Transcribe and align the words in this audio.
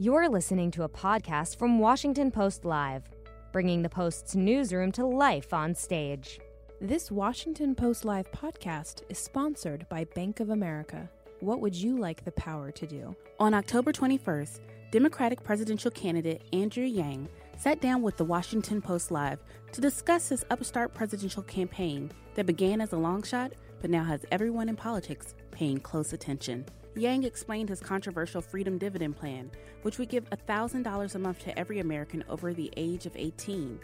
You're 0.00 0.28
listening 0.28 0.70
to 0.72 0.84
a 0.84 0.88
podcast 0.88 1.56
from 1.56 1.80
Washington 1.80 2.30
Post 2.30 2.64
Live, 2.64 3.02
bringing 3.50 3.82
the 3.82 3.88
Post's 3.88 4.36
newsroom 4.36 4.92
to 4.92 5.04
life 5.04 5.52
on 5.52 5.74
stage. 5.74 6.38
This 6.80 7.10
Washington 7.10 7.74
Post 7.74 8.04
Live 8.04 8.30
podcast 8.30 9.02
is 9.08 9.18
sponsored 9.18 9.88
by 9.88 10.04
Bank 10.04 10.38
of 10.38 10.50
America. 10.50 11.10
What 11.40 11.60
would 11.60 11.74
you 11.74 11.98
like 11.98 12.24
the 12.24 12.30
power 12.30 12.70
to 12.70 12.86
do? 12.86 13.16
On 13.40 13.52
October 13.52 13.90
21st, 13.90 14.60
Democratic 14.92 15.42
presidential 15.42 15.90
candidate 15.90 16.42
Andrew 16.52 16.86
Yang 16.86 17.28
sat 17.58 17.80
down 17.80 18.00
with 18.00 18.16
the 18.16 18.24
Washington 18.24 18.80
Post 18.80 19.10
Live 19.10 19.40
to 19.72 19.80
discuss 19.80 20.28
his 20.28 20.44
upstart 20.48 20.94
presidential 20.94 21.42
campaign 21.42 22.12
that 22.36 22.46
began 22.46 22.80
as 22.80 22.92
a 22.92 22.96
long 22.96 23.24
shot 23.24 23.52
but 23.80 23.90
now 23.90 24.04
has 24.04 24.24
everyone 24.30 24.68
in 24.68 24.76
politics 24.76 25.34
paying 25.50 25.78
close 25.78 26.12
attention. 26.12 26.64
Yang 26.98 27.24
explained 27.24 27.68
his 27.68 27.78
controversial 27.78 28.40
Freedom 28.40 28.76
Dividend 28.76 29.16
Plan, 29.16 29.52
which 29.82 29.98
would 29.98 30.08
give 30.08 30.28
$1,000 30.30 31.14
a 31.14 31.18
month 31.20 31.38
to 31.44 31.56
every 31.56 31.78
American 31.78 32.24
over 32.28 32.52
the 32.52 32.72
age 32.76 33.06
of 33.06 33.16
18. 33.16 33.78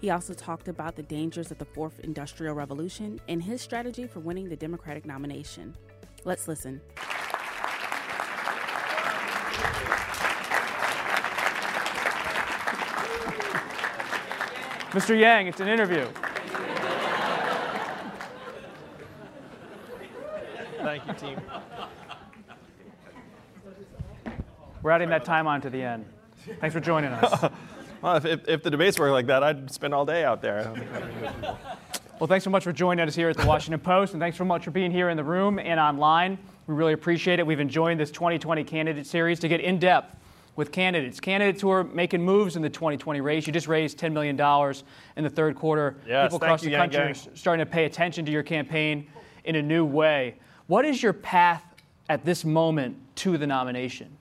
He 0.00 0.10
also 0.10 0.32
talked 0.32 0.68
about 0.68 0.94
the 0.94 1.02
dangers 1.02 1.50
of 1.50 1.58
the 1.58 1.64
fourth 1.64 1.98
industrial 2.00 2.54
revolution 2.54 3.20
and 3.26 3.42
his 3.42 3.60
strategy 3.60 4.06
for 4.06 4.20
winning 4.20 4.48
the 4.48 4.54
Democratic 4.54 5.04
nomination. 5.04 5.76
Let's 6.24 6.46
listen. 6.46 6.80
Mr. 14.92 15.18
Yang, 15.18 15.48
it's 15.48 15.60
an 15.60 15.68
interview. 15.68 16.06
Thank 20.82 21.06
you, 21.06 21.14
team. 21.14 21.40
We're 24.82 24.90
adding 24.90 25.10
that 25.10 25.24
time 25.24 25.46
on 25.46 25.60
to 25.62 25.70
the 25.70 25.82
end. 25.82 26.04
Thanks 26.60 26.74
for 26.74 26.80
joining 26.80 27.12
us. 27.12 27.50
Well, 28.02 28.16
if, 28.16 28.24
if, 28.24 28.48
if 28.48 28.62
the 28.64 28.70
debates 28.70 28.98
were 28.98 29.12
like 29.12 29.26
that, 29.26 29.44
I'd 29.44 29.70
spend 29.70 29.94
all 29.94 30.04
day 30.04 30.24
out 30.24 30.42
there. 30.42 30.72
Well, 32.18 32.26
thanks 32.26 32.42
so 32.42 32.50
much 32.50 32.64
for 32.64 32.72
joining 32.72 33.06
us 33.06 33.14
here 33.14 33.28
at 33.28 33.36
the 33.36 33.46
Washington 33.46 33.78
Post, 33.84 34.12
and 34.12 34.20
thanks 34.20 34.36
so 34.36 34.44
much 34.44 34.64
for 34.64 34.72
being 34.72 34.90
here 34.90 35.08
in 35.08 35.16
the 35.16 35.22
room 35.22 35.60
and 35.60 35.78
online. 35.78 36.36
We 36.66 36.74
really 36.74 36.94
appreciate 36.94 37.38
it. 37.38 37.46
We've 37.46 37.60
enjoyed 37.60 37.98
this 37.98 38.10
2020 38.10 38.64
candidate 38.64 39.06
series 39.06 39.38
to 39.38 39.46
get 39.46 39.60
in 39.60 39.78
depth 39.78 40.16
with 40.56 40.72
candidates, 40.72 41.20
candidates 41.20 41.62
who 41.62 41.70
are 41.70 41.84
making 41.84 42.24
moves 42.24 42.56
in 42.56 42.62
the 42.62 42.68
2020 42.68 43.20
race. 43.20 43.46
You 43.46 43.52
just 43.52 43.68
raised 43.68 43.98
$10 43.98 44.12
million 44.12 44.34
in 45.16 45.22
the 45.22 45.30
third 45.30 45.54
quarter. 45.54 45.96
Yes, 46.04 46.32
People 46.32 46.44
across 46.44 46.64
you, 46.64 46.70
the 46.70 46.76
country 46.76 47.00
are 47.00 47.14
starting 47.14 47.64
to 47.64 47.70
pay 47.70 47.84
attention 47.84 48.24
to 48.26 48.32
your 48.32 48.42
campaign 48.42 49.06
in 49.44 49.54
a 49.54 49.62
new 49.62 49.84
way. 49.84 50.34
What 50.66 50.84
is 50.84 51.00
your 51.02 51.12
path 51.12 51.62
at 52.08 52.24
this 52.24 52.44
moment 52.44 52.96
to 53.16 53.38
the 53.38 53.46
nomination? 53.46 54.16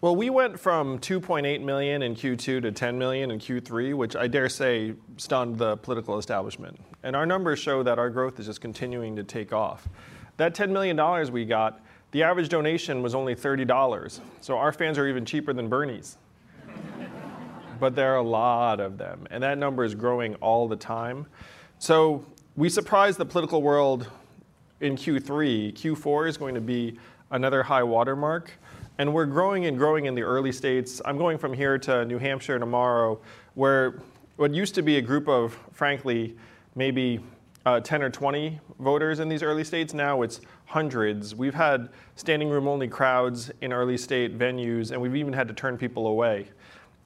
Well, 0.00 0.14
we 0.14 0.30
went 0.30 0.60
from 0.60 1.00
2.8 1.00 1.60
million 1.64 2.02
in 2.02 2.14
Q2 2.14 2.62
to 2.62 2.70
10 2.70 2.96
million 2.96 3.32
in 3.32 3.40
Q3, 3.40 3.96
which 3.96 4.14
I 4.14 4.28
dare 4.28 4.48
say 4.48 4.94
stunned 5.16 5.58
the 5.58 5.76
political 5.78 6.18
establishment. 6.18 6.78
And 7.02 7.16
our 7.16 7.26
numbers 7.26 7.58
show 7.58 7.82
that 7.82 7.98
our 7.98 8.08
growth 8.08 8.38
is 8.38 8.46
just 8.46 8.60
continuing 8.60 9.16
to 9.16 9.24
take 9.24 9.52
off. 9.52 9.88
That 10.36 10.54
$10 10.54 10.70
million 10.70 11.32
we 11.32 11.44
got, 11.44 11.80
the 12.12 12.22
average 12.22 12.48
donation 12.48 13.02
was 13.02 13.16
only 13.16 13.34
$30. 13.34 14.20
So 14.40 14.56
our 14.56 14.70
fans 14.70 14.98
are 14.98 15.08
even 15.08 15.24
cheaper 15.24 15.52
than 15.52 15.68
Bernie's. 15.68 16.16
but 17.80 17.96
there 17.96 18.12
are 18.12 18.18
a 18.18 18.22
lot 18.22 18.78
of 18.78 18.98
them, 18.98 19.26
and 19.32 19.42
that 19.42 19.58
number 19.58 19.82
is 19.82 19.96
growing 19.96 20.36
all 20.36 20.68
the 20.68 20.76
time. 20.76 21.26
So 21.80 22.24
we 22.54 22.68
surprised 22.68 23.18
the 23.18 23.26
political 23.26 23.62
world 23.62 24.08
in 24.80 24.94
Q3. 24.94 25.74
Q4 25.74 26.28
is 26.28 26.36
going 26.36 26.54
to 26.54 26.60
be 26.60 27.00
another 27.32 27.64
high 27.64 27.82
watermark. 27.82 28.52
And 28.98 29.14
we're 29.14 29.26
growing 29.26 29.66
and 29.66 29.78
growing 29.78 30.06
in 30.06 30.16
the 30.16 30.22
early 30.22 30.50
states. 30.50 31.00
I'm 31.04 31.16
going 31.18 31.38
from 31.38 31.52
here 31.52 31.78
to 31.78 32.04
New 32.04 32.18
Hampshire 32.18 32.58
tomorrow, 32.58 33.20
where 33.54 34.00
what 34.36 34.52
used 34.52 34.74
to 34.74 34.82
be 34.82 34.96
a 34.96 35.00
group 35.00 35.28
of, 35.28 35.56
frankly, 35.72 36.36
maybe 36.74 37.20
uh, 37.64 37.78
10 37.78 38.02
or 38.02 38.10
20 38.10 38.58
voters 38.80 39.20
in 39.20 39.28
these 39.28 39.42
early 39.42 39.62
states, 39.62 39.94
now 39.94 40.22
it's 40.22 40.40
hundreds. 40.66 41.34
We've 41.34 41.54
had 41.54 41.90
standing 42.16 42.48
room 42.48 42.66
only 42.66 42.88
crowds 42.88 43.52
in 43.60 43.72
early 43.72 43.96
state 43.96 44.36
venues, 44.36 44.90
and 44.90 45.00
we've 45.00 45.16
even 45.16 45.32
had 45.32 45.46
to 45.48 45.54
turn 45.54 45.78
people 45.78 46.08
away. 46.08 46.48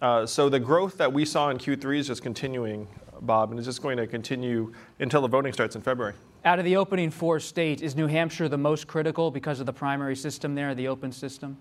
Uh, 0.00 0.24
so 0.24 0.48
the 0.48 0.60
growth 0.60 0.96
that 0.96 1.12
we 1.12 1.24
saw 1.24 1.50
in 1.50 1.58
Q3 1.58 1.98
is 1.98 2.06
just 2.06 2.22
continuing, 2.22 2.88
Bob, 3.20 3.50
and 3.50 3.58
it's 3.58 3.66
just 3.66 3.82
going 3.82 3.98
to 3.98 4.06
continue 4.06 4.72
until 4.98 5.20
the 5.20 5.28
voting 5.28 5.52
starts 5.52 5.76
in 5.76 5.82
February. 5.82 6.14
Out 6.44 6.58
of 6.58 6.64
the 6.64 6.76
opening 6.76 7.10
four 7.10 7.38
states, 7.38 7.82
is 7.82 7.94
New 7.94 8.08
Hampshire 8.08 8.48
the 8.48 8.58
most 8.58 8.88
critical 8.88 9.30
because 9.30 9.60
of 9.60 9.66
the 9.66 9.72
primary 9.72 10.16
system 10.16 10.56
there, 10.56 10.74
the 10.74 10.88
open 10.88 11.12
system? 11.12 11.56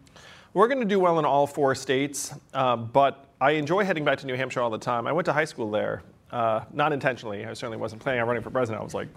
We're 0.55 0.67
going 0.67 0.79
to 0.79 0.87
do 0.87 0.99
well 0.99 1.19
in 1.19 1.25
all 1.25 1.45
four 1.45 1.75
states, 1.75 2.33
uh, 2.55 2.77
but 2.77 3.27
I 3.39 3.51
enjoy 3.51 3.85
heading 3.85 4.03
back 4.03 4.17
to 4.19 4.25
New 4.25 4.35
Hampshire 4.35 4.59
all 4.59 4.71
the 4.71 4.79
time. 4.79 5.05
I 5.05 5.11
went 5.11 5.25
to 5.25 5.33
high 5.33 5.45
school 5.45 5.69
there, 5.69 6.01
uh, 6.31 6.61
not 6.73 6.93
intentionally. 6.93 7.45
I 7.45 7.53
certainly 7.53 7.77
wasn't 7.77 8.01
planning 8.01 8.21
on 8.21 8.27
running 8.27 8.41
for 8.41 8.49
president. 8.49 8.81
I 8.81 8.83
was 8.83 8.95
like 8.95 9.07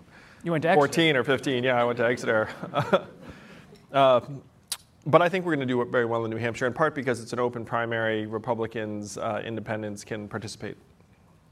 You 0.42 0.52
went 0.52 0.62
to 0.62 0.68
Exeter. 0.68 0.80
14 0.86 1.16
or 1.16 1.24
15. 1.24 1.64
Yeah, 1.64 1.80
I 1.80 1.84
went 1.84 1.96
to 1.96 2.04
Exeter. 2.04 2.50
uh, 3.92 4.20
but 5.06 5.22
I 5.22 5.30
think 5.30 5.46
we're 5.46 5.56
going 5.56 5.66
to 5.66 5.74
do 5.74 5.82
very 5.86 6.04
well 6.04 6.26
in 6.26 6.30
New 6.30 6.36
Hampshire, 6.36 6.66
in 6.66 6.74
part 6.74 6.94
because 6.94 7.22
it's 7.22 7.32
an 7.32 7.38
open 7.38 7.64
primary. 7.64 8.26
Republicans, 8.26 9.16
uh, 9.16 9.42
independents 9.42 10.04
can 10.04 10.28
participate. 10.28 10.76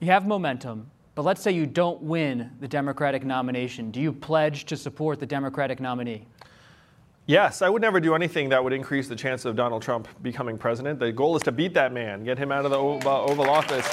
You 0.00 0.09
have 0.09 0.27
momentum, 0.27 0.91
but 1.15 1.23
let's 1.23 1.43
say 1.43 1.50
you 1.50 1.67
don't 1.67 2.03
win 2.03 2.50
the 2.61 2.69
Democratic 2.69 3.25
nomination. 3.25 3.91
Do 3.91 4.00
you 4.00 4.12
pledge 4.12 4.65
to 4.67 4.77
support 4.77 5.21
the 5.21 5.27
Democratic 5.27 5.78
nominee? 5.81 6.27
Yes, 7.27 7.62
I 7.62 7.69
would 7.69 7.83
never 7.83 8.00
do 8.00 8.15
anything 8.15 8.49
that 8.49 8.65
would 8.65 8.73
increase 8.73 9.09
the 9.09 9.15
chance 9.15 9.45
of 9.45 9.55
Donald 9.55 9.83
Trump 9.83 10.09
becoming 10.23 10.59
president. 10.59 10.99
The 10.99 11.12
goal 11.12 11.37
is 11.37 11.43
to 11.43 11.53
beat 11.53 11.75
that 11.75 11.93
man, 11.93 12.25
get 12.25 12.39
him 12.39 12.50
out 12.50 12.65
of 12.65 12.71
the 12.71 12.78
Oval 12.78 13.49
Office. 13.49 13.87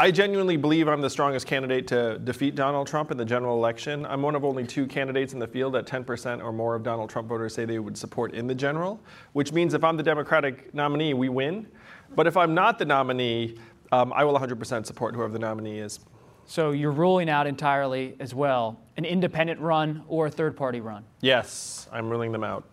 I 0.00 0.12
genuinely 0.12 0.56
believe 0.56 0.88
I'm 0.88 1.00
the 1.00 1.10
strongest 1.10 1.46
candidate 1.46 1.88
to 1.88 2.18
defeat 2.20 2.54
Donald 2.54 2.86
Trump 2.86 3.10
in 3.10 3.16
the 3.16 3.24
general 3.24 3.56
election. 3.56 4.06
I'm 4.06 4.22
one 4.22 4.36
of 4.36 4.44
only 4.44 4.64
two 4.64 4.86
candidates 4.86 5.32
in 5.32 5.40
the 5.40 5.46
field 5.46 5.74
that 5.74 5.86
10% 5.86 6.42
or 6.42 6.52
more 6.52 6.74
of 6.76 6.84
Donald 6.84 7.10
Trump 7.10 7.28
voters 7.28 7.54
say 7.54 7.64
they 7.64 7.80
would 7.80 7.98
support 7.98 8.32
in 8.32 8.46
the 8.46 8.54
general, 8.54 9.00
which 9.32 9.52
means 9.52 9.74
if 9.74 9.82
I'm 9.82 9.96
the 9.96 10.02
Democratic 10.04 10.72
nominee, 10.72 11.14
we 11.14 11.28
win. 11.28 11.66
But 12.14 12.26
if 12.26 12.36
I'm 12.36 12.54
not 12.54 12.78
the 12.78 12.84
nominee, 12.84 13.56
um, 13.92 14.12
I 14.12 14.24
will 14.24 14.38
100% 14.38 14.86
support 14.86 15.14
whoever 15.14 15.32
the 15.32 15.38
nominee 15.38 15.78
is. 15.78 16.00
So 16.46 16.70
you're 16.70 16.92
ruling 16.92 17.28
out 17.28 17.46
entirely 17.46 18.16
as 18.20 18.34
well 18.34 18.80
an 18.96 19.04
independent 19.04 19.60
run 19.60 20.02
or 20.08 20.26
a 20.26 20.30
third 20.30 20.56
party 20.56 20.80
run. 20.80 21.04
Yes, 21.20 21.88
I'm 21.92 22.08
ruling 22.08 22.32
them 22.32 22.42
out. 22.42 22.64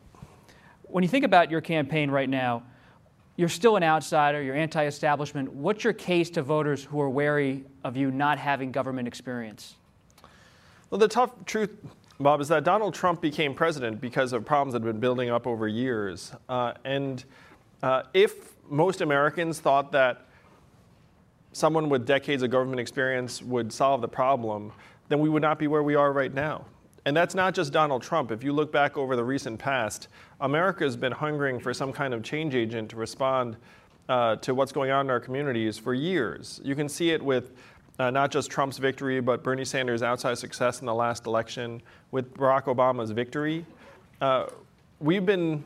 When 0.84 1.04
you 1.04 1.10
think 1.10 1.26
about 1.26 1.52
your 1.52 1.62
campaign 1.62 2.10
right 2.10 2.30
now, 2.30 2.64
you're 3.36 3.50
still 3.50 3.76
an 3.76 3.84
outsider, 3.84 4.42
you're 4.42 4.56
anti 4.56 4.86
establishment. 4.86 5.52
What's 5.52 5.84
your 5.84 5.92
case 5.94 6.30
to 6.32 6.42
voters 6.42 6.86
who 6.86 7.02
are 7.02 7.10
wary 7.10 7.66
of 7.84 7.98
you 7.98 8.12
not 8.12 8.40
having 8.40 8.72
government 8.72 9.08
experience? 9.08 9.76
Well, 10.90 11.00
the 11.00 11.10
tough 11.10 11.32
truth, 11.46 11.72
Bob, 12.20 12.40
is 12.40 12.48
that 12.48 12.64
Donald 12.64 12.94
Trump 12.94 13.20
became 13.20 13.54
president 13.54 14.00
because 14.00 14.32
of 14.32 14.46
problems 14.46 14.72
that 14.74 14.84
had 14.84 14.92
been 14.94 15.02
building 15.02 15.30
up 15.30 15.48
over 15.48 15.68
years. 15.68 16.32
Uh, 16.48 16.74
and 16.86 17.26
uh, 17.84 18.04
if 18.14 18.54
most 18.70 19.02
Americans 19.02 19.60
thought 19.60 19.92
that 19.92 20.26
someone 21.52 21.90
with 21.90 22.06
decades 22.06 22.44
of 22.44 22.50
government 22.50 22.80
experience 22.80 23.42
would 23.42 23.72
solve 23.72 24.02
the 24.02 24.08
problem, 24.08 24.72
then 25.08 25.20
we 25.20 25.30
would 25.30 25.42
not 25.42 25.58
be 25.60 25.68
where 25.68 25.84
we 25.84 25.96
are 25.96 26.12
right 26.12 26.34
now. 26.34 26.66
And 27.06 27.16
that's 27.16 27.36
not 27.36 27.54
just 27.54 27.72
Donald 27.72 28.02
Trump. 28.02 28.32
If 28.32 28.44
you 28.44 28.52
look 28.52 28.72
back 28.72 28.98
over 28.98 29.16
the 29.16 29.24
recent 29.24 29.60
past, 29.60 30.08
America 30.42 30.84
has 30.84 30.98
been 30.98 31.12
hungering 31.12 31.60
for 31.60 31.74
some 31.74 31.94
kind 31.94 32.14
of 32.14 32.24
change 32.24 32.56
agent 32.56 32.90
to 32.90 32.96
respond 32.96 33.58
uh, 34.10 34.36
to 34.38 34.56
what's 34.56 34.72
going 34.72 34.92
on 34.92 35.06
in 35.06 35.10
our 35.12 35.20
communities 35.20 35.78
for 35.78 35.94
years. 35.94 36.60
You 36.64 36.76
can 36.76 36.90
see 36.90 37.12
it 37.12 37.22
with 37.22 37.54
uh, 38.00 38.10
not 38.10 38.32
just 38.32 38.50
Trump's 38.50 38.78
victory, 38.78 39.22
but 39.22 39.44
Bernie 39.44 39.66
Sanders' 39.66 40.02
outsized 40.02 40.38
success 40.38 40.80
in 40.82 40.86
the 40.86 40.94
last 40.94 41.26
election, 41.28 41.82
with 42.12 42.34
Barack 42.34 42.64
Obama's 42.64 43.12
victory. 43.12 43.66
Uh, 44.20 44.48
we've 45.00 45.26
been 45.26 45.64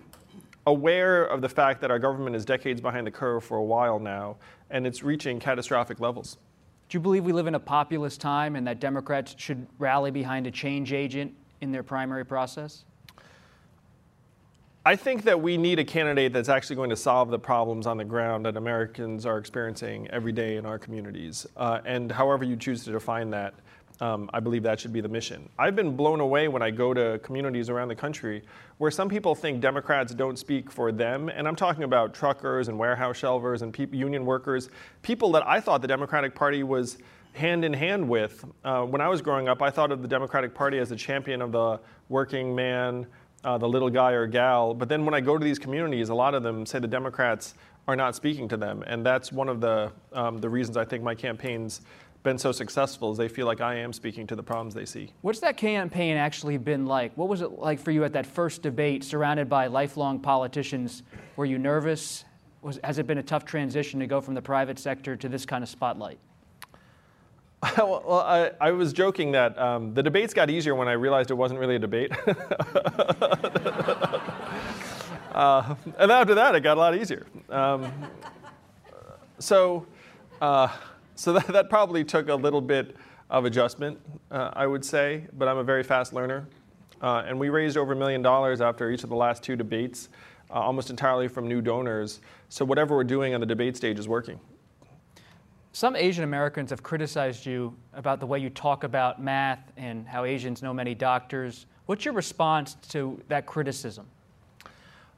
aware 0.70 1.26
of 1.26 1.42
the 1.42 1.50
fact 1.50 1.82
that 1.82 1.90
our 1.90 2.00
government 2.00 2.36
is 2.36 2.46
decades 2.46 2.80
behind 2.80 3.06
the 3.06 3.12
curve 3.12 3.44
for 3.44 3.58
a 3.58 3.64
while 3.64 4.00
now, 4.00 4.38
and 4.70 4.86
it's 4.86 5.04
reaching 5.04 5.40
catastrophic 5.40 6.00
levels. 6.00 6.38
Do 6.88 6.98
you 6.98 7.00
believe 7.00 7.26
we 7.26 7.34
live 7.34 7.48
in 7.48 7.56
a 7.56 7.60
populist 7.60 8.22
time 8.22 8.56
and 8.56 8.66
that 8.68 8.80
Democrats 8.80 9.36
should 9.38 9.68
rally 9.80 10.12
behind 10.12 10.48
a 10.48 10.52
change 10.52 10.94
agent 10.94 11.34
in 11.62 11.72
their 11.72 11.84
primary 11.84 12.26
process? 12.26 12.86
I 14.86 14.96
think 14.96 15.24
that 15.24 15.42
we 15.42 15.58
need 15.58 15.78
a 15.80 15.84
candidate 15.84 16.34
that's 16.34 16.50
actually 16.50 16.78
going 16.78 16.90
to 16.92 16.96
solve 16.96 17.30
the 17.30 17.40
problems 17.40 17.86
on 17.86 17.98
the 17.98 18.06
ground 18.06 18.46
that 18.46 18.56
Americans 18.56 19.26
are 19.26 19.38
experiencing 19.38 20.08
every 20.10 20.32
day 20.32 20.56
in 20.58 20.66
our 20.66 20.80
communities. 20.80 21.46
Uh, 21.58 21.80
and 21.86 22.12
however 22.12 22.44
you 22.44 22.56
choose 22.56 22.84
to 22.86 22.92
define 22.92 23.30
that, 23.32 23.56
um, 24.02 24.30
I 24.34 24.40
believe 24.40 24.64
that 24.64 24.80
should 24.80 24.94
be 24.94 25.02
the 25.02 25.10
mission. 25.10 25.50
I've 25.58 25.76
been 25.76 25.96
blown 25.96 26.22
away 26.22 26.48
when 26.48 26.62
I 26.62 26.72
go 26.72 26.94
to 26.94 27.20
communities 27.20 27.70
around 27.70 27.90
the 27.90 27.96
country 27.96 28.44
where 28.78 28.92
some 28.92 29.10
people 29.10 29.36
think 29.36 29.60
Democrats 29.60 30.14
don't 30.14 30.40
speak 30.40 30.72
for 30.72 30.92
them. 30.92 31.30
And 31.30 31.48
I'm 31.48 31.56
talking 31.56 31.84
about 31.84 32.14
truckers 32.14 32.70
and 32.70 32.80
warehouse 32.80 33.20
shelvers 33.20 33.62
and 33.62 33.74
peop 33.74 33.94
union 33.94 34.26
workers, 34.26 34.70
people 35.02 35.32
that 35.34 35.46
I 35.46 35.60
thought 35.60 35.82
the 35.82 35.88
Democratic 35.88 36.34
Party 36.34 36.64
was 36.64 36.98
hand 37.34 37.66
in 37.66 37.74
hand 37.74 38.08
with. 38.08 38.46
Uh, 38.64 38.84
when 38.84 39.02
I 39.02 39.10
was 39.10 39.22
growing 39.22 39.50
up, 39.50 39.62
I 39.62 39.70
thought 39.70 39.92
of 39.92 40.02
the 40.02 40.08
Democratic 40.08 40.54
Party 40.56 40.80
as 40.80 40.92
a 40.92 40.96
champion 40.96 41.42
of 41.42 41.52
the 41.52 41.80
working 42.08 42.56
man, 42.56 43.06
uh, 43.44 43.58
the 43.58 43.68
little 43.68 43.90
guy 43.90 44.12
or 44.14 44.28
gal. 44.28 44.74
But 44.74 44.90
then 44.90 45.06
when 45.06 45.14
I 45.14 45.20
go 45.20 45.38
to 45.38 45.44
these 45.44 45.60
communities, 45.60 46.10
a 46.10 46.16
lot 46.16 46.34
of 46.34 46.44
them 46.44 46.66
say 46.66 46.80
the 46.80 46.88
Democrats 46.88 47.54
are 47.88 47.96
not 47.96 48.16
speaking 48.16 48.48
to 48.50 48.58
them, 48.58 48.84
and 48.86 49.04
that's 49.04 49.32
one 49.32 49.50
of 49.50 49.62
the 49.62 49.92
um, 50.14 50.38
the 50.38 50.50
reasons 50.50 50.78
I 50.78 50.86
think 50.86 51.04
my 51.04 51.16
campaign's 51.16 51.82
been 52.24 52.38
so 52.38 52.52
successful 52.52 53.12
is 53.12 53.18
they 53.18 53.28
feel 53.28 53.46
like 53.46 53.62
I 53.62 53.76
am 53.76 53.94
speaking 53.94 54.28
to 54.28 54.36
the 54.36 54.44
problems 54.44 54.74
they 54.74 54.86
see. 54.86 55.14
What's 55.22 55.40
that 55.40 55.58
campaign 55.58 56.18
actually 56.18 56.58
been 56.58 56.86
like? 56.86 57.16
What 57.16 57.30
was 57.30 57.42
it 57.42 57.52
like 57.54 57.80
for 57.80 57.92
you 57.92 58.04
at 58.04 58.14
that 58.14 58.26
first 58.26 58.62
debate, 58.62 59.04
surrounded 59.04 59.50
by 59.50 59.68
lifelong 59.68 60.20
politicians? 60.20 61.04
Were 61.38 61.46
you 61.46 61.58
nervous? 61.58 62.26
Was, 62.62 62.80
has 62.84 63.00
it 63.00 63.08
been 63.08 63.20
a 63.20 63.24
tough 63.24 63.46
transition 63.46 64.02
to 64.02 64.08
go 64.08 64.20
from 64.20 64.34
the 64.34 64.42
private 64.42 64.78
sector 64.80 65.16
to 65.16 65.30
this 65.30 65.46
kind 65.46 65.64
of 65.64 65.70
spotlight? 65.70 66.20
well, 67.78 68.24
I, 68.26 68.52
I, 68.62 68.72
was 68.72 68.94
joking 68.94 69.34
that 69.34 69.58
um, 69.60 69.94
the 69.94 70.02
debates 70.02 70.34
got 70.34 70.50
easier 70.50 70.76
when 70.76 70.88
I 70.88 70.94
realized 70.94 71.30
it 71.30 71.34
wasn't 71.34 71.60
really 71.60 71.76
a 71.76 71.80
debate. 71.80 72.10
uh, 75.34 75.76
and 75.98 76.10
after 76.10 76.36
that, 76.36 76.56
it 76.56 76.62
got 76.62 76.78
a 76.78 76.80
lot 76.80 76.96
easier. 76.96 77.28
Um, 77.50 77.92
so, 79.40 79.86
uh, 80.40 80.70
so 81.20 81.34
that, 81.34 81.48
that, 81.48 81.70
probably 81.70 82.06
took 82.06 82.30
a 82.30 82.36
little 82.36 82.62
bit 82.62 82.96
of 83.30 83.44
adjustment, 83.44 84.00
uh, 84.32 84.52
I 84.54 84.66
would 84.66 84.86
say, 84.86 85.28
but 85.38 85.50
I'm 85.50 85.58
a 85.58 85.64
very 85.64 85.84
fast 85.84 86.14
learner. 86.14 86.48
Uh, 87.02 87.24
and 87.28 87.38
we 87.38 87.50
raised 87.50 87.76
over 87.76 87.92
a 87.92 87.96
million 87.96 88.22
dollars 88.22 88.62
after 88.62 88.90
each 88.90 89.04
of 89.04 89.10
the 89.10 89.16
last 89.16 89.44
two 89.44 89.58
debates, 89.58 90.08
uh, 90.50 90.54
almost 90.54 90.90
entirely 90.90 91.28
from 91.28 91.46
new 91.46 91.62
donors. 91.62 92.22
So 92.48 92.64
whatever 92.64 92.96
we're 92.96 93.04
doing 93.04 93.34
on 93.34 93.42
the 93.42 93.46
debate 93.46 93.76
stage 93.76 94.00
is 94.00 94.08
working. 94.08 94.40
Some 95.74 95.98
Asian 95.98 96.24
Americans 96.24 96.70
have 96.70 96.84
criticized 96.84 97.46
you 97.46 97.76
about 97.94 98.22
the 98.22 98.26
way 98.26 98.40
you 98.40 98.50
talk 98.50 98.86
about 98.86 99.22
math 99.22 99.72
and 99.76 100.08
how 100.08 100.24
Asians 100.24 100.64
know 100.64 100.74
many 100.74 100.96
doctors. 100.96 101.66
What's 101.86 102.06
your 102.06 102.14
response 102.14 102.76
to 102.90 103.22
that 103.28 103.46
criticism? 103.46 104.08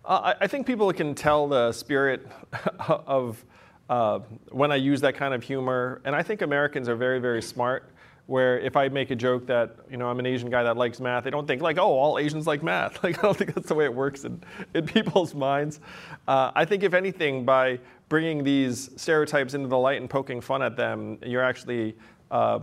Uh, 0.03 0.33
I 0.42 0.48
think 0.48 0.65
people 0.65 0.92
can 0.94 1.13
tell 1.13 1.48
the 1.48 1.71
spirit 1.71 2.27
of 2.88 3.45
uh, 3.92 4.20
when 4.52 4.72
I 4.72 4.78
use 4.78 5.02
that 5.02 5.16
kind 5.16 5.34
of 5.34 5.44
humor, 5.44 6.02
and 6.06 6.16
I 6.16 6.24
think 6.24 6.42
Americans 6.42 6.88
are 6.88 6.96
very, 6.96 7.20
very 7.20 7.42
smart. 7.42 7.92
Where 8.28 8.58
if 8.60 8.78
I 8.78 8.88
make 8.88 9.12
a 9.12 9.16
joke 9.16 9.46
that 9.48 9.76
you 9.90 9.98
know 9.98 10.08
I'm 10.08 10.18
an 10.18 10.26
Asian 10.26 10.50
guy 10.50 10.64
that 10.64 10.78
likes 10.78 11.02
math, 11.02 11.26
they 11.26 11.30
don't 11.30 11.46
think 11.46 11.62
like, 11.62 11.78
oh, 11.78 11.92
all 11.92 12.18
Asians 12.18 12.48
like 12.48 12.64
math. 12.64 13.04
Like 13.04 13.20
I 13.20 13.24
don't 13.24 13.38
think 13.38 13.54
that's 13.54 13.68
the 13.68 13.76
way 13.76 13.84
it 13.84 13.94
works 13.94 14.24
in, 14.24 14.42
in 14.74 14.86
people's 14.86 15.36
minds. 15.36 15.82
Uh, 16.26 16.52
I 16.56 16.64
think 16.64 16.84
if 16.84 16.94
anything, 16.94 17.44
by 17.44 17.80
bringing 18.08 18.46
these 18.46 18.90
stereotypes 18.96 19.54
into 19.54 19.68
the 19.68 19.78
light 19.78 20.00
and 20.00 20.10
poking 20.10 20.40
fun 20.40 20.62
at 20.62 20.78
them, 20.78 21.18
you're 21.26 21.44
actually 21.44 21.94
uh, 22.30 22.60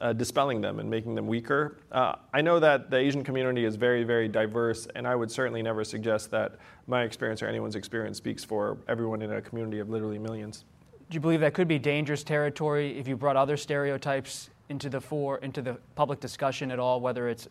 uh, 0.00 0.12
dispelling 0.12 0.60
them 0.60 0.78
and 0.80 0.88
making 0.88 1.14
them 1.14 1.26
weaker. 1.26 1.76
Uh, 1.92 2.14
I 2.32 2.40
know 2.40 2.58
that 2.58 2.90
the 2.90 2.96
Asian 2.96 3.22
community 3.22 3.64
is 3.64 3.76
very, 3.76 4.04
very 4.04 4.28
diverse, 4.28 4.86
and 4.94 5.06
I 5.06 5.14
would 5.14 5.30
certainly 5.30 5.62
never 5.62 5.84
suggest 5.84 6.30
that 6.30 6.56
my 6.86 7.02
experience 7.02 7.42
or 7.42 7.46
anyone's 7.46 7.76
experience 7.76 8.16
speaks 8.16 8.44
for 8.44 8.78
everyone 8.88 9.22
in 9.22 9.32
a 9.32 9.42
community 9.42 9.78
of 9.78 9.90
literally 9.90 10.18
millions. 10.18 10.64
Do 11.10 11.14
you 11.14 11.20
believe 11.20 11.40
that 11.40 11.54
could 11.54 11.68
be 11.68 11.78
dangerous 11.78 12.22
territory 12.22 12.98
if 12.98 13.08
you 13.08 13.16
brought 13.16 13.36
other 13.36 13.56
stereotypes 13.56 14.50
into 14.68 14.88
the 14.88 15.00
fore, 15.00 15.38
into 15.38 15.60
the 15.60 15.76
public 15.96 16.20
discussion 16.20 16.70
at 16.70 16.78
all, 16.78 17.00
whether 17.00 17.28
it's 17.28 17.48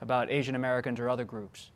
about 0.00 0.30
Asian 0.30 0.54
Americans 0.54 1.00
or 1.00 1.08
other 1.08 1.24
groups? 1.24 1.70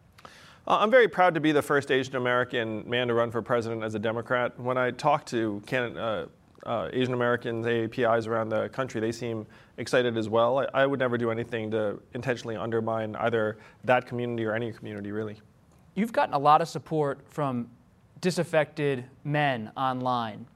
Uh, 0.66 0.78
I'm 0.78 0.90
very 0.90 1.08
proud 1.08 1.34
to 1.34 1.40
be 1.40 1.52
the 1.52 1.62
first 1.62 1.90
Asian 1.90 2.16
American 2.16 2.88
man 2.88 3.08
to 3.08 3.14
run 3.14 3.30
for 3.30 3.42
president 3.42 3.82
as 3.82 3.94
a 3.94 3.98
Democrat. 3.98 4.58
When 4.58 4.78
I 4.78 4.92
talk 4.92 5.26
to 5.26 5.62
uh, 5.72 6.26
uh, 6.64 6.88
Asian 6.92 7.14
Americans, 7.14 7.66
AAPIs 7.66 8.26
around 8.26 8.48
the 8.48 8.68
country, 8.70 9.00
they 9.00 9.12
seem 9.12 9.46
excited 9.76 10.16
as 10.16 10.28
well. 10.28 10.58
I, 10.58 10.82
I, 10.82 10.86
would 10.86 10.98
never 10.98 11.18
do 11.18 11.30
anything 11.30 11.70
to 11.72 12.00
intentionally 12.14 12.56
undermine 12.56 13.16
either 13.16 13.58
that 13.84 14.06
community 14.06 14.44
or 14.44 14.54
any 14.54 14.72
community, 14.72 15.12
really. 15.12 15.40
You've 15.94 16.12
gotten 16.12 16.34
a 16.34 16.38
lot 16.38 16.62
of 16.62 16.68
support 16.68 17.20
from 17.28 17.68
disaffected 18.20 19.04
men 19.24 19.70
online. 19.76 20.46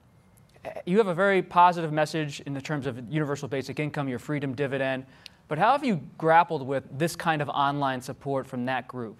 You 0.85 0.97
have 0.97 1.07
a 1.07 1.13
very 1.13 1.41
positive 1.41 1.93
message 1.93 2.41
in 2.41 2.53
the 2.53 2.61
terms 2.61 2.85
of 2.85 2.99
universal 3.09 3.47
basic 3.47 3.79
income, 3.79 4.09
your 4.09 4.19
freedom 4.19 4.53
dividend. 4.53 5.05
But 5.47 5.57
how 5.57 5.71
have 5.71 5.83
you 5.83 6.01
grappled 6.17 6.65
with 6.65 6.83
this 6.97 7.15
kind 7.15 7.41
of 7.41 7.49
online 7.49 8.01
support 8.01 8.47
from 8.47 8.65
that 8.65 8.87
group? 8.87 9.17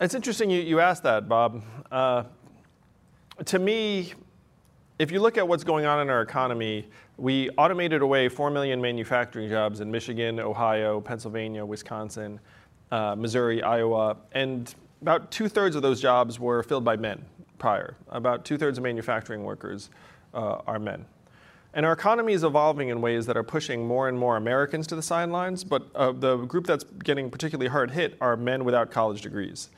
It's 0.00 0.14
interesting 0.14 0.48
you, 0.48 0.60
you 0.62 0.80
asked 0.80 1.02
that, 1.02 1.28
Bob. 1.28 1.62
Uh, 1.90 2.24
to 3.44 3.58
me, 3.58 4.14
if 4.98 5.12
you 5.12 5.20
look 5.20 5.38
at 5.38 5.46
what's 5.46 5.64
going 5.64 5.86
on 5.86 6.00
in 6.00 6.10
our 6.10 6.22
economy, 6.22 6.88
we 7.16 7.50
automated 7.50 8.02
away 8.02 8.28
4 8.28 8.50
million 8.50 8.80
manufacturing 8.80 9.48
jobs 9.48 9.80
in 9.80 9.90
Michigan, 9.90 10.40
Ohio, 10.40 11.00
Pennsylvania, 11.00 11.64
Wisconsin, 11.64 12.40
uh, 12.90 13.14
Missouri, 13.14 13.62
Iowa, 13.62 14.16
and 14.32 14.74
about 15.00 15.30
two 15.30 15.48
thirds 15.48 15.76
of 15.76 15.82
those 15.82 16.00
jobs 16.00 16.40
were 16.40 16.62
filled 16.64 16.84
by 16.84 16.96
men 16.96 17.24
prior. 17.58 17.96
About 18.08 18.44
two 18.44 18.58
thirds 18.58 18.78
of 18.78 18.84
manufacturing 18.84 19.44
workers 19.44 19.90
uh, 20.34 20.62
are 20.66 20.80
men. 20.80 21.04
And 21.74 21.86
our 21.86 21.92
economy 21.92 22.32
is 22.32 22.42
evolving 22.42 22.88
in 22.88 23.00
ways 23.00 23.26
that 23.26 23.36
are 23.36 23.44
pushing 23.44 23.86
more 23.86 24.08
and 24.08 24.18
more 24.18 24.36
Americans 24.36 24.86
to 24.88 24.96
the 24.96 25.02
sidelines, 25.02 25.62
but 25.62 25.86
uh, 25.94 26.10
the 26.12 26.38
group 26.38 26.66
that's 26.66 26.84
getting 27.04 27.30
particularly 27.30 27.68
hard 27.68 27.92
hit 27.92 28.16
are 28.20 28.36
men 28.36 28.64
without 28.64 28.90
college 28.90 29.20
degrees. 29.20 29.68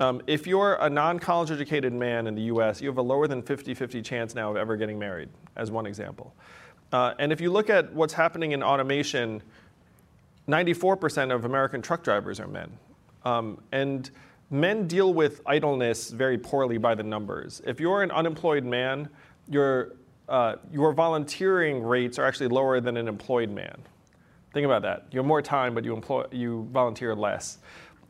Um, 0.00 0.20
if 0.26 0.46
you're 0.46 0.74
a 0.80 0.90
non 0.90 1.18
college 1.18 1.50
educated 1.50 1.92
man 1.92 2.26
in 2.26 2.34
the 2.34 2.42
US, 2.42 2.80
you 2.80 2.88
have 2.88 2.98
a 2.98 3.02
lower 3.02 3.28
than 3.28 3.42
50 3.42 3.74
50 3.74 4.02
chance 4.02 4.34
now 4.34 4.50
of 4.50 4.56
ever 4.56 4.76
getting 4.76 4.98
married, 4.98 5.28
as 5.56 5.70
one 5.70 5.86
example. 5.86 6.34
Uh, 6.92 7.14
and 7.18 7.32
if 7.32 7.40
you 7.40 7.50
look 7.50 7.70
at 7.70 7.92
what's 7.92 8.12
happening 8.12 8.52
in 8.52 8.62
automation, 8.62 9.42
94% 10.48 11.34
of 11.34 11.44
American 11.44 11.82
truck 11.82 12.02
drivers 12.02 12.38
are 12.38 12.46
men. 12.46 12.70
Um, 13.24 13.60
and 13.72 14.10
men 14.50 14.86
deal 14.86 15.14
with 15.14 15.40
idleness 15.46 16.10
very 16.10 16.38
poorly 16.38 16.78
by 16.78 16.94
the 16.94 17.02
numbers. 17.02 17.62
If 17.66 17.80
you're 17.80 18.02
an 18.02 18.10
unemployed 18.10 18.64
man, 18.64 19.08
your, 19.48 19.92
uh, 20.28 20.56
your 20.72 20.92
volunteering 20.92 21.82
rates 21.82 22.18
are 22.18 22.24
actually 22.24 22.48
lower 22.48 22.80
than 22.80 22.96
an 22.96 23.08
employed 23.08 23.50
man. 23.50 23.76
Think 24.52 24.66
about 24.66 24.82
that. 24.82 25.06
You 25.10 25.18
have 25.18 25.26
more 25.26 25.42
time, 25.42 25.74
but 25.74 25.84
you, 25.84 25.94
employ, 25.94 26.26
you 26.30 26.68
volunteer 26.72 27.14
less. 27.14 27.58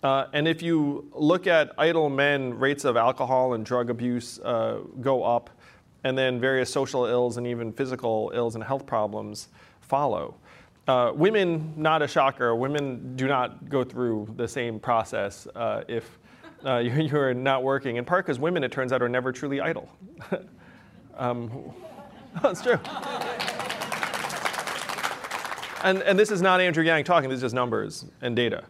Uh, 0.05 0.27
and 0.35 0.47
if 0.47 0.61
you 0.61 1.11
look 1.15 1.47
at 1.47 1.73
idle 1.79 2.11
men, 2.11 2.59
rates 2.59 2.85
of 2.85 2.95
alcohol 2.95 3.55
and 3.55 3.65
drug 3.65 3.89
abuse 3.89 4.39
uh, 4.41 4.81
go 5.01 5.25
up, 5.25 5.49
and 6.05 6.17
then 6.17 6.39
various 6.39 6.71
social 6.71 7.07
ills 7.07 7.39
and 7.39 7.47
even 7.47 7.73
physical 7.73 8.31
ills 8.35 8.55
and 8.55 8.63
health 8.63 8.85
problems 8.85 9.49
follow. 9.81 10.35
Uh, 10.87 11.11
women, 11.15 11.73
not 11.79 12.03
a 12.03 12.07
shocker, 12.07 12.55
women 12.55 13.17
do 13.17 13.27
not 13.27 13.71
go 13.71 13.83
through 13.83 14.29
the 14.37 14.47
same 14.47 14.79
process 14.79 15.49
uh, 15.57 15.83
if 15.89 16.19
uh, 16.67 16.77
you're 16.85 17.33
not 17.33 17.63
working, 17.63 17.97
in 17.97 18.05
part 18.05 18.27
because 18.27 18.39
women, 18.39 18.63
it 18.63 18.71
turns 18.71 18.93
out, 18.93 19.03
are 19.03 19.09
never 19.09 19.33
truly 19.33 19.63
idle. 19.63 19.89
um, 21.17 21.73
that's 22.43 22.61
true. 22.61 22.79
And, 25.83 26.03
and 26.03 26.19
this 26.19 26.31
is 26.31 26.43
not 26.43 26.61
Andrew 26.61 26.85
Yang 26.85 27.05
talking, 27.05 27.31
this 27.31 27.39
is 27.39 27.43
just 27.43 27.55
numbers 27.55 28.05
and 28.21 28.37
data. 28.37 28.65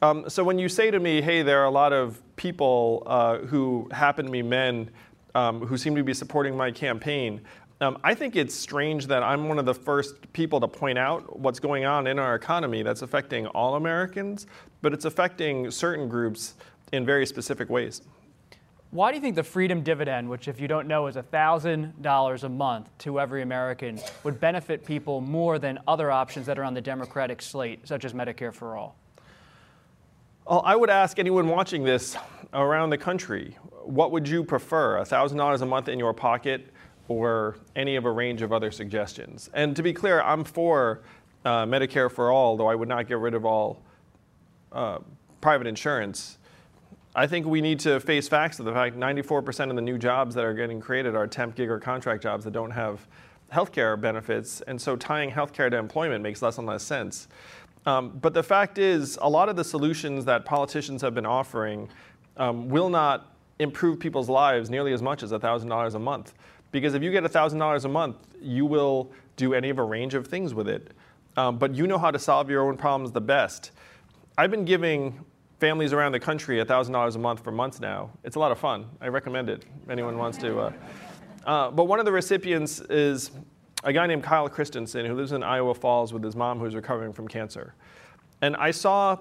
Um, 0.00 0.28
so 0.28 0.44
when 0.44 0.58
you 0.58 0.68
say 0.68 0.90
to 0.90 1.00
me, 1.00 1.20
hey, 1.20 1.42
there 1.42 1.60
are 1.60 1.64
a 1.64 1.70
lot 1.70 1.92
of 1.92 2.22
people 2.36 3.02
uh, 3.06 3.38
who 3.38 3.88
happen 3.90 4.26
to 4.26 4.30
be 4.30 4.42
men 4.42 4.90
um, 5.34 5.60
who 5.60 5.76
seem 5.76 5.96
to 5.96 6.04
be 6.04 6.14
supporting 6.14 6.56
my 6.56 6.70
campaign, 6.70 7.40
um, 7.80 7.98
I 8.02 8.14
think 8.14 8.36
it's 8.36 8.54
strange 8.54 9.06
that 9.06 9.22
I'm 9.22 9.48
one 9.48 9.58
of 9.58 9.64
the 9.64 9.74
first 9.74 10.32
people 10.32 10.60
to 10.60 10.68
point 10.68 10.98
out 10.98 11.38
what's 11.38 11.60
going 11.60 11.84
on 11.84 12.06
in 12.06 12.18
our 12.18 12.34
economy 12.34 12.82
that's 12.82 13.02
affecting 13.02 13.46
all 13.48 13.76
Americans, 13.76 14.46
but 14.82 14.92
it's 14.92 15.04
affecting 15.04 15.70
certain 15.70 16.08
groups 16.08 16.54
in 16.92 17.04
very 17.04 17.26
specific 17.26 17.68
ways. 17.68 18.02
Why 18.90 19.10
do 19.10 19.16
you 19.16 19.20
think 19.20 19.36
the 19.36 19.44
freedom 19.44 19.82
dividend, 19.82 20.28
which, 20.28 20.48
if 20.48 20.60
you 20.60 20.66
don't 20.66 20.88
know, 20.88 21.08
is 21.08 21.16
$1,000 21.16 22.42
a 22.42 22.48
month 22.48 22.98
to 22.98 23.20
every 23.20 23.42
American, 23.42 24.00
would 24.24 24.40
benefit 24.40 24.84
people 24.84 25.20
more 25.20 25.58
than 25.58 25.78
other 25.86 26.10
options 26.10 26.46
that 26.46 26.58
are 26.58 26.64
on 26.64 26.72
the 26.72 26.80
Democratic 26.80 27.42
slate, 27.42 27.86
such 27.86 28.04
as 28.04 28.12
Medicare 28.14 28.52
for 28.52 28.76
All? 28.76 28.96
Well, 30.48 30.62
I 30.64 30.76
would 30.76 30.88
ask 30.88 31.18
anyone 31.18 31.46
watching 31.46 31.84
this 31.84 32.16
around 32.54 32.88
the 32.88 32.96
country, 32.96 33.58
what 33.82 34.12
would 34.12 34.26
you 34.26 34.42
prefer, 34.42 34.98
$1,000 34.98 35.60
a 35.60 35.66
month 35.66 35.90
in 35.90 35.98
your 35.98 36.14
pocket 36.14 36.72
or 37.06 37.58
any 37.76 37.96
of 37.96 38.06
a 38.06 38.10
range 38.10 38.40
of 38.40 38.50
other 38.50 38.70
suggestions? 38.70 39.50
And 39.52 39.76
to 39.76 39.82
be 39.82 39.92
clear, 39.92 40.22
I'm 40.22 40.44
for 40.44 41.02
uh, 41.44 41.66
Medicare 41.66 42.10
for 42.10 42.30
all, 42.30 42.56
though 42.56 42.66
I 42.66 42.74
would 42.74 42.88
not 42.88 43.06
get 43.08 43.18
rid 43.18 43.34
of 43.34 43.44
all 43.44 43.82
uh, 44.72 45.00
private 45.42 45.66
insurance. 45.66 46.38
I 47.14 47.26
think 47.26 47.44
we 47.44 47.60
need 47.60 47.78
to 47.80 48.00
face 48.00 48.26
facts 48.26 48.58
of 48.58 48.64
the 48.64 48.72
fact 48.72 48.96
94% 48.96 49.68
of 49.68 49.76
the 49.76 49.82
new 49.82 49.98
jobs 49.98 50.34
that 50.34 50.46
are 50.46 50.54
getting 50.54 50.80
created 50.80 51.14
are 51.14 51.26
temp 51.26 51.56
gig 51.56 51.68
or 51.68 51.78
contract 51.78 52.22
jobs 52.22 52.46
that 52.46 52.52
don't 52.52 52.70
have 52.70 53.06
healthcare 53.52 54.00
benefits, 54.00 54.60
and 54.62 54.80
so 54.80 54.96
tying 54.96 55.30
healthcare 55.30 55.70
to 55.70 55.76
employment 55.76 56.22
makes 56.22 56.40
less 56.40 56.56
and 56.58 56.66
less 56.66 56.82
sense. 56.82 57.28
Um, 57.88 58.10
but 58.20 58.34
the 58.34 58.42
fact 58.42 58.76
is, 58.76 59.18
a 59.22 59.30
lot 59.30 59.48
of 59.48 59.56
the 59.56 59.64
solutions 59.64 60.26
that 60.26 60.44
politicians 60.44 61.00
have 61.00 61.14
been 61.14 61.24
offering 61.24 61.88
um, 62.36 62.68
will 62.68 62.90
not 62.90 63.34
improve 63.60 63.98
people's 63.98 64.28
lives 64.28 64.68
nearly 64.68 64.92
as 64.92 65.00
much 65.00 65.22
as 65.22 65.32
$1,000 65.32 65.94
a 65.94 65.98
month. 65.98 66.34
Because 66.70 66.92
if 66.92 67.02
you 67.02 67.10
get 67.10 67.24
$1,000 67.24 67.84
a 67.84 67.88
month, 67.88 68.16
you 68.42 68.66
will 68.66 69.10
do 69.36 69.54
any 69.54 69.70
of 69.70 69.78
a 69.78 69.82
range 69.82 70.12
of 70.12 70.26
things 70.26 70.52
with 70.52 70.68
it. 70.68 70.92
Um, 71.38 71.56
but 71.56 71.74
you 71.74 71.86
know 71.86 71.96
how 71.96 72.10
to 72.10 72.18
solve 72.18 72.50
your 72.50 72.68
own 72.68 72.76
problems 72.76 73.10
the 73.10 73.22
best. 73.22 73.70
I've 74.36 74.50
been 74.50 74.66
giving 74.66 75.24
families 75.58 75.94
around 75.94 76.12
the 76.12 76.20
country 76.20 76.58
$1,000 76.58 77.14
a 77.14 77.18
month 77.18 77.42
for 77.42 77.52
months 77.52 77.80
now. 77.80 78.10
It's 78.22 78.36
a 78.36 78.38
lot 78.38 78.52
of 78.52 78.58
fun. 78.58 78.84
I 79.00 79.08
recommend 79.08 79.48
it 79.48 79.64
anyone 79.88 80.18
wants 80.18 80.36
to. 80.38 80.58
Uh, 80.58 80.72
uh, 81.46 81.70
but 81.70 81.84
one 81.84 82.00
of 82.00 82.04
the 82.04 82.12
recipients 82.12 82.80
is 82.80 83.30
a 83.84 83.92
guy 83.92 84.06
named 84.06 84.22
Kyle 84.22 84.48
Christensen 84.48 85.06
who 85.06 85.14
lives 85.14 85.32
in 85.32 85.42
Iowa 85.42 85.74
Falls 85.74 86.12
with 86.12 86.22
his 86.22 86.34
mom 86.34 86.58
who's 86.58 86.74
recovering 86.74 87.12
from 87.12 87.28
cancer. 87.28 87.74
And 88.42 88.56
I 88.56 88.70
saw 88.70 89.18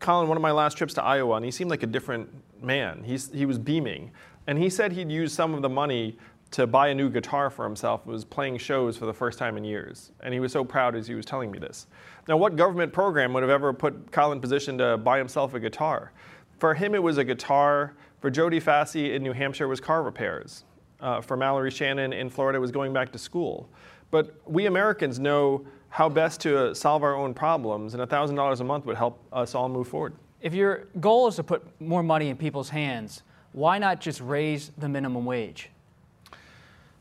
Colin 0.00 0.28
one 0.28 0.36
of 0.36 0.42
my 0.42 0.50
last 0.50 0.76
trips 0.76 0.94
to 0.94 1.02
Iowa, 1.02 1.36
and 1.36 1.44
he 1.44 1.50
seemed 1.50 1.70
like 1.70 1.82
a 1.82 1.86
different 1.86 2.28
man. 2.62 3.02
He's, 3.04 3.32
he 3.32 3.46
was 3.46 3.58
beaming. 3.58 4.10
And 4.46 4.58
he 4.58 4.70
said 4.70 4.92
he'd 4.92 5.10
used 5.10 5.34
some 5.34 5.54
of 5.54 5.62
the 5.62 5.68
money 5.68 6.18
to 6.50 6.66
buy 6.66 6.88
a 6.88 6.94
new 6.94 7.10
guitar 7.10 7.50
for 7.50 7.64
himself, 7.64 8.06
was 8.06 8.24
playing 8.24 8.56
shows 8.56 8.96
for 8.96 9.06
the 9.06 9.12
first 9.12 9.38
time 9.38 9.56
in 9.56 9.64
years. 9.64 10.12
And 10.20 10.32
he 10.32 10.40
was 10.40 10.50
so 10.50 10.64
proud 10.64 10.96
as 10.96 11.06
he 11.06 11.14
was 11.14 11.26
telling 11.26 11.50
me 11.50 11.58
this. 11.58 11.86
Now, 12.26 12.38
what 12.38 12.56
government 12.56 12.92
program 12.92 13.34
would 13.34 13.42
have 13.42 13.50
ever 13.50 13.72
put 13.72 14.10
Colin 14.12 14.38
in 14.38 14.40
position 14.40 14.78
to 14.78 14.96
buy 14.96 15.18
himself 15.18 15.52
a 15.54 15.60
guitar? 15.60 16.12
For 16.58 16.74
him, 16.74 16.94
it 16.94 17.02
was 17.02 17.18
a 17.18 17.24
guitar. 17.24 17.94
For 18.20 18.30
Jodie 18.30 18.62
Fassett 18.62 19.14
in 19.14 19.22
New 19.22 19.32
Hampshire, 19.32 19.64
it 19.64 19.68
was 19.68 19.80
car 19.80 20.02
repairs. 20.02 20.64
Uh, 21.00 21.20
for 21.20 21.36
Mallory 21.36 21.70
Shannon 21.70 22.12
in 22.12 22.28
Florida, 22.28 22.60
was 22.60 22.72
going 22.72 22.92
back 22.92 23.12
to 23.12 23.18
school. 23.18 23.68
But 24.10 24.34
we 24.46 24.66
Americans 24.66 25.18
know 25.18 25.64
how 25.90 26.08
best 26.08 26.40
to 26.40 26.74
solve 26.74 27.02
our 27.02 27.14
own 27.14 27.34
problems, 27.34 27.94
and 27.94 28.02
$1,000 28.02 28.60
a 28.60 28.64
month 28.64 28.84
would 28.84 28.96
help 28.96 29.22
us 29.32 29.54
all 29.54 29.68
move 29.68 29.88
forward. 29.88 30.14
If 30.40 30.54
your 30.54 30.88
goal 31.00 31.28
is 31.28 31.36
to 31.36 31.44
put 31.44 31.80
more 31.80 32.02
money 32.02 32.28
in 32.28 32.36
people's 32.36 32.68
hands, 32.68 33.22
why 33.52 33.78
not 33.78 34.00
just 34.00 34.20
raise 34.20 34.70
the 34.78 34.88
minimum 34.88 35.24
wage? 35.24 35.70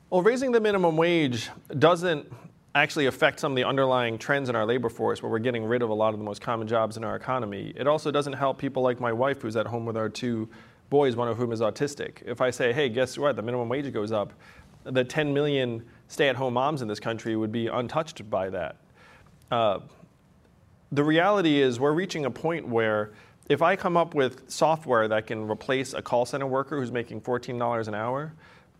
Well, 0.09 0.21
raising 0.21 0.51
the 0.51 0.61
minimum 0.61 0.95
wage 0.95 1.49
doesn't 1.77 2.31
actually 2.73 3.07
affect 3.07 3.39
some 3.39 3.51
of 3.51 3.55
the 3.55 3.63
underlying 3.63 4.17
trends 4.17 4.49
in 4.49 4.55
our 4.55 4.65
labor 4.65 4.89
force 4.89 5.21
where 5.21 5.31
we're 5.31 5.39
getting 5.39 5.65
rid 5.65 5.81
of 5.81 5.89
a 5.89 5.93
lot 5.93 6.13
of 6.13 6.19
the 6.19 6.23
most 6.23 6.41
common 6.41 6.67
jobs 6.67 6.95
in 6.95 7.03
our 7.03 7.15
economy. 7.15 7.73
It 7.75 7.87
also 7.87 8.11
doesn't 8.11 8.33
help 8.33 8.57
people 8.57 8.83
like 8.83 8.99
my 8.99 9.11
wife 9.11 9.41
who's 9.41 9.55
at 9.55 9.67
home 9.67 9.85
with 9.85 9.97
our 9.97 10.09
two 10.09 10.47
boys, 10.89 11.15
one 11.15 11.27
of 11.27 11.37
whom 11.37 11.51
is 11.51 11.61
autistic. 11.61 12.21
If 12.25 12.41
I 12.41 12.49
say, 12.49 12.73
hey, 12.73 12.89
guess 12.89 13.17
what, 13.17 13.35
the 13.35 13.41
minimum 13.41 13.69
wage 13.69 13.91
goes 13.91 14.11
up, 14.11 14.33
the 14.83 15.03
10 15.03 15.33
million 15.33 15.83
stay 16.07 16.29
at 16.29 16.35
home 16.35 16.53
moms 16.53 16.81
in 16.81 16.87
this 16.87 16.99
country 16.99 17.35
would 17.35 17.51
be 17.51 17.67
untouched 17.67 18.29
by 18.29 18.49
that. 18.49 18.77
Uh, 19.51 19.79
the 20.91 21.03
reality 21.03 21.61
is, 21.61 21.79
we're 21.79 21.93
reaching 21.93 22.25
a 22.25 22.31
point 22.31 22.67
where 22.67 23.11
if 23.49 23.61
I 23.61 23.75
come 23.75 23.97
up 23.97 24.13
with 24.13 24.49
software 24.49 25.07
that 25.07 25.27
can 25.27 25.49
replace 25.49 25.93
a 25.93 26.01
call 26.01 26.25
center 26.25 26.47
worker 26.47 26.79
who's 26.79 26.91
making 26.91 27.21
$14 27.21 27.87
an 27.87 27.95
hour, 27.95 28.33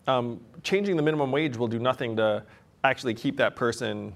um, 0.07 0.39
changing 0.63 0.95
the 0.95 1.03
minimum 1.03 1.31
wage 1.31 1.57
will 1.57 1.67
do 1.67 1.79
nothing 1.79 2.15
to 2.17 2.43
actually 2.83 3.13
keep 3.13 3.37
that 3.37 3.55
person 3.55 4.13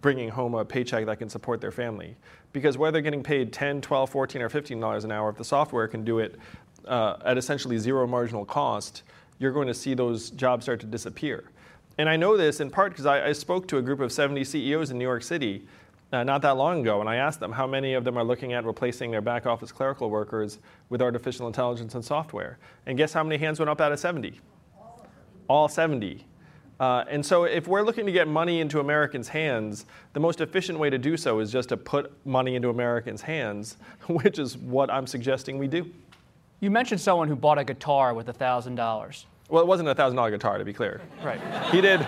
bringing 0.00 0.28
home 0.28 0.54
a 0.54 0.64
paycheck 0.64 1.06
that 1.06 1.18
can 1.18 1.28
support 1.28 1.60
their 1.60 1.72
family. 1.72 2.16
Because 2.52 2.78
whether 2.78 2.92
they're 2.92 3.02
getting 3.02 3.22
paid 3.22 3.52
10, 3.52 3.80
12, 3.80 4.10
14, 4.10 4.42
or 4.42 4.48
15 4.48 4.80
dollars 4.80 5.04
an 5.04 5.12
hour, 5.12 5.28
if 5.30 5.36
the 5.36 5.44
software 5.44 5.86
can 5.88 6.04
do 6.04 6.18
it 6.18 6.36
uh, 6.86 7.16
at 7.24 7.38
essentially 7.38 7.78
zero 7.78 8.06
marginal 8.06 8.44
cost, 8.44 9.02
you're 9.38 9.52
going 9.52 9.68
to 9.68 9.74
see 9.74 9.94
those 9.94 10.30
jobs 10.30 10.64
start 10.64 10.80
to 10.80 10.86
disappear. 10.86 11.44
And 11.98 12.08
I 12.08 12.16
know 12.16 12.36
this 12.36 12.60
in 12.60 12.70
part 12.70 12.92
because 12.92 13.06
I, 13.06 13.28
I 13.28 13.32
spoke 13.32 13.66
to 13.68 13.78
a 13.78 13.82
group 13.82 14.00
of 14.00 14.12
70 14.12 14.44
CEOs 14.44 14.90
in 14.90 14.98
New 14.98 15.04
York 15.04 15.22
City 15.22 15.66
uh, 16.10 16.24
not 16.24 16.40
that 16.42 16.56
long 16.56 16.80
ago, 16.80 17.00
and 17.00 17.08
I 17.08 17.16
asked 17.16 17.38
them 17.38 17.52
how 17.52 17.66
many 17.66 17.92
of 17.92 18.04
them 18.04 18.16
are 18.16 18.24
looking 18.24 18.54
at 18.54 18.64
replacing 18.64 19.10
their 19.10 19.20
back 19.20 19.44
office 19.44 19.70
clerical 19.70 20.08
workers 20.08 20.58
with 20.88 21.02
artificial 21.02 21.46
intelligence 21.46 21.94
and 21.94 22.04
software. 22.04 22.58
And 22.86 22.96
guess 22.96 23.12
how 23.12 23.22
many 23.22 23.36
hands 23.36 23.58
went 23.58 23.68
up 23.68 23.80
out 23.80 23.92
of 23.92 24.00
70? 24.00 24.40
All 25.48 25.68
70. 25.68 26.24
Uh, 26.80 27.04
and 27.10 27.26
so, 27.26 27.44
if 27.44 27.66
we're 27.66 27.82
looking 27.82 28.06
to 28.06 28.12
get 28.12 28.28
money 28.28 28.60
into 28.60 28.78
Americans' 28.80 29.28
hands, 29.28 29.84
the 30.12 30.20
most 30.20 30.40
efficient 30.40 30.78
way 30.78 30.88
to 30.88 30.96
do 30.96 31.16
so 31.16 31.40
is 31.40 31.50
just 31.50 31.68
to 31.70 31.76
put 31.76 32.12
money 32.24 32.54
into 32.54 32.70
Americans' 32.70 33.20
hands, 33.20 33.76
which 34.08 34.38
is 34.38 34.56
what 34.56 34.90
I'm 34.90 35.06
suggesting 35.06 35.58
we 35.58 35.66
do. 35.66 35.90
You 36.60 36.70
mentioned 36.70 37.00
someone 37.00 37.28
who 37.28 37.36
bought 37.36 37.58
a 37.58 37.64
guitar 37.64 38.14
with 38.14 38.26
$1,000. 38.26 39.24
Well, 39.48 39.62
it 39.62 39.66
wasn't 39.66 39.88
a 39.88 39.94
thousand 39.94 40.16
dollar 40.16 40.30
guitar, 40.30 40.58
to 40.58 40.64
be 40.64 40.72
clear. 40.72 41.00
Right. 41.22 41.40
He 41.72 41.80
did, 41.80 42.06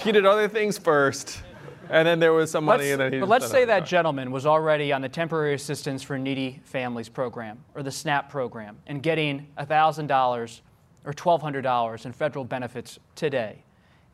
he 0.00 0.12
did 0.12 0.26
other 0.26 0.46
things 0.46 0.78
first, 0.78 1.42
and 1.88 2.06
then 2.06 2.20
there 2.20 2.32
was 2.32 2.50
some 2.50 2.64
money, 2.64 2.84
Let's, 2.84 2.92
and 2.92 3.00
then 3.00 3.12
he. 3.14 3.20
but 3.20 3.28
let's 3.28 3.50
say 3.50 3.64
that 3.64 3.86
gentleman 3.86 4.30
was 4.30 4.46
already 4.46 4.92
on 4.92 5.00
the 5.00 5.08
Temporary 5.08 5.54
Assistance 5.54 6.02
for 6.02 6.18
Needy 6.18 6.60
Families 6.64 7.08
program 7.08 7.64
or 7.74 7.82
the 7.82 7.90
SNAP 7.90 8.28
program 8.30 8.76
and 8.86 9.02
getting 9.02 9.46
$1,000 9.58 10.60
or 11.04 11.12
$1,200 11.12 12.06
in 12.06 12.12
federal 12.12 12.44
benefits 12.44 12.98
today. 13.14 13.64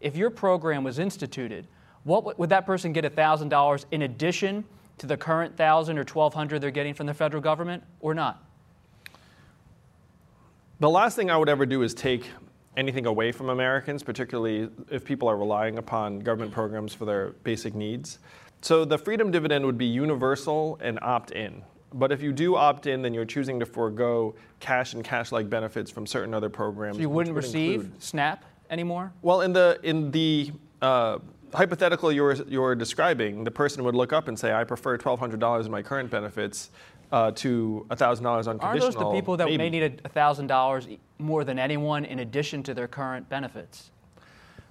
If 0.00 0.16
your 0.16 0.30
program 0.30 0.84
was 0.84 0.98
instituted, 0.98 1.66
what 2.04 2.38
would 2.38 2.50
that 2.50 2.64
person 2.64 2.92
get 2.92 3.04
$1,000 3.04 3.84
in 3.90 4.02
addition 4.02 4.64
to 4.98 5.06
the 5.06 5.16
current 5.16 5.52
1000 5.52 5.98
or 5.98 6.02
1200 6.02 6.60
they're 6.60 6.70
getting 6.70 6.94
from 6.94 7.06
the 7.06 7.14
federal 7.14 7.42
government 7.42 7.82
or 8.00 8.14
not? 8.14 8.43
The 10.80 10.90
last 10.90 11.16
thing 11.16 11.30
I 11.30 11.36
would 11.36 11.48
ever 11.48 11.66
do 11.66 11.82
is 11.82 11.94
take 11.94 12.28
anything 12.76 13.06
away 13.06 13.30
from 13.30 13.48
Americans, 13.50 14.02
particularly 14.02 14.68
if 14.90 15.04
people 15.04 15.28
are 15.28 15.36
relying 15.36 15.78
upon 15.78 16.18
government 16.20 16.50
programs 16.52 16.92
for 16.92 17.04
their 17.04 17.30
basic 17.44 17.74
needs. 17.74 18.18
So 18.60 18.84
the 18.84 18.98
freedom 18.98 19.30
dividend 19.30 19.64
would 19.66 19.78
be 19.78 19.86
universal 19.86 20.78
and 20.82 20.98
opt 21.00 21.30
in. 21.30 21.62
But 21.92 22.10
if 22.10 22.22
you 22.22 22.32
do 22.32 22.56
opt 22.56 22.86
in, 22.86 23.02
then 23.02 23.14
you're 23.14 23.24
choosing 23.24 23.60
to 23.60 23.66
forego 23.66 24.34
cash 24.58 24.94
and 24.94 25.04
cash 25.04 25.30
like 25.30 25.48
benefits 25.48 25.92
from 25.92 26.06
certain 26.06 26.34
other 26.34 26.48
programs. 26.48 26.96
So 26.96 27.02
you 27.02 27.08
wouldn't 27.08 27.36
would 27.36 27.44
receive 27.44 27.82
include- 27.82 28.02
SNAP 28.02 28.44
anymore? 28.68 29.12
Well, 29.22 29.42
in 29.42 29.52
the 29.52 29.78
in 29.84 30.10
the 30.10 30.50
uh, 30.82 31.18
hypothetical 31.52 32.10
you're 32.10 32.34
you're 32.48 32.74
describing, 32.74 33.44
the 33.44 33.50
person 33.52 33.84
would 33.84 33.94
look 33.94 34.12
up 34.12 34.26
and 34.26 34.36
say, 34.36 34.52
"I 34.52 34.64
prefer 34.64 34.96
twelve 34.96 35.20
hundred 35.20 35.38
dollars 35.38 35.66
in 35.66 35.72
my 35.72 35.82
current 35.82 36.10
benefits 36.10 36.70
uh, 37.12 37.30
to 37.32 37.86
thousand 37.94 38.24
dollars 38.24 38.46
on 38.46 38.58
Are 38.60 38.72
conditional." 38.72 38.92
those 38.92 39.12
the 39.12 39.18
people 39.18 39.36
that 39.36 39.46
may 39.48 39.56
maybe." 39.56 39.80
need 39.80 40.02
$1,000 40.02 40.88
e- 40.88 40.98
more 41.18 41.44
than 41.44 41.58
anyone 41.58 42.04
in 42.04 42.18
addition 42.20 42.62
to 42.64 42.74
their 42.74 42.88
current 42.88 43.28
benefits? 43.28 43.90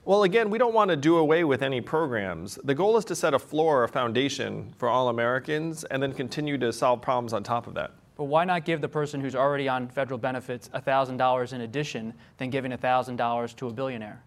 Well, 0.06 0.24
again, 0.24 0.50
we 0.50 0.58
don't 0.58 0.74
want 0.74 0.90
to 0.90 0.98
do 0.98 1.16
away 1.18 1.46
with 1.46 1.62
any 1.62 1.80
programs. 1.80 2.60
The 2.63 2.75
goal 2.75 2.98
is 2.98 3.06
to 3.06 3.16
set 3.16 3.34
a 3.34 3.40
floor, 3.40 3.86
a 3.86 3.88
foundation 3.88 4.74
for 4.78 4.90
all 4.90 5.08
Americans, 5.08 5.86
and 5.86 6.04
then 6.04 6.12
continue 6.12 6.58
to 6.58 6.74
solve 6.74 7.02
problems 7.02 7.32
on 7.32 7.42
top 7.42 7.68
of 7.68 7.74
that. 7.75 7.92
But 8.18 8.25
why 8.25 8.44
not 8.44 8.66
give 8.66 8.82
the 8.82 8.90
person 8.90 9.22
who's 9.22 9.34
already 9.34 9.70
on 9.70 9.88
federal 9.88 10.18
benefits 10.18 10.70
$1,000 10.70 11.54
in 11.54 11.62
addition 11.62 12.13
than 12.38 12.50
giving 12.50 12.72
$1,000 12.72 13.56
to 13.56 13.68
a 13.68 13.72
billionaire? 13.72 14.22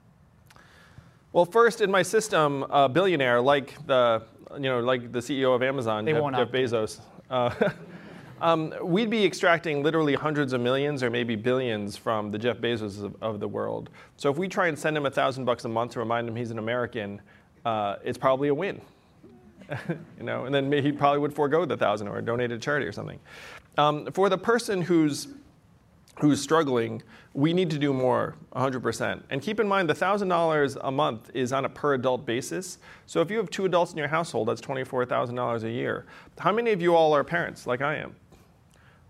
Well, 1.33 1.45
first, 1.45 1.83
in 1.83 1.91
my 1.91 2.03
system, 2.03 2.65
a 2.71 2.89
billionaire 2.89 3.43
like 3.43 3.75
the, 3.87 4.23
you 4.55 4.61
know, 4.61 4.81
like 4.81 5.13
the 5.13 5.19
CEO 5.19 5.55
of 5.55 5.63
Amazon, 5.63 6.07
They 6.07 6.13
Jeff, 6.13 6.33
Jeff. 6.33 6.49
Bezos, 6.51 7.01
uh, 7.29 7.51
um, 8.41 8.75
we'd 8.83 9.11
be 9.11 9.25
extracting 9.25 9.83
literally 9.83 10.15
hundreds 10.15 10.53
of 10.53 10.61
millions 10.61 11.03
or 11.03 11.11
maybe 11.11 11.37
billions 11.37 11.97
from 11.97 12.31
the 12.31 12.39
Jeff 12.39 12.59
Bezos 12.59 13.03
of, 13.03 13.17
of 13.23 13.41
the 13.41 13.49
world. 13.49 13.91
So 14.17 14.31
if 14.31 14.37
we 14.37 14.49
try 14.49 14.69
and 14.69 14.79
send 14.79 14.97
him 14.97 15.07
a 15.07 15.11
thousand 15.11 15.45
bucks 15.45 15.65
a 15.65 15.69
month 15.69 15.93
to 15.93 15.99
remind 15.99 16.29
him 16.29 16.37
he's 16.37 16.51
an 16.51 16.59
American, 16.59 17.21
uh, 17.65 17.97
it's 18.05 18.19
probably 18.19 18.49
a 18.49 18.55
win. 18.55 18.81
you 19.89 20.23
know, 20.23 20.45
and 20.45 20.55
then 20.55 20.71
he 20.71 20.93
probably 20.93 21.19
would 21.19 21.35
forego 21.35 21.65
the 21.65 21.77
thousand 21.77 22.09
or 22.09 22.21
donate 22.21 22.51
to 22.51 22.59
charity 22.59 22.87
or 22.87 22.93
something. 22.93 23.19
Um, 23.79 24.11
for 24.13 24.29
the 24.29 24.39
person 24.39 24.83
who's 24.83 25.29
who's 26.21 26.41
struggling, 26.41 27.03
we 27.35 27.53
need 27.53 27.71
to 27.71 27.79
do 27.79 27.93
more, 27.93 28.37
100%. 28.55 29.23
And 29.29 29.43
keep 29.43 29.61
in 29.61 29.69
mind, 29.69 29.89
the 29.89 29.95
$1,000 29.95 30.79
a 30.83 30.91
month 30.91 31.31
is 31.35 31.53
on 31.53 31.67
a 31.67 31.69
per 31.69 31.95
adult 31.95 32.25
basis. 32.25 32.79
So 33.05 33.21
if 33.21 33.31
you 33.31 33.37
have 33.37 33.51
two 33.51 33.67
adults 33.67 33.93
in 33.93 33.99
your 33.99 34.09
household, 34.09 34.49
that's 34.49 34.63
$24,000 34.63 35.63
a 35.63 35.71
year. 35.71 36.07
How 36.39 36.53
many 36.53 36.71
of 36.73 36.81
you 36.81 36.95
all 36.95 37.15
are 37.15 37.23
parents, 37.23 37.67
like 37.67 37.83
I 37.83 37.97
am? 37.97 38.17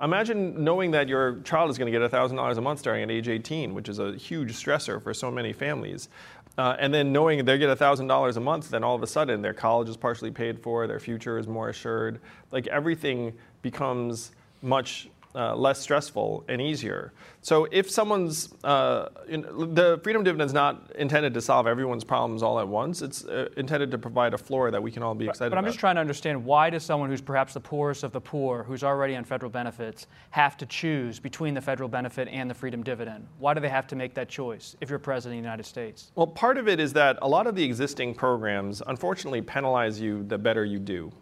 Imagine 0.03 0.63
knowing 0.63 0.91
that 0.91 1.09
your 1.09 1.41
child 1.41 1.71
is 1.71 1.79
going 1.79 1.91
to 1.91 1.99
get 1.99 2.11
$1,000 2.11 2.57
a 2.57 2.61
month 2.61 2.81
starting 2.81 3.03
at 3.03 3.11
age 3.11 3.29
18, 3.29 3.73
which 3.73 3.89
is 3.89 3.99
a 3.99 4.15
huge 4.15 4.53
stressor 4.53 5.03
for 5.03 5.15
so 5.15 5.31
many 5.31 5.55
families. 5.55 6.11
Uh, 6.59 6.77
and 6.79 6.93
then 6.93 7.13
knowing 7.13 7.45
they 7.45 7.59
get 7.59 7.77
$1,000 7.79 8.37
a 8.37 8.41
month, 8.41 8.71
then 8.71 8.85
all 8.85 8.95
of 8.95 9.03
a 9.03 9.07
sudden 9.07 9.41
their 9.41 9.55
college 9.55 9.89
is 9.89 9.97
partially 9.97 10.31
paid 10.31 10.63
for, 10.63 10.87
their 10.87 11.01
future 11.01 11.39
is 11.39 11.47
more 11.47 11.71
assured. 11.71 12.21
Like 12.51 12.67
everything 12.67 13.33
becomes 13.63 14.33
much 14.63 15.09
uh, 15.37 15.55
less 15.55 15.79
stressful 15.79 16.45
and 16.49 16.63
easier. 16.63 17.13
So 17.43 17.69
if 17.71 17.91
someone's, 17.91 18.55
uh, 18.65 19.11
in, 19.29 19.43
the 19.75 20.01
freedom 20.03 20.25
dividend 20.25 20.49
is 20.49 20.55
not 20.55 20.91
intended 20.97 21.35
to 21.35 21.43
solve 21.43 21.67
everyone's 21.67 22.05
problems 22.05 22.43
all 22.43 22.59
at 22.59 22.67
once. 22.67 23.03
It's 23.03 23.25
uh, 23.27 23.51
intended 23.57 23.91
to 23.91 23.99
provide 23.99 24.33
a 24.33 24.39
floor 24.39 24.71
that 24.71 24.83
we 24.83 24.91
can 24.91 25.03
all 25.03 25.15
be 25.15 25.27
excited 25.27 25.49
about. 25.49 25.51
But 25.51 25.59
I'm 25.59 25.65
about. 25.65 25.71
just 25.73 25.79
trying 25.79 25.97
to 25.97 26.01
understand 26.01 26.43
why 26.43 26.71
does 26.71 26.83
someone 26.83 27.11
who's 27.11 27.21
perhaps 27.21 27.53
the 27.53 27.61
poorest 27.61 28.03
of 28.03 28.13
the 28.13 28.21
poor, 28.21 28.63
who's 28.63 28.83
already 28.83 29.15
on 29.15 29.25
federal 29.25 29.51
benefits, 29.51 30.07
have 30.31 30.57
to 30.57 30.67
choose 30.67 31.21
between 31.21 31.53
the 31.53 31.61
federal 31.61 31.89
benefit 31.89 32.29
and 32.29 32.49
the 32.49 32.55
freedom 32.55 32.83
dividend? 32.83 33.27
Why 33.39 33.53
do 33.53 33.61
they 33.61 33.69
have 33.69 33.87
to 33.89 33.97
make 33.97 34.15
that 34.15 34.31
choice 34.31 34.75
if 34.81 34.89
you're 34.89 34.99
president 34.99 35.39
of 35.39 35.43
the 35.43 35.47
United 35.47 35.67
States? 35.67 36.13
Well, 36.15 36.27
part 36.27 36.57
of 36.57 36.67
it 36.67 36.81
is 36.81 36.95
that 36.95 37.19
a 37.21 37.29
lot 37.29 37.47
of 37.47 37.55
the 37.55 37.63
existing 37.63 38.15
programs 38.15 38.83
unfortunately 38.87 39.43
penalize 39.43 40.01
you 40.01 40.25
the 40.25 40.39
better 40.39 40.65
you 40.65 40.79
do. 40.79 41.13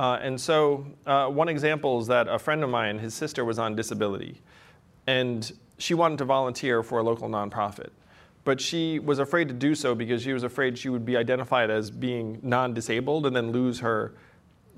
Uh, 0.00 0.18
and 0.22 0.40
so, 0.40 0.86
uh, 1.04 1.26
one 1.26 1.46
example 1.46 2.00
is 2.00 2.06
that 2.06 2.26
a 2.26 2.38
friend 2.38 2.64
of 2.64 2.70
mine, 2.70 2.98
his 2.98 3.12
sister 3.12 3.44
was 3.44 3.58
on 3.58 3.76
disability, 3.76 4.40
and 5.06 5.52
she 5.76 5.92
wanted 5.92 6.16
to 6.16 6.24
volunteer 6.24 6.82
for 6.82 7.00
a 7.00 7.02
local 7.02 7.28
nonprofit. 7.28 7.90
But 8.44 8.62
she 8.62 8.98
was 8.98 9.18
afraid 9.18 9.46
to 9.48 9.54
do 9.54 9.74
so 9.74 9.94
because 9.94 10.22
she 10.22 10.32
was 10.32 10.42
afraid 10.42 10.78
she 10.78 10.88
would 10.88 11.04
be 11.04 11.18
identified 11.18 11.68
as 11.68 11.90
being 11.90 12.38
non 12.42 12.72
disabled 12.72 13.26
and 13.26 13.36
then 13.36 13.52
lose 13.52 13.78
her 13.80 14.14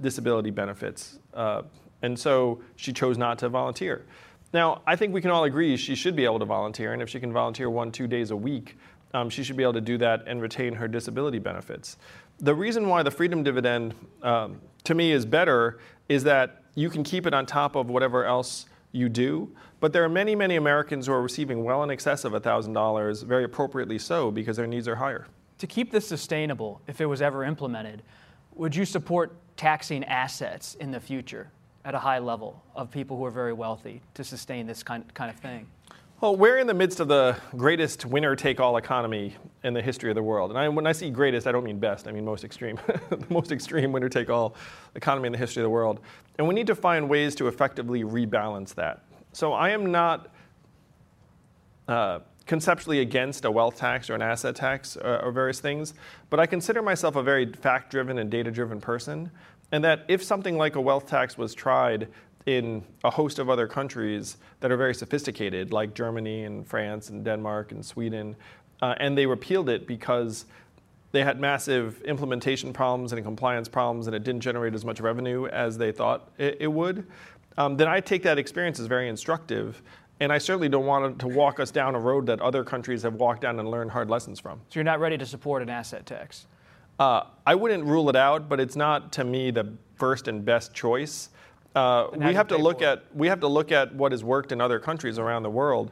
disability 0.00 0.50
benefits. 0.50 1.21
Uh, 1.33 1.62
And 2.02 2.19
so 2.19 2.61
she 2.75 2.93
chose 2.93 3.17
not 3.17 3.38
to 3.38 3.49
volunteer. 3.49 4.05
Now, 4.52 4.83
I 4.88 4.97
think 4.97 5.14
we 5.14 5.21
can 5.21 5.31
all 5.31 5.45
agree 5.45 5.76
she 5.76 5.95
should 5.95 6.17
be 6.17 6.25
able 6.25 6.41
to 6.41 6.45
volunteer, 6.45 6.95
and 6.95 7.00
if 7.00 7.09
she 7.09 7.21
can 7.21 7.33
volunteer 7.33 7.71
one, 7.71 7.93
two 7.93 8.09
days 8.09 8.33
a 8.33 8.37
week, 8.37 8.76
um, 9.14 9.31
she 9.31 9.42
should 9.42 9.57
be 9.57 9.62
able 9.62 9.75
to 9.75 9.81
do 9.81 9.99
that 9.99 10.25
and 10.26 10.40
retain 10.40 10.75
her 10.75 10.88
disability 10.88 11.38
benefits. 11.38 11.97
The 12.38 12.54
reason 12.54 12.88
why 12.88 13.02
the 13.02 13.11
freedom 13.11 13.42
dividend, 13.42 13.95
um, 14.23 14.61
to 14.85 14.95
me, 14.95 15.12
is 15.12 15.26
better 15.26 15.78
is 16.09 16.25
that 16.25 16.62
you 16.75 16.90
can 16.90 17.04
keep 17.04 17.26
it 17.26 17.35
on 17.35 17.47
top 17.47 17.76
of 17.76 17.88
whatever 17.90 18.25
else 18.25 18.66
you 18.92 19.09
do. 19.09 19.50
But 19.81 19.92
there 19.92 20.04
are 20.04 20.09
many, 20.09 20.35
many 20.37 20.57
Americans 20.57 21.07
who 21.07 21.12
are 21.12 21.23
receiving 21.23 21.64
well 21.64 21.83
in 21.83 21.90
excess 21.90 22.25
of 22.25 22.33
$1,000, 22.33 23.25
very 23.25 23.45
appropriately 23.45 23.99
so, 23.99 24.31
because 24.31 24.57
their 24.57 24.66
needs 24.66 24.87
are 24.87 24.97
higher. 24.97 25.26
To 25.59 25.66
keep 25.66 25.90
this 25.90 26.07
sustainable, 26.07 26.81
if 26.87 27.00
it 27.00 27.07
was 27.07 27.21
ever 27.21 27.45
implemented, 27.45 28.02
would 28.54 28.76
you 28.76 28.85
support 28.85 29.33
taxing 29.57 30.04
assets 30.04 30.75
in 30.76 30.90
the 30.90 31.00
future 31.00 31.50
at 31.85 31.95
a 31.95 31.99
high 31.99 32.19
level 32.19 32.62
of 32.76 32.90
people 32.90 33.16
who 33.16 33.25
are 33.25 33.31
very 33.31 33.52
wealthy 33.52 34.02
to 34.14 34.23
sustain 34.23 34.66
this 34.66 34.83
kind, 34.83 35.12
kind 35.14 35.31
of 35.31 35.37
thing? 35.37 35.66
Well, 36.23 36.37
we're 36.37 36.59
in 36.59 36.69
the 36.69 36.75
midst 36.75 37.00
of 37.00 37.09
the 37.09 37.37
greatest 37.57 38.07
winner 38.07 38.37
take 38.37 38.61
all 38.61 38.76
economy 38.76 39.35
in 39.64 39.75
the 39.75 39.83
history 39.83 40.09
of 40.09 40.14
the 40.14 40.23
world. 40.23 40.52
And 40.52 40.59
I, 40.59 40.69
when 40.69 40.87
I 40.87 40.93
see 40.93 41.11
greatest, 41.11 41.49
I 41.49 41.50
don't 41.50 41.64
mean 41.64 41.81
best, 41.81 42.07
I 42.07 42.12
mean 42.12 42.25
most 42.25 42.45
extreme. 42.45 42.79
the 43.11 43.26
most 43.29 43.50
extreme 43.50 43.91
winner 43.91 44.09
take 44.09 44.31
all 44.31 44.55
economy 44.95 45.26
in 45.26 45.33
the 45.33 45.38
history 45.38 45.62
of 45.62 45.64
the 45.64 45.71
world. 45.71 45.99
And 46.38 46.47
we 46.47 46.55
need 46.55 46.69
to 46.69 46.76
find 46.76 47.09
ways 47.09 47.35
to 47.35 47.49
effectively 47.49 48.05
rebalance 48.05 48.73
that. 48.76 49.02
So 49.33 49.52
I 49.52 49.71
am 49.71 49.91
not 49.91 50.29
uh, 51.88 52.21
conceptually 52.47 53.00
against 53.00 53.45
a 53.45 53.50
wealth 53.50 53.76
tax 53.76 54.09
or 54.09 54.14
an 54.14 54.23
asset 54.23 54.55
tax 54.55 54.97
or, 54.97 55.05
uh, 55.05 55.25
or 55.25 55.33
various 55.33 55.59
things, 55.59 55.93
but 56.31 56.38
I 56.38 56.47
consider 56.47 56.83
myself 56.83 57.17
a 57.17 57.23
very 57.25 57.52
fact 57.52 57.91
driven 57.91 58.19
and 58.19 58.31
data 58.31 58.52
driven 58.52 58.81
person. 58.81 59.29
And 59.73 59.83
that 59.83 60.05
if 60.07 60.23
something 60.23 60.57
like 60.57 60.76
a 60.76 60.81
wealth 60.81 61.09
tax 61.09 61.37
was 61.37 61.52
tried 61.52 62.07
in 62.47 62.85
a 63.05 63.11
host 63.11 63.39
of 63.39 63.49
other 63.49 63.67
countries 63.67 64.37
that 64.61 64.73
are 64.73 64.77
very 64.77 64.95
sophisticated, 64.95 65.73
like 65.73 65.95
Germany 65.95 66.45
and 66.45 66.67
France 66.67 67.11
and 67.11 67.25
Denmark 67.25 67.73
and 67.73 67.85
Sweden, 67.85 68.37
uh, 68.81 68.95
and 68.99 69.17
they 69.17 69.27
repealed 69.27 69.69
it 69.69 69.87
because 69.87 70.47
they 71.13 71.23
had 71.23 71.39
massive 71.39 72.03
implementation 72.03 72.73
problems 72.73 73.13
and 73.13 73.23
compliance 73.23 73.69
problems, 73.69 74.07
and 74.07 74.17
it 74.17 74.25
didn't 74.25 74.41
generate 74.41 74.75
as 74.75 74.85
much 74.85 75.01
revenue 75.01 75.47
as 75.47 75.79
they 75.79 75.93
thought 75.93 76.31
it, 76.39 76.57
it 76.61 76.67
would. 76.69 77.07
Um, 77.59 77.77
then 77.77 77.87
I 77.87 78.01
take 78.01 78.23
that 78.23 78.39
experience 78.39 78.81
as 78.81 78.87
very 78.87 79.09
instructive, 79.09 79.83
and 80.21 80.33
I 80.33 80.39
certainly 80.39 80.69
don't 80.69 80.87
want 80.87 81.19
to 81.19 81.29
walk 81.29 81.61
us 81.61 81.71
down 81.71 81.95
a 81.95 82.01
road 82.01 82.27
that 82.27 82.41
other 82.41 82.65
countries 82.65 83.03
have 83.03 83.15
walked 83.15 83.43
down 83.43 83.59
and 83.59 83.71
learned 83.71 83.91
hard 83.91 84.09
lessons 84.09 84.41
from. 84.41 84.59
So 84.69 84.79
you're 84.81 84.85
not 84.85 85.01
ready 85.01 85.19
to 85.19 85.27
support 85.27 85.63
an 85.63 85.69
asset 85.69 86.07
tax? 86.07 86.47
Uh, 86.99 87.25
I 87.47 87.55
wouldn't 87.55 87.85
rule 87.85 88.09
it 88.09 88.17
out, 88.17 88.49
but 88.49 88.59
it's 88.61 88.77
not 88.77 89.13
to 89.13 89.25
me 89.25 89.51
the 89.51 89.73
first 89.97 90.29
and 90.29 90.45
best 90.45 90.73
choice. 90.73 91.31
Uh, 91.75 92.09
we 92.14 92.35
have 92.35 92.49
to 92.49 92.59
look 92.59 92.83
at 92.83 93.05
we 93.14 93.29
have 93.29 93.41
to 93.41 93.49
look 93.49 93.73
at 93.73 93.95
what 93.95 94.12
has 94.12 94.23
worked 94.23 94.52
in 94.52 94.61
other 94.61 94.79
countries 94.79 95.19
around 95.19 95.43
the 95.43 95.50
world, 95.50 95.91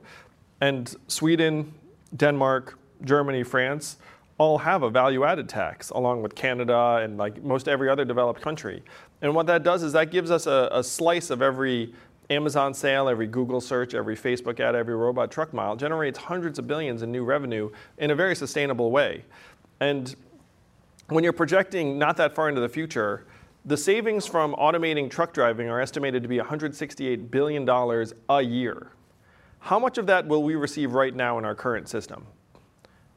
and 0.60 0.94
Sweden, 1.08 1.72
Denmark, 2.14 2.78
Germany, 3.04 3.42
France 3.42 3.96
all 4.36 4.58
have 4.58 4.82
a 4.82 4.88
value-added 4.88 5.48
tax, 5.48 5.90
along 5.90 6.22
with 6.22 6.34
Canada 6.34 7.00
and 7.02 7.18
like 7.18 7.42
most 7.42 7.68
every 7.68 7.90
other 7.90 8.06
developed 8.06 8.40
country. 8.40 8.82
And 9.20 9.34
what 9.34 9.46
that 9.46 9.62
does 9.62 9.82
is 9.82 9.92
that 9.92 10.10
gives 10.10 10.30
us 10.30 10.46
a, 10.46 10.68
a 10.72 10.82
slice 10.82 11.28
of 11.28 11.42
every 11.42 11.92
Amazon 12.30 12.72
sale, 12.72 13.08
every 13.08 13.26
Google 13.26 13.60
search, 13.60 13.92
every 13.92 14.16
Facebook 14.16 14.58
ad, 14.58 14.74
every 14.74 14.94
robot 14.94 15.30
truck 15.30 15.52
mile 15.52 15.76
generates 15.76 16.18
hundreds 16.18 16.58
of 16.58 16.66
billions 16.66 17.02
in 17.02 17.12
new 17.12 17.24
revenue 17.24 17.70
in 17.98 18.12
a 18.12 18.14
very 18.14 18.34
sustainable 18.34 18.90
way. 18.90 19.24
And 19.80 20.14
when 21.08 21.22
you're 21.22 21.34
projecting 21.34 21.98
not 21.98 22.16
that 22.16 22.34
far 22.34 22.48
into 22.48 22.62
the 22.62 22.68
future, 22.68 23.26
the 23.64 23.76
savings 23.76 24.26
from 24.26 24.54
automating 24.54 25.10
truck 25.10 25.34
driving 25.34 25.68
are 25.68 25.80
estimated 25.80 26.22
to 26.22 26.28
be 26.28 26.38
$168 26.38 27.30
billion 27.30 27.68
a 28.28 28.42
year. 28.42 28.92
How 29.58 29.78
much 29.78 29.98
of 29.98 30.06
that 30.06 30.26
will 30.26 30.42
we 30.42 30.54
receive 30.54 30.92
right 30.92 31.14
now 31.14 31.38
in 31.38 31.44
our 31.44 31.54
current 31.54 31.88
system? 31.88 32.26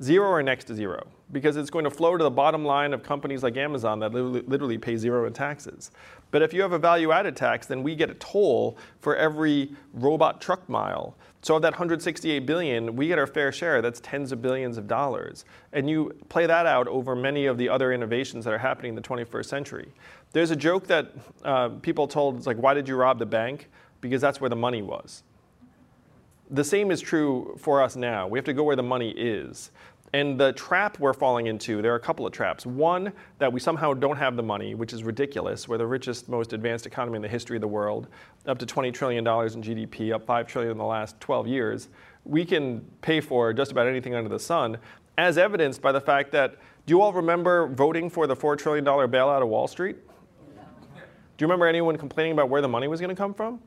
Zero 0.01 0.27
or 0.27 0.43
next 0.43 0.65
to 0.65 0.75
zero, 0.75 1.07
because 1.31 1.55
it's 1.55 1.69
going 1.69 1.85
to 1.85 1.89
flow 1.89 2.17
to 2.17 2.23
the 2.23 2.29
bottom 2.29 2.65
line 2.65 2.93
of 2.93 3.03
companies 3.03 3.41
like 3.41 3.55
Amazon 3.55 3.99
that 3.99 4.13
literally 4.13 4.77
pay 4.77 4.97
zero 4.97 5.25
in 5.25 5.31
taxes. 5.31 5.91
But 6.31 6.41
if 6.41 6.51
you 6.51 6.61
have 6.61 6.73
a 6.73 6.79
value 6.79 7.13
added 7.13 7.37
tax, 7.37 7.67
then 7.67 7.81
we 7.83 7.95
get 7.95 8.09
a 8.09 8.15
toll 8.15 8.77
for 8.99 9.15
every 9.15 9.71
robot 9.93 10.41
truck 10.41 10.67
mile. 10.67 11.15
So 11.41 11.55
of 11.55 11.61
that 11.61 11.73
168 11.73 12.45
billion, 12.45 12.95
we 12.95 13.07
get 13.07 13.19
our 13.19 13.27
fair 13.27 13.51
share. 13.51 13.81
That's 13.81 13.99
tens 13.99 14.31
of 14.31 14.41
billions 14.41 14.77
of 14.77 14.87
dollars. 14.87 15.45
And 15.73 15.89
you 15.89 16.13
play 16.27 16.47
that 16.47 16.65
out 16.65 16.87
over 16.87 17.15
many 17.15 17.45
of 17.45 17.57
the 17.57 17.69
other 17.69 17.93
innovations 17.93 18.45
that 18.45 18.53
are 18.53 18.57
happening 18.57 18.89
in 18.89 18.95
the 18.95 19.01
21st 19.01 19.45
century. 19.45 19.89
There's 20.33 20.49
a 20.49 20.55
joke 20.55 20.87
that 20.87 21.11
uh, 21.43 21.69
people 21.69 22.07
told, 22.07 22.37
it's 22.37 22.47
like, 22.47 22.57
why 22.57 22.73
did 22.73 22.87
you 22.87 22.95
rob 22.95 23.19
the 23.19 23.25
bank? 23.25 23.69
Because 24.01 24.19
that's 24.19 24.41
where 24.41 24.49
the 24.49 24.55
money 24.55 24.81
was. 24.81 25.23
The 26.49 26.63
same 26.63 26.91
is 26.91 27.01
true 27.01 27.55
for 27.59 27.81
us 27.81 27.95
now. 27.95 28.27
We 28.27 28.37
have 28.39 28.45
to 28.45 28.53
go 28.53 28.63
where 28.63 28.75
the 28.75 28.83
money 28.83 29.11
is. 29.11 29.71
And 30.11 30.39
the 30.39 30.53
trap 30.53 30.99
we're 30.99 31.13
falling 31.13 31.47
into, 31.47 31.81
there 31.81 31.91
are 31.93 31.95
a 31.95 31.99
couple 31.99 32.25
of 32.25 32.33
traps. 32.33 32.65
One, 32.65 33.13
that 33.37 33.51
we 33.51 33.59
somehow 33.59 33.93
don't 33.93 34.17
have 34.17 34.35
the 34.35 34.43
money, 34.43 34.75
which 34.75 34.91
is 34.91 35.03
ridiculous. 35.03 35.67
We're 35.67 35.77
the 35.77 35.87
richest, 35.87 36.29
most 36.29 36.53
advanced 36.53 36.85
economy 36.85 37.15
in 37.15 37.21
the 37.21 37.27
history 37.27 37.57
of 37.57 37.61
the 37.61 37.67
world, 37.67 38.07
up 38.47 38.57
to 38.59 38.65
$20 38.65 38.93
trillion 38.93 39.25
in 39.25 39.25
GDP, 39.25 40.13
up 40.13 40.25
5 40.25 40.47
trillion 40.47 40.71
in 40.71 40.77
the 40.77 40.83
last 40.83 41.19
12 41.19 41.47
years. 41.47 41.89
We 42.25 42.43
can 42.43 42.81
pay 43.01 43.21
for 43.21 43.53
just 43.53 43.71
about 43.71 43.87
anything 43.87 44.13
under 44.13 44.29
the 44.29 44.39
sun, 44.39 44.77
as 45.17 45.37
evidenced 45.37 45.81
by 45.81 45.91
the 45.91 46.01
fact 46.01 46.31
that, 46.31 46.57
do 46.85 46.91
you 46.91 47.01
all 47.01 47.13
remember 47.13 47.67
voting 47.67 48.09
for 48.09 48.27
the 48.27 48.35
$4 48.35 48.57
trillion 48.57 48.85
bailout 48.85 49.41
of 49.41 49.47
Wall 49.47 49.67
Street? 49.67 49.97
Do 51.37 51.43
you 51.43 51.47
remember 51.47 51.67
anyone 51.67 51.97
complaining 51.97 52.33
about 52.33 52.49
where 52.49 52.61
the 52.61 52.67
money 52.67 52.87
was 52.87 52.99
going 52.99 53.09
to 53.09 53.15
come 53.15 53.33
from? 53.33 53.59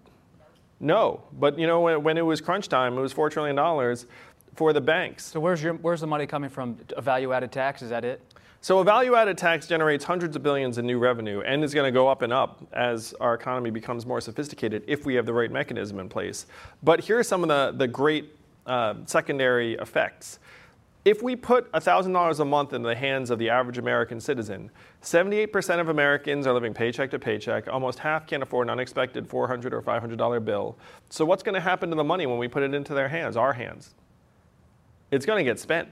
No, 0.79 1.23
but 1.33 1.59
you 1.59 1.67
know 1.67 1.81
when, 1.81 2.03
when, 2.03 2.19
it 2.19 2.23
was 2.23 2.41
crunch 2.41 2.69
time, 2.69 2.97
it 2.97 3.01
was 3.01 3.13
four 3.13 3.31
trillion 3.31 3.57
dollars 3.57 4.07
for 4.55 4.73
the 4.73 4.81
banks. 4.81 5.25
So 5.25 5.41
where's 5.41 5.63
your 5.63 5.75
where's 5.75 6.01
the 6.01 6.07
money 6.07 6.27
coming 6.27 6.51
from? 6.51 6.79
A 6.97 7.03
value-added 7.03 7.51
tax? 7.51 7.83
Is 7.83 7.91
that 7.91 8.05
it? 8.05 8.21
So 8.61 8.79
a 8.79 8.85
value-added 8.85 9.39
tax 9.39 9.67
generates 9.67 10.05
hundreds 10.05 10.35
of 10.37 10.43
billions 10.43 10.79
in 10.79 10.87
new 10.87 10.99
revenue 10.99 11.41
and 11.41 11.63
is 11.63 11.73
going 11.73 11.87
to 11.87 11.93
go 11.93 12.09
up 12.09 12.23
and 12.23 12.33
up 12.33 12.67
as 12.73 13.15
our 13.21 13.35
economy 13.35 13.71
becomes 13.71 14.05
more 14.05 14.21
sophisticated 14.21 14.83
if 14.87 15.07
we 15.07 15.15
have 15.15 15.25
the 15.25 15.33
right 15.33 15.51
mechanism 15.51 15.99
in 15.99 16.09
place. 16.09 16.47
But 16.83 17.01
here 17.01 17.19
are 17.19 17.25
some 17.25 17.43
of 17.43 17.49
the 17.49 17.73
the 17.77 17.89
great 17.89 18.37
uh, 18.67 18.95
secondary 19.07 19.75
effects. 19.75 20.39
If 21.07 21.23
we 21.23 21.37
put 21.37 21.71
$1,000 21.71 22.41
a 22.41 22.45
month 22.45 22.73
in 22.73 22.83
the 22.83 22.97
hands 22.97 23.31
of 23.31 23.39
the 23.39 23.49
average 23.49 23.79
American 23.79 24.21
citizen, 24.21 24.73
78% 25.03 25.79
of 25.79 25.89
Americans 25.89 26.49
are 26.49 26.53
living 26.53 26.75
paycheck 26.75 27.13
to 27.13 27.19
paycheck. 27.21 27.69
Almost 27.69 28.01
half 28.01 28.27
can't 28.27 28.43
afford 28.43 28.67
an 28.67 28.71
unexpected 28.73 29.25
400 29.29 29.73
or 29.73 29.81
$500 29.81 30.45
bill. 30.45 30.77
So, 31.09 31.25
what's 31.25 31.45
going 31.45 31.55
to 31.55 31.61
happen 31.61 31.91
to 31.91 31.95
the 31.95 32.03
money 32.03 32.27
when 32.27 32.39
we 32.39 32.49
put 32.49 32.65
it 32.65 32.75
into 32.75 32.93
their 32.93 33.09
hands, 33.09 33.37
our 33.37 33.53
hands? 33.53 33.95
It's 35.13 35.25
going 35.25 35.39
to 35.39 35.49
get 35.49 35.61
spent. 35.61 35.89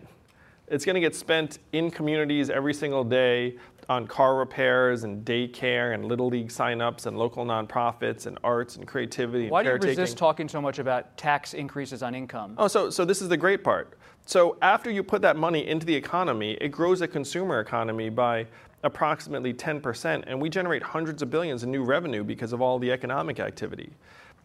It's 0.66 0.84
going 0.84 0.94
to 0.94 1.00
get 1.00 1.14
spent 1.14 1.60
in 1.72 1.92
communities 1.92 2.50
every 2.50 2.74
single 2.74 3.04
day 3.04 3.56
on 3.88 4.08
car 4.08 4.34
repairs 4.34 5.04
and 5.04 5.24
daycare 5.24 5.94
and 5.94 6.06
little 6.06 6.26
league 6.26 6.48
signups 6.48 7.06
and 7.06 7.16
local 7.16 7.44
nonprofits 7.44 8.26
and 8.26 8.36
arts 8.42 8.74
and 8.74 8.88
creativity. 8.88 9.48
Why 9.48 9.60
and 9.60 9.80
do 9.80 9.86
you 9.86 9.90
resist 9.90 10.18
talking 10.18 10.48
so 10.48 10.60
much 10.60 10.80
about 10.80 11.16
tax 11.16 11.54
increases 11.54 12.02
on 12.02 12.16
income? 12.16 12.56
Oh, 12.58 12.66
so 12.66 12.90
so 12.90 13.04
this 13.04 13.22
is 13.22 13.28
the 13.28 13.36
great 13.36 13.62
part. 13.62 13.96
So 14.26 14.56
after 14.62 14.90
you 14.90 15.02
put 15.02 15.22
that 15.22 15.36
money 15.36 15.66
into 15.66 15.84
the 15.84 15.94
economy, 15.94 16.56
it 16.60 16.68
grows 16.68 17.02
a 17.02 17.08
consumer 17.08 17.60
economy 17.60 18.08
by 18.08 18.46
approximately 18.82 19.52
10%, 19.52 20.24
and 20.26 20.40
we 20.40 20.48
generate 20.48 20.82
hundreds 20.82 21.22
of 21.22 21.30
billions 21.30 21.62
in 21.62 21.70
new 21.70 21.84
revenue 21.84 22.24
because 22.24 22.52
of 22.52 22.62
all 22.62 22.78
the 22.78 22.90
economic 22.90 23.40
activity. 23.40 23.90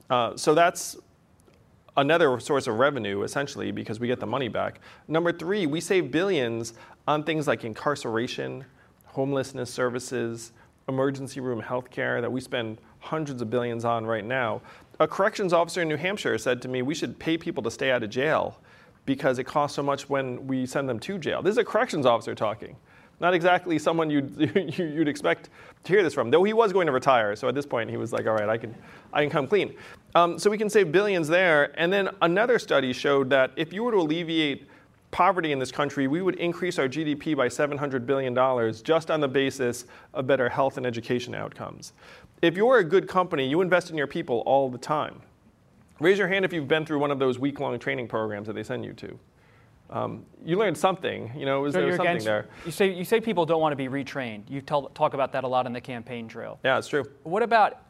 Uh, 0.10 0.36
so 0.36 0.54
that's 0.54 0.98
another 1.98 2.40
source 2.40 2.68
of 2.68 2.76
revenue, 2.78 3.24
essentially, 3.24 3.72
because 3.72 4.00
we 4.00 4.08
get 4.08 4.20
the 4.20 4.26
money 4.26 4.48
back. 4.48 4.80
Number 5.08 5.32
three, 5.32 5.66
we 5.66 5.82
save 5.82 6.12
billions 6.12 6.74
on 7.08 7.24
things 7.24 7.48
like 7.48 7.64
incarceration, 7.64 8.66
homelessness 9.06 9.72
services, 9.72 10.52
emergency 10.88 11.40
room 11.40 11.62
healthcare 11.62 12.22
that 12.22 12.32
we 12.32 12.42
spend 12.42 12.80
hundreds 13.00 13.42
of 13.42 13.50
billions 13.50 13.86
on 13.86 14.06
right 14.06 14.26
now. 14.26 14.62
A 15.00 15.08
corrections 15.08 15.54
officer 15.54 15.82
in 15.82 15.88
New 15.88 15.98
Hampshire 15.98 16.38
said 16.38 16.62
to 16.64 16.68
me, 16.68 16.82
we 16.82 16.96
should 16.96 17.18
pay 17.20 17.38
people 17.38 17.64
to 17.64 17.72
stay 17.72 17.92
out 17.92 18.04
of 18.04 18.10
jail 18.10 18.60
because 19.10 19.40
it 19.40 19.44
costs 19.46 19.76
so 19.76 19.82
much 19.82 20.08
when 20.08 20.46
we 20.46 20.68
send 20.68 20.88
them 20.88 21.00
to 21.00 21.18
jail. 21.18 21.42
This 21.42 21.54
is 21.54 21.58
a 21.58 21.64
corrections 21.64 22.06
officer 22.06 22.36
talking, 22.36 22.76
not 23.20 23.34
exactly 23.34 23.80
someone 23.80 24.08
you'd, 24.12 24.30
you'd 24.78 25.08
expect 25.08 25.50
to 25.86 25.94
hear 25.94 26.04
this 26.04 26.14
from. 26.14 26.30
Though 26.30 26.44
he 26.44 26.54
was 26.54 26.72
going 26.72 26.86
to 26.86 26.94
retire, 26.94 27.36
so 27.36 27.48
at 27.48 27.56
this 27.56 27.66
point 27.66 27.90
he 27.90 27.98
was 27.98 28.14
like, 28.14 28.28
all 28.28 28.36
right, 28.36 28.48
I 28.48 28.56
can, 28.56 28.76
I 29.12 29.24
can 29.24 29.32
come 29.32 29.48
clean. 29.48 29.74
Um, 30.14 30.38
so 30.38 30.48
we 30.52 30.60
can 30.60 30.70
save 30.70 30.92
billions 30.92 31.28
there. 31.28 31.74
And 31.80 31.92
then 31.92 32.10
another 32.22 32.60
study 32.60 32.94
showed 32.94 33.32
that 33.32 33.50
if 33.56 33.74
you 33.74 33.84
were 33.84 33.94
to 33.94 33.98
alleviate 33.98 34.68
poverty 35.10 35.54
in 35.54 35.58
this 35.58 35.72
country, 35.72 36.06
we 36.06 36.22
would 36.22 36.36
increase 36.36 36.78
our 36.78 36.88
GDP 36.88 37.36
by 37.36 37.48
$700 37.48 38.06
billion 38.06 38.36
just 38.84 39.10
on 39.10 39.22
the 39.22 39.28
basis 39.28 39.86
of 40.14 40.28
better 40.28 40.48
health 40.48 40.78
and 40.78 40.86
education 40.86 41.34
outcomes. 41.34 41.94
If 42.44 42.56
you're 42.56 42.78
a 42.78 42.84
good 42.84 43.08
company, 43.08 43.48
you 43.48 43.62
invest 43.62 43.90
in 43.90 43.98
your 43.98 44.06
people 44.06 44.44
all 44.46 44.70
the 44.70 44.78
time. 44.78 45.24
Raise 46.00 46.18
your 46.18 46.28
hand 46.28 46.46
if 46.46 46.54
you've 46.54 46.68
been 46.68 46.86
through 46.86 47.00
one 47.00 47.12
of 47.12 47.20
those 47.20 47.40
week-long 47.40 47.78
training 47.80 48.08
programs 48.08 48.48
that 48.48 48.54
they 48.54 48.64
send 48.64 48.86
you 48.86 48.94
to. 48.94 49.20
Um, 49.90 50.26
you 50.46 50.56
learned 50.58 50.78
something, 50.78 51.32
you 51.36 51.46
know, 51.46 51.62
was 51.62 51.74
so 51.74 51.82
there 51.82 51.92
something 51.92 52.08
against, 52.08 52.26
there? 52.26 52.48
You 52.66 52.72
say, 52.72 52.94
you 52.94 53.04
say 53.04 53.20
people 53.20 53.46
don't 53.46 53.60
want 53.60 53.72
to 53.72 53.76
be 53.76 53.88
retrained. 53.88 54.44
You 54.48 54.62
tell, 54.62 54.84
talk 54.90 55.14
about 55.16 55.32
that 55.34 55.44
a 55.44 55.48
lot 55.48 55.66
in 55.66 55.74
the 55.74 55.82
campaign 55.82 56.28
trail. 56.28 56.60
Yeah, 56.64 56.78
it's 56.78 56.88
true. 56.88 57.06
What 57.24 57.42
about 57.42 57.82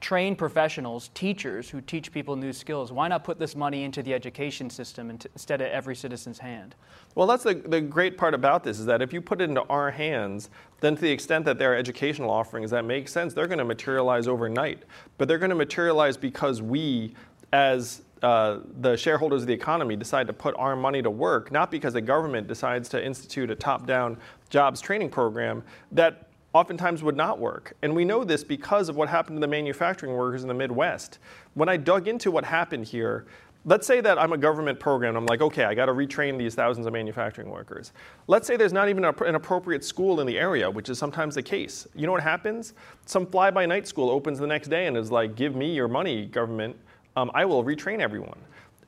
train 0.00 0.36
professionals, 0.36 1.10
teachers 1.14 1.68
who 1.68 1.80
teach 1.80 2.12
people 2.12 2.36
new 2.36 2.52
skills. 2.52 2.92
Why 2.92 3.08
not 3.08 3.24
put 3.24 3.38
this 3.38 3.56
money 3.56 3.84
into 3.84 4.02
the 4.02 4.14
education 4.14 4.70
system 4.70 5.10
instead 5.10 5.60
of 5.60 5.68
every 5.68 5.96
citizen's 5.96 6.38
hand? 6.38 6.74
Well, 7.14 7.26
that's 7.26 7.42
the, 7.42 7.54
the 7.54 7.80
great 7.80 8.16
part 8.16 8.34
about 8.34 8.62
this 8.62 8.78
is 8.78 8.86
that 8.86 9.02
if 9.02 9.12
you 9.12 9.20
put 9.20 9.40
it 9.40 9.44
into 9.44 9.62
our 9.64 9.90
hands, 9.90 10.50
then 10.80 10.94
to 10.94 11.02
the 11.02 11.10
extent 11.10 11.44
that 11.46 11.58
there 11.58 11.72
are 11.72 11.76
educational 11.76 12.30
offerings 12.30 12.70
that 12.70 12.84
make 12.84 13.08
sense, 13.08 13.34
they're 13.34 13.46
going 13.48 13.58
to 13.58 13.64
materialize 13.64 14.28
overnight. 14.28 14.84
But 15.18 15.26
they're 15.26 15.38
going 15.38 15.50
to 15.50 15.56
materialize 15.56 16.16
because 16.16 16.62
we, 16.62 17.14
as 17.52 18.02
uh, 18.22 18.60
the 18.80 18.96
shareholders 18.96 19.42
of 19.42 19.48
the 19.48 19.54
economy, 19.54 19.96
decide 19.96 20.26
to 20.26 20.32
put 20.32 20.54
our 20.56 20.76
money 20.76 21.02
to 21.02 21.10
work, 21.10 21.50
not 21.50 21.70
because 21.70 21.92
the 21.92 22.00
government 22.00 22.46
decides 22.46 22.88
to 22.90 23.04
institute 23.04 23.50
a 23.50 23.54
top 23.54 23.86
down 23.86 24.16
jobs 24.48 24.80
training 24.80 25.10
program 25.10 25.62
that 25.92 26.25
oftentimes 26.56 27.02
would 27.02 27.16
not 27.16 27.38
work. 27.38 27.74
And 27.82 27.94
we 27.94 28.04
know 28.04 28.24
this 28.24 28.42
because 28.42 28.88
of 28.88 28.96
what 28.96 29.08
happened 29.08 29.36
to 29.36 29.40
the 29.40 29.46
manufacturing 29.46 30.14
workers 30.14 30.42
in 30.42 30.48
the 30.48 30.54
Midwest. 30.54 31.18
When 31.54 31.68
I 31.68 31.76
dug 31.76 32.08
into 32.08 32.30
what 32.30 32.44
happened 32.44 32.86
here, 32.86 33.26
let's 33.66 33.86
say 33.86 34.00
that 34.00 34.18
I'm 34.18 34.32
a 34.32 34.38
government 34.38 34.80
program. 34.80 35.16
I'm 35.16 35.26
like, 35.26 35.42
okay, 35.42 35.64
I 35.64 35.74
got 35.74 35.86
to 35.86 35.92
retrain 35.92 36.38
these 36.38 36.54
thousands 36.54 36.86
of 36.86 36.94
manufacturing 36.94 37.50
workers. 37.50 37.92
Let's 38.26 38.46
say 38.46 38.56
there's 38.56 38.72
not 38.72 38.88
even 38.88 39.04
a, 39.04 39.12
an 39.24 39.34
appropriate 39.34 39.84
school 39.84 40.20
in 40.20 40.26
the 40.26 40.38
area, 40.38 40.70
which 40.70 40.88
is 40.88 40.98
sometimes 40.98 41.34
the 41.34 41.42
case. 41.42 41.86
You 41.94 42.06
know 42.06 42.12
what 42.12 42.22
happens? 42.22 42.72
Some 43.04 43.26
fly 43.26 43.50
by 43.50 43.66
night 43.66 43.86
school 43.86 44.08
opens 44.08 44.38
the 44.38 44.46
next 44.46 44.68
day 44.68 44.86
and 44.86 44.96
is 44.96 45.12
like, 45.12 45.36
give 45.36 45.54
me 45.54 45.74
your 45.74 45.88
money, 45.88 46.24
government. 46.26 46.76
Um, 47.16 47.30
I 47.34 47.44
will 47.44 47.64
retrain 47.64 47.98
everyone. 47.98 48.38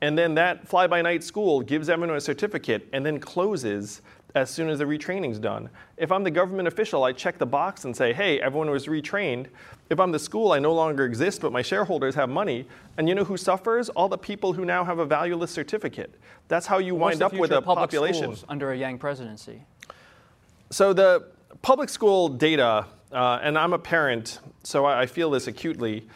And 0.01 0.17
then 0.17 0.35
that 0.37 0.67
fly 0.67 0.87
by 0.87 1.03
night 1.03 1.25
school 1.25 1.61
gives 1.61 1.89
everyone 1.89 2.17
a 2.17 2.21
certificate 2.21 2.89
and 2.93 3.05
then 3.05 3.19
closes 3.19 4.01
as 4.35 4.51
soon 4.51 4.69
as 4.69 4.79
the 4.79 4.85
retraining's 4.85 5.39
done. 5.39 5.71
If 5.97 6.13
I'm 6.13 6.23
the 6.23 6.31
government 6.31 6.69
official, 6.69 7.05
I 7.05 7.13
check 7.13 7.39
the 7.39 7.47
box 7.47 7.85
and 7.85 7.97
say, 7.97 8.13
hey, 8.13 8.41
everyone 8.41 8.71
was 8.71 8.87
retrained. 8.87 9.47
If 9.91 9.99
I'm 9.99 10.13
the 10.13 10.19
school, 10.19 10.53
I 10.53 10.59
no 10.59 10.75
longer 10.75 11.05
exist, 11.05 11.41
but 11.41 11.51
my 11.51 11.63
shareholders 11.63 12.15
have 12.15 12.29
money. 12.29 12.67
And 12.99 13.09
you 13.09 13.15
know 13.15 13.25
who 13.25 13.37
suffers? 13.37 13.89
All 13.91 14.09
the 14.09 14.19
people 14.19 14.53
who 14.53 14.65
now 14.65 14.85
have 14.85 14.99
a 14.99 15.07
valueless 15.07 15.51
certificate. 15.51 16.15
That's 16.49 16.67
how 16.67 16.79
you 16.79 16.95
wind 16.95 17.23
up 17.23 17.33
with 17.33 17.53
a 17.53 17.63
population. 17.63 18.37
under 18.49 18.73
a 18.73 18.77
Yang 18.77 18.99
presidency? 18.99 19.63
So 20.71 20.93
the 20.93 21.29
public 21.63 21.89
school 21.89 22.29
data, 22.29 22.87
uh, 23.11 23.39
and 23.43 23.57
I'm 23.57 23.73
a 23.73 23.79
parent, 23.79 24.41
so 24.63 24.85
I 24.85 25.07
feel 25.07 25.31
this 25.31 25.47
acutely. 25.47 26.07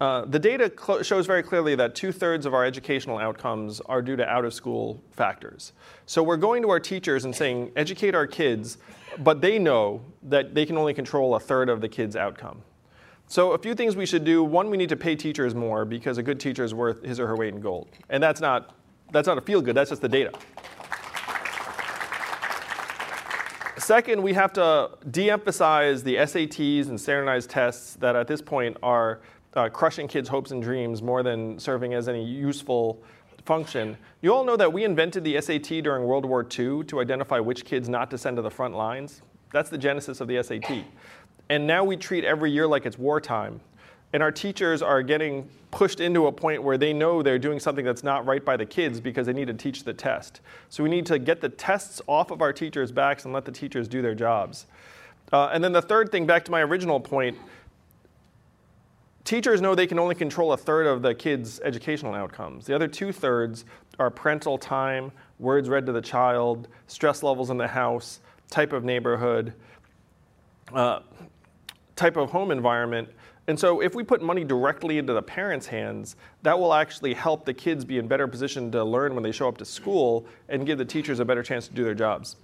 Uh, 0.00 0.24
the 0.26 0.38
data 0.38 0.72
cl- 0.78 1.02
shows 1.02 1.26
very 1.26 1.42
clearly 1.42 1.74
that 1.74 1.94
two 1.94 2.12
thirds 2.12 2.46
of 2.46 2.54
our 2.54 2.64
educational 2.64 3.18
outcomes 3.18 3.80
are 3.86 4.00
due 4.00 4.14
to 4.14 4.28
out 4.28 4.44
of 4.44 4.54
school 4.54 5.02
factors. 5.10 5.72
So 6.06 6.22
we're 6.22 6.36
going 6.36 6.62
to 6.62 6.70
our 6.70 6.78
teachers 6.78 7.24
and 7.24 7.34
saying, 7.34 7.72
educate 7.74 8.14
our 8.14 8.26
kids, 8.26 8.78
but 9.18 9.40
they 9.40 9.58
know 9.58 10.00
that 10.22 10.54
they 10.54 10.64
can 10.64 10.78
only 10.78 10.94
control 10.94 11.34
a 11.34 11.40
third 11.40 11.68
of 11.68 11.80
the 11.80 11.88
kids' 11.88 12.14
outcome. 12.14 12.62
So 13.26 13.52
a 13.52 13.58
few 13.58 13.74
things 13.74 13.96
we 13.96 14.06
should 14.06 14.24
do. 14.24 14.44
One, 14.44 14.70
we 14.70 14.76
need 14.76 14.88
to 14.88 14.96
pay 14.96 15.16
teachers 15.16 15.54
more 15.54 15.84
because 15.84 16.16
a 16.16 16.22
good 16.22 16.38
teacher 16.38 16.62
is 16.62 16.72
worth 16.72 17.02
his 17.02 17.18
or 17.18 17.26
her 17.26 17.36
weight 17.36 17.52
in 17.52 17.60
gold. 17.60 17.88
And 18.08 18.22
that's 18.22 18.40
not, 18.40 18.74
that's 19.10 19.26
not 19.26 19.36
a 19.36 19.40
feel 19.40 19.60
good, 19.60 19.74
that's 19.74 19.90
just 19.90 20.00
the 20.00 20.08
data. 20.08 20.32
Second, 23.76 24.22
we 24.22 24.34
have 24.34 24.52
to 24.54 24.90
de 25.10 25.30
emphasize 25.30 26.02
the 26.02 26.16
SATs 26.16 26.88
and 26.88 27.00
standardized 27.00 27.48
tests 27.48 27.94
that 27.94 28.16
at 28.16 28.28
this 28.28 28.42
point 28.42 28.76
are 28.82 29.20
uh, 29.54 29.68
crushing 29.68 30.08
kids' 30.08 30.28
hopes 30.28 30.50
and 30.50 30.62
dreams 30.62 31.02
more 31.02 31.22
than 31.22 31.58
serving 31.58 31.94
as 31.94 32.08
any 32.08 32.24
useful 32.24 33.02
function. 33.44 33.96
You 34.20 34.34
all 34.34 34.44
know 34.44 34.56
that 34.56 34.72
we 34.72 34.84
invented 34.84 35.24
the 35.24 35.40
SAT 35.40 35.82
during 35.82 36.04
World 36.04 36.24
War 36.24 36.42
II 36.42 36.84
to 36.84 37.00
identify 37.00 37.40
which 37.40 37.64
kids 37.64 37.88
not 37.88 38.10
to 38.10 38.18
send 38.18 38.36
to 38.36 38.42
the 38.42 38.50
front 38.50 38.76
lines. 38.76 39.22
That's 39.52 39.70
the 39.70 39.78
genesis 39.78 40.20
of 40.20 40.28
the 40.28 40.42
SAT. 40.42 40.84
And 41.48 41.66
now 41.66 41.82
we 41.82 41.96
treat 41.96 42.24
every 42.24 42.50
year 42.50 42.66
like 42.66 42.84
it's 42.84 42.98
wartime. 42.98 43.60
And 44.12 44.22
our 44.22 44.32
teachers 44.32 44.82
are 44.82 45.02
getting 45.02 45.48
pushed 45.70 46.00
into 46.00 46.26
a 46.26 46.32
point 46.32 46.62
where 46.62 46.78
they 46.78 46.92
know 46.92 47.22
they're 47.22 47.38
doing 47.38 47.60
something 47.60 47.84
that's 47.84 48.02
not 48.02 48.26
right 48.26 48.44
by 48.44 48.56
the 48.56 48.64
kids 48.64 49.00
because 49.00 49.26
they 49.26 49.32
need 49.32 49.48
to 49.48 49.54
teach 49.54 49.84
the 49.84 49.92
test. 49.92 50.40
So 50.70 50.82
we 50.82 50.88
need 50.88 51.06
to 51.06 51.18
get 51.18 51.40
the 51.40 51.48
tests 51.48 52.00
off 52.06 52.30
of 52.30 52.40
our 52.40 52.52
teachers' 52.52 52.90
backs 52.90 53.24
and 53.24 53.34
let 53.34 53.44
the 53.44 53.52
teachers 53.52 53.86
do 53.86 54.00
their 54.00 54.14
jobs. 54.14 54.66
Uh, 55.30 55.50
and 55.52 55.62
then 55.62 55.72
the 55.72 55.82
third 55.82 56.10
thing, 56.10 56.26
back 56.26 56.44
to 56.46 56.50
my 56.50 56.60
original 56.60 56.98
point, 57.00 57.36
teachers 59.28 59.60
know 59.60 59.74
they 59.74 59.86
can 59.86 59.98
only 59.98 60.14
control 60.14 60.54
a 60.54 60.56
third 60.56 60.86
of 60.86 61.02
the 61.02 61.14
kids' 61.14 61.60
educational 61.62 62.14
outcomes. 62.14 62.64
The 62.64 62.74
other 62.74 62.88
two 62.88 63.12
thirds 63.12 63.66
are 63.98 64.10
parental 64.10 64.56
time, 64.56 65.12
words 65.38 65.68
read 65.68 65.84
to 65.84 65.92
the 65.92 66.00
child, 66.00 66.66
stress 66.86 67.22
levels 67.22 67.50
in 67.50 67.58
the 67.58 67.68
house, 67.68 68.20
type 68.48 68.72
of 68.72 68.84
neighborhood, 68.84 69.52
uh, 70.72 71.00
type 71.94 72.16
of 72.16 72.30
home 72.30 72.50
environment. 72.50 73.06
And 73.48 73.60
so, 73.60 73.82
if 73.82 73.94
we 73.94 74.02
put 74.02 74.22
money 74.22 74.44
directly 74.44 74.96
into 74.96 75.12
the 75.12 75.22
parents' 75.22 75.66
hands, 75.66 76.16
that 76.42 76.58
will 76.58 76.72
actually 76.72 77.12
help 77.12 77.44
the 77.44 77.52
kids 77.52 77.84
be 77.84 77.98
in 77.98 78.08
better 78.08 78.28
position 78.28 78.72
to 78.72 78.82
learn 78.82 79.14
when 79.14 79.22
they 79.22 79.32
show 79.32 79.46
up 79.46 79.58
to 79.58 79.64
school 79.66 80.26
and 80.48 80.64
give 80.64 80.78
the 80.78 80.86
teachers 80.86 81.20
a 81.20 81.24
better 81.24 81.42
chance 81.42 81.68
to 81.68 81.74
do 81.74 81.84
their 81.84 81.94
jobs. 81.94 82.36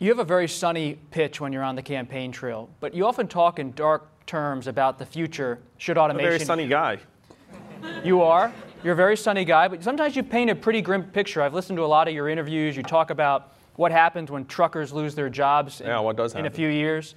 You 0.00 0.08
have 0.08 0.18
a 0.18 0.24
very 0.24 0.48
sunny 0.48 0.98
pitch 1.12 1.40
when 1.40 1.52
you're 1.52 1.62
on 1.62 1.76
the 1.76 1.82
campaign 1.82 2.32
trail, 2.32 2.68
but 2.80 2.94
you 2.94 3.06
often 3.06 3.28
talk 3.28 3.60
in 3.60 3.72
dark 3.72 4.08
terms 4.26 4.66
about 4.66 4.98
the 4.98 5.06
future 5.06 5.60
should 5.78 5.96
automation. 5.96 6.26
I'm 6.26 6.34
a 6.34 6.38
very 6.38 6.44
sunny 6.44 6.68
guy. 6.68 6.98
You 8.04 8.22
are. 8.22 8.52
You're 8.82 8.92
a 8.92 8.96
very 8.96 9.16
sunny 9.16 9.44
guy, 9.44 9.68
but 9.68 9.82
sometimes 9.82 10.16
you 10.16 10.22
paint 10.22 10.50
a 10.50 10.54
pretty 10.54 10.80
grim 10.80 11.04
picture. 11.04 11.42
I've 11.42 11.54
listened 11.54 11.76
to 11.78 11.84
a 11.84 11.86
lot 11.86 12.08
of 12.08 12.14
your 12.14 12.28
interviews. 12.28 12.76
You 12.76 12.82
talk 12.82 13.10
about 13.10 13.54
what 13.76 13.92
happens 13.92 14.30
when 14.30 14.46
truckers 14.46 14.92
lose 14.92 15.14
their 15.14 15.28
jobs 15.28 15.80
in, 15.80 15.88
yeah, 15.88 15.98
what 15.98 16.16
does 16.16 16.34
in 16.34 16.46
a 16.46 16.50
few 16.50 16.68
years. 16.68 17.14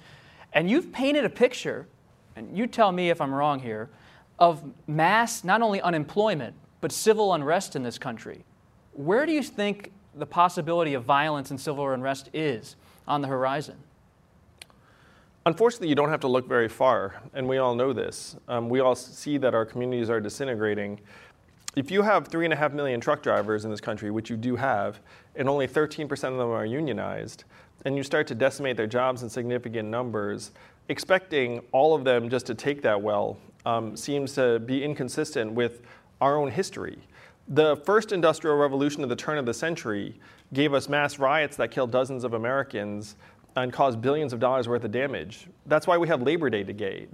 And 0.52 0.68
you've 0.68 0.92
painted 0.92 1.24
a 1.24 1.30
picture, 1.30 1.86
and 2.36 2.56
you 2.56 2.66
tell 2.66 2.92
me 2.92 3.10
if 3.10 3.20
I'm 3.20 3.32
wrong 3.32 3.60
here, 3.60 3.88
of 4.38 4.62
mass, 4.86 5.44
not 5.44 5.62
only 5.62 5.80
unemployment, 5.80 6.54
but 6.80 6.92
civil 6.92 7.34
unrest 7.34 7.76
in 7.76 7.82
this 7.82 7.98
country. 7.98 8.44
Where 8.92 9.26
do 9.26 9.32
you 9.32 9.42
think 9.42 9.92
the 10.14 10.26
possibility 10.26 10.94
of 10.94 11.04
violence 11.04 11.50
and 11.50 11.60
civil 11.60 11.88
unrest 11.90 12.30
is 12.32 12.76
on 13.06 13.20
the 13.20 13.28
horizon? 13.28 13.76
Unfortunately, 15.46 15.88
you 15.88 15.94
don't 15.94 16.10
have 16.10 16.20
to 16.20 16.28
look 16.28 16.46
very 16.46 16.68
far, 16.68 17.22
and 17.32 17.48
we 17.48 17.56
all 17.56 17.74
know 17.74 17.94
this. 17.94 18.36
Um, 18.46 18.68
we 18.68 18.80
all 18.80 18.94
see 18.94 19.38
that 19.38 19.54
our 19.54 19.64
communities 19.64 20.10
are 20.10 20.20
disintegrating. 20.20 21.00
If 21.76 21.90
you 21.90 22.02
have 22.02 22.28
three 22.28 22.44
and 22.44 22.52
a 22.52 22.56
half 22.56 22.74
million 22.74 23.00
truck 23.00 23.22
drivers 23.22 23.64
in 23.64 23.70
this 23.70 23.80
country, 23.80 24.10
which 24.10 24.28
you 24.28 24.36
do 24.36 24.54
have, 24.56 25.00
and 25.36 25.48
only 25.48 25.66
13% 25.66 26.10
of 26.10 26.36
them 26.36 26.50
are 26.50 26.66
unionized, 26.66 27.44
and 27.86 27.96
you 27.96 28.02
start 28.02 28.26
to 28.26 28.34
decimate 28.34 28.76
their 28.76 28.86
jobs 28.86 29.22
in 29.22 29.30
significant 29.30 29.88
numbers, 29.88 30.50
expecting 30.90 31.60
all 31.72 31.94
of 31.94 32.04
them 32.04 32.28
just 32.28 32.44
to 32.46 32.54
take 32.54 32.82
that 32.82 33.00
well 33.00 33.38
um, 33.64 33.96
seems 33.96 34.34
to 34.34 34.58
be 34.58 34.84
inconsistent 34.84 35.52
with 35.52 35.80
our 36.20 36.36
own 36.36 36.50
history. 36.50 36.98
The 37.48 37.76
first 37.78 38.12
industrial 38.12 38.56
revolution 38.56 39.02
of 39.02 39.08
the 39.08 39.16
turn 39.16 39.38
of 39.38 39.46
the 39.46 39.54
century 39.54 40.20
gave 40.52 40.74
us 40.74 40.88
mass 40.88 41.18
riots 41.18 41.56
that 41.56 41.70
killed 41.70 41.90
dozens 41.90 42.24
of 42.24 42.34
Americans 42.34 43.16
and 43.56 43.72
caused 43.72 44.00
billions 44.00 44.32
of 44.32 44.40
dollars 44.40 44.68
worth 44.68 44.84
of 44.84 44.90
damage. 44.90 45.46
That's 45.66 45.86
why 45.86 45.98
we 45.98 46.08
have 46.08 46.22
Labor 46.22 46.50
Day 46.50 46.62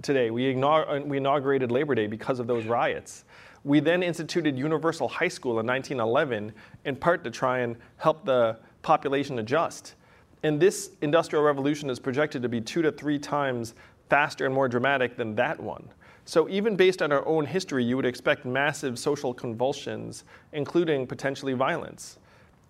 today. 0.01 0.31
We, 0.31 0.53
we 0.53 1.17
inaugurated 1.17 1.71
Labor 1.71 1.95
Day 1.95 2.07
because 2.07 2.39
of 2.39 2.47
those 2.47 2.65
riots. 2.65 3.25
We 3.63 3.79
then 3.79 4.03
instituted 4.03 4.57
universal 4.57 5.07
high 5.07 5.27
school 5.27 5.59
in 5.59 5.65
1911, 5.65 6.53
in 6.85 6.95
part 6.95 7.23
to 7.23 7.31
try 7.31 7.59
and 7.59 7.75
help 7.97 8.23
the 8.23 8.57
population 8.81 9.39
adjust. 9.39 9.95
And 10.43 10.59
this 10.59 10.91
industrial 11.01 11.43
revolution 11.43 11.89
is 11.89 11.99
projected 11.99 12.41
to 12.43 12.49
be 12.49 12.61
two 12.61 12.81
to 12.81 12.91
three 12.91 13.19
times 13.19 13.73
faster 14.09 14.45
and 14.45 14.53
more 14.53 14.69
dramatic 14.69 15.17
than 15.17 15.35
that 15.35 15.59
one. 15.59 15.89
So, 16.25 16.49
even 16.49 16.75
based 16.75 17.01
on 17.01 17.11
our 17.11 17.25
own 17.25 17.45
history, 17.45 17.83
you 17.83 17.95
would 17.95 18.05
expect 18.05 18.45
massive 18.45 18.99
social 18.99 19.33
convulsions, 19.33 20.25
including 20.51 21.07
potentially 21.07 21.53
violence. 21.53 22.19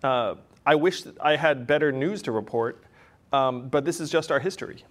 Uh, 0.02 0.36
I 0.64 0.74
wish 0.74 1.02
I 1.20 1.34
had 1.34 1.66
better 1.66 1.90
news 1.90 2.22
to 2.22 2.32
report. 2.32 2.84
Um, 3.32 3.68
but 3.68 3.84
this 3.84 4.00
is 4.00 4.10
just 4.10 4.30
our 4.30 4.40
history. 4.40 4.84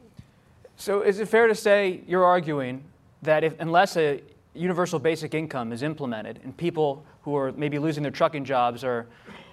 So, 0.76 1.02
is 1.02 1.20
it 1.20 1.28
fair 1.28 1.48
to 1.48 1.56
say 1.56 2.02
you're 2.08 2.26
arguing 2.26 2.84
that 3.24 3.44
if, 3.44 3.60
unless 3.60 3.98
a 3.98 4.22
universal 4.54 5.00
basic 5.00 5.34
income 5.34 5.72
is 5.72 5.82
implemented 5.84 6.40
and 6.44 6.56
people 6.56 7.04
who 7.24 7.36
are 7.36 7.52
maybe 7.54 7.80
losing 7.80 8.04
their 8.04 8.12
trucking 8.12 8.46
jobs 8.46 8.84
are 8.84 9.08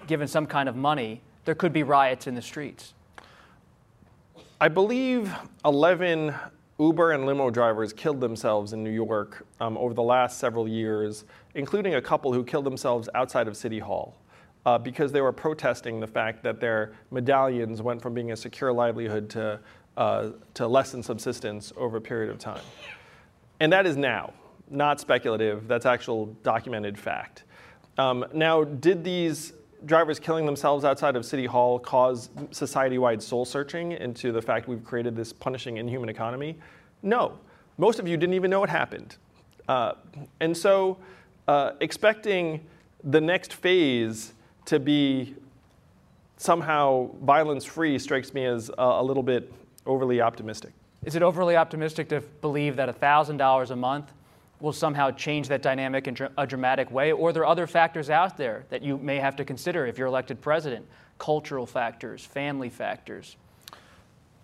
given 0.06 0.28
some 0.28 0.46
kind 0.46 0.68
of 0.68 0.76
money, 0.76 1.20
there 1.44 1.54
could 1.54 1.72
be 1.72 1.82
riots 1.82 2.26
in 2.26 2.34
the 2.34 2.42
streets? 2.42 2.94
I 4.60 4.68
believe 4.68 5.34
11 5.64 6.34
Uber 6.78 7.12
and 7.12 7.24
limo 7.26 7.50
drivers 7.50 7.92
killed 7.92 8.20
themselves 8.20 8.72
in 8.72 8.82
New 8.82 8.90
York 8.90 9.46
um, 9.60 9.78
over 9.78 9.94
the 9.94 10.02
last 10.02 10.38
several 10.38 10.66
years, 10.66 11.24
including 11.54 11.94
a 11.94 12.02
couple 12.02 12.32
who 12.32 12.44
killed 12.44 12.64
themselves 12.64 13.08
outside 13.14 13.48
of 13.48 13.56
City 13.56 13.78
Hall 13.78 14.14
uh, 14.66 14.78
because 14.78 15.12
they 15.12 15.20
were 15.20 15.32
protesting 15.32 16.00
the 16.00 16.06
fact 16.06 16.42
that 16.42 16.60
their 16.60 16.92
medallions 17.10 17.82
went 17.82 18.00
from 18.00 18.14
being 18.14 18.32
a 18.32 18.36
secure 18.36 18.72
livelihood 18.72 19.28
to, 19.30 19.60
uh, 19.96 20.30
to 20.54 20.66
less 20.66 20.92
than 20.92 21.02
subsistence 21.02 21.72
over 21.76 21.98
a 21.98 22.00
period 22.00 22.30
of 22.30 22.38
time. 22.38 22.62
And 23.60 23.72
that 23.72 23.86
is 23.86 23.96
now, 23.96 24.32
not 24.70 25.00
speculative, 25.00 25.68
that's 25.68 25.86
actual 25.86 26.26
documented 26.42 26.98
fact. 26.98 27.44
Um, 27.98 28.24
now, 28.32 28.64
did 28.64 29.04
these 29.04 29.52
drivers 29.84 30.18
killing 30.18 30.46
themselves 30.46 30.84
outside 30.84 31.14
of 31.14 31.24
City 31.24 31.46
Hall 31.46 31.78
cause 31.78 32.30
society 32.50 32.98
wide 32.98 33.22
soul 33.22 33.44
searching 33.44 33.92
into 33.92 34.32
the 34.32 34.40
fact 34.40 34.66
we've 34.66 34.84
created 34.84 35.14
this 35.14 35.32
punishing, 35.32 35.76
inhuman 35.76 36.08
economy? 36.08 36.56
No. 37.02 37.38
Most 37.76 37.98
of 37.98 38.08
you 38.08 38.16
didn't 38.16 38.34
even 38.34 38.50
know 38.50 38.64
it 38.64 38.70
happened. 38.70 39.16
Uh, 39.68 39.92
and 40.40 40.56
so, 40.56 40.98
uh, 41.48 41.72
expecting 41.80 42.64
the 43.02 43.20
next 43.20 43.52
phase 43.52 44.32
to 44.66 44.78
be 44.78 45.34
somehow 46.36 47.10
violence 47.22 47.64
free 47.64 47.98
strikes 47.98 48.34
me 48.34 48.44
as 48.44 48.70
a, 48.70 48.82
a 48.82 49.02
little 49.02 49.22
bit 49.22 49.52
overly 49.86 50.20
optimistic. 50.20 50.72
Is 51.04 51.16
it 51.16 51.22
overly 51.22 51.56
optimistic 51.56 52.08
to 52.08 52.20
believe 52.40 52.76
that 52.76 52.88
$1,000 53.00 53.70
a 53.70 53.76
month 53.76 54.12
will 54.60 54.72
somehow 54.72 55.10
change 55.10 55.48
that 55.48 55.60
dynamic 55.60 56.08
in 56.08 56.16
a 56.38 56.46
dramatic 56.46 56.90
way? 56.90 57.12
Or 57.12 57.28
are 57.28 57.32
there 57.32 57.44
other 57.44 57.66
factors 57.66 58.08
out 58.08 58.36
there 58.36 58.64
that 58.70 58.82
you 58.82 58.96
may 58.96 59.18
have 59.18 59.36
to 59.36 59.44
consider 59.44 59.86
if 59.86 59.98
you're 59.98 60.06
elected 60.06 60.40
president? 60.40 60.86
Cultural 61.18 61.66
factors, 61.66 62.24
family 62.24 62.70
factors? 62.70 63.36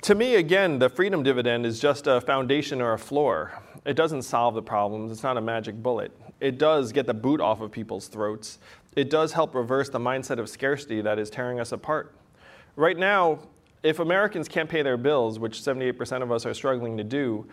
To 0.02 0.14
me, 0.14 0.37
again, 0.37 0.78
the 0.78 0.88
freedom 0.88 1.22
dividend 1.22 1.66
is 1.66 1.80
just 1.80 2.06
a 2.06 2.20
foundation 2.20 2.80
or 2.80 2.92
a 2.92 2.98
floor. 2.98 3.52
It 3.85 3.94
doesn't 3.94 4.22
solve 4.22 4.54
the 4.54 4.62
problems, 4.62 5.12
it's 5.12 5.22
not 5.22 5.37
a 5.37 5.40
magic 5.40 5.83
bullet. 5.83 6.12
It 6.40 6.59
does 6.59 6.92
get 6.92 7.07
the 7.07 7.14
boot 7.14 7.40
off 7.40 7.61
of 7.61 7.70
people's 7.70 8.09
throats. 8.09 8.59
It 8.96 9.11
does 9.11 9.33
help 9.33 9.55
reverse 9.55 9.88
the 9.88 10.00
mindset 10.00 10.38
of 10.38 10.48
scarcity 10.48 11.00
that 11.03 11.18
is 11.18 11.31
tearing 11.31 11.61
us 11.61 11.72
apart. 11.72 12.14
Right 12.76 12.96
now, 12.96 13.40
if 13.83 13.98
Americans 13.98 14.48
can't 14.48 14.68
pay 14.68 14.83
their 14.83 14.96
bills, 14.96 15.38
which 15.38 15.59
78% 15.59 16.22
of 16.22 16.33
us 16.33 16.44
are 16.44 16.55
struggling 16.55 16.96
to 16.96 17.05
do, 17.05 17.46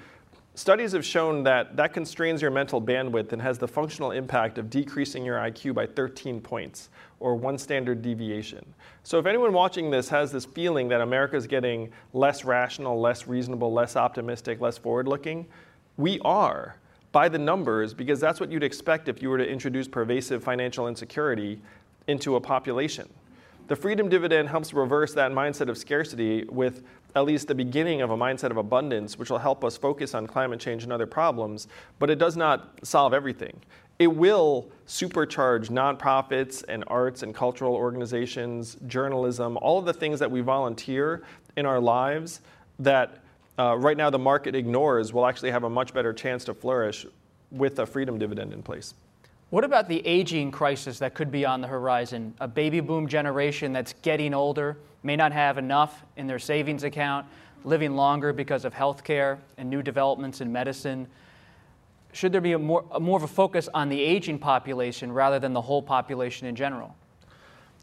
studies 0.56 0.92
have 0.94 1.06
shown 1.06 1.44
that 1.44 1.76
that 1.76 1.94
constrains 1.94 2.42
your 2.42 2.52
mental 2.52 2.82
bandwidth 2.82 3.32
and 3.32 3.42
has 3.42 3.58
the 3.58 3.68
functional 3.68 4.12
impact 4.12 4.58
of 4.58 4.70
decreasing 4.70 5.24
your 5.24 5.38
IQ 5.38 5.74
by 5.74 5.86
13 5.86 6.42
points 6.42 6.90
or 7.20 7.36
one 7.36 7.58
standard 7.58 8.02
deviation. 8.02 8.66
So 9.04 9.20
if 9.20 9.26
anyone 9.26 9.54
watching 9.54 9.90
this 9.90 10.10
has 10.10 10.32
this 10.32 10.46
feeling 10.46 10.88
that 10.90 11.02
America 11.02 11.36
is 11.36 11.48
getting 11.48 11.92
less 12.14 12.44
rational, 12.44 13.00
less 13.00 13.28
reasonable, 13.28 13.72
less 13.72 13.96
optimistic, 13.96 14.60
less 14.60 14.78
forward 14.78 15.08
looking, 15.08 15.46
we 15.98 16.20
are 16.22 16.76
by 17.12 17.30
the 17.30 17.38
numbers 17.38 17.94
because 17.94 18.20
that's 18.20 18.40
what 18.40 18.52
you'd 18.52 18.64
expect 18.64 19.08
if 19.08 19.22
you 19.22 19.30
were 19.30 19.38
to 19.38 19.48
introduce 19.48 19.88
pervasive 19.88 20.44
financial 20.44 20.88
insecurity 20.88 21.60
into 22.08 22.36
a 22.36 22.42
population. 22.42 23.08
The 23.68 23.76
freedom 23.76 24.08
dividend 24.08 24.48
helps 24.48 24.74
reverse 24.74 25.14
that 25.16 25.32
mindset 25.32 25.68
of 25.68 25.78
scarcity 25.78 26.46
with 26.46 26.84
at 27.16 27.26
least 27.26 27.48
the 27.48 27.56
beginning 27.56 28.02
of 28.02 28.12
a 28.12 28.18
mindset 28.18 28.52
of 28.52 28.58
abundance, 28.58 29.18
which 29.18 29.30
will 29.30 29.40
help 29.40 29.64
us 29.66 29.76
focus 29.76 30.14
on 30.14 30.28
climate 30.28 30.60
change 30.60 30.84
and 30.84 30.94
other 30.94 31.06
problems, 31.06 31.68
but 32.00 32.10
it 32.10 32.18
does 32.18 32.38
not 32.38 32.80
solve 32.84 33.14
everything. 33.14 33.60
It 34.00 34.08
will 34.08 34.70
supercharge 34.88 35.70
nonprofits 35.70 36.64
and 36.70 36.84
arts 36.88 37.24
and 37.24 37.34
cultural 37.34 37.74
organizations, 37.74 38.78
journalism, 38.88 39.58
all 39.58 39.80
of 39.80 39.86
the 39.86 39.94
things 39.94 40.20
that 40.20 40.30
we 40.30 40.42
volunteer 40.42 41.24
in 41.56 41.66
our 41.66 41.80
lives 41.80 42.42
that 42.80 43.24
uh, 43.58 43.78
right 43.78 43.98
now 43.98 44.10
the 44.10 44.20
market 44.20 44.56
ignores 44.56 45.14
will 45.14 45.26
actually 45.26 45.52
have 45.52 45.64
a 45.64 45.70
much 45.70 45.94
better 45.94 46.14
chance 46.14 46.46
to 46.46 46.54
flourish 46.54 47.06
with 47.52 47.80
a 47.80 47.86
freedom 47.86 48.18
dividend 48.18 48.54
in 48.54 48.62
place. 48.62 48.94
What 49.50 49.64
about 49.64 49.88
the 49.88 50.06
aging 50.06 50.52
crisis 50.52 51.00
that 51.00 51.14
could 51.14 51.32
be 51.32 51.46
on 51.46 51.62
the 51.62 51.68
horizon? 51.68 52.34
A 52.42 52.48
baby 52.48 52.82
boom 52.82 53.08
generation 53.08 53.72
that's 53.72 53.94
getting 54.02 54.34
older, 54.34 54.78
may 55.04 55.16
not 55.16 55.32
have 55.32 55.58
enough 55.58 56.04
in 56.18 56.28
their 56.28 56.40
savings 56.40 56.84
account, 56.84 57.26
living 57.64 57.96
longer 57.96 58.34
because 58.34 58.66
of 58.66 58.74
health 58.74 59.04
care 59.04 59.40
and 59.58 59.70
new 59.70 59.82
developments 59.82 60.42
in 60.42 60.52
medicine. 60.52 61.08
Should 62.12 62.34
there 62.34 62.42
be 62.42 62.54
a 62.54 62.60
more, 62.60 62.84
a 62.92 63.00
more 63.00 63.18
of 63.18 63.24
a 63.24 63.28
focus 63.28 63.70
on 63.74 63.90
the 63.90 64.02
aging 64.02 64.40
population 64.40 65.12
rather 65.12 65.40
than 65.40 65.54
the 65.54 65.62
whole 65.62 65.82
population 65.82 66.48
in 66.48 66.56
general? 66.56 66.96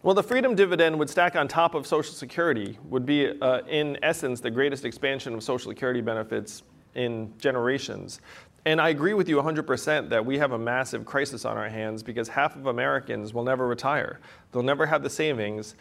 Well, 0.04 0.14
the 0.14 0.22
freedom 0.22 0.54
dividend 0.54 0.98
would 0.98 1.08
stack 1.08 1.34
on 1.34 1.48
top 1.48 1.74
of 1.74 1.86
Social 1.86 2.12
Security, 2.12 2.78
would 2.90 3.06
be, 3.06 3.40
uh, 3.40 3.62
in 3.66 3.96
essence, 4.02 4.38
the 4.38 4.50
greatest 4.50 4.84
expansion 4.84 5.32
of 5.32 5.42
Social 5.42 5.70
Security 5.70 6.02
benefits 6.02 6.62
in 6.94 7.32
generations. 7.38 8.20
And 8.66 8.82
I 8.82 8.90
agree 8.90 9.14
with 9.14 9.30
you 9.30 9.38
100% 9.38 10.10
that 10.10 10.26
we 10.26 10.36
have 10.36 10.52
a 10.52 10.58
massive 10.58 11.06
crisis 11.06 11.46
on 11.46 11.56
our 11.56 11.70
hands 11.70 12.02
because 12.02 12.28
half 12.28 12.54
of 12.54 12.66
Americans 12.66 13.32
will 13.32 13.44
never 13.44 13.66
retire. 13.66 14.20
They'll 14.52 14.62
never 14.62 14.84
have 14.84 15.02
the 15.02 15.08
savings. 15.08 15.74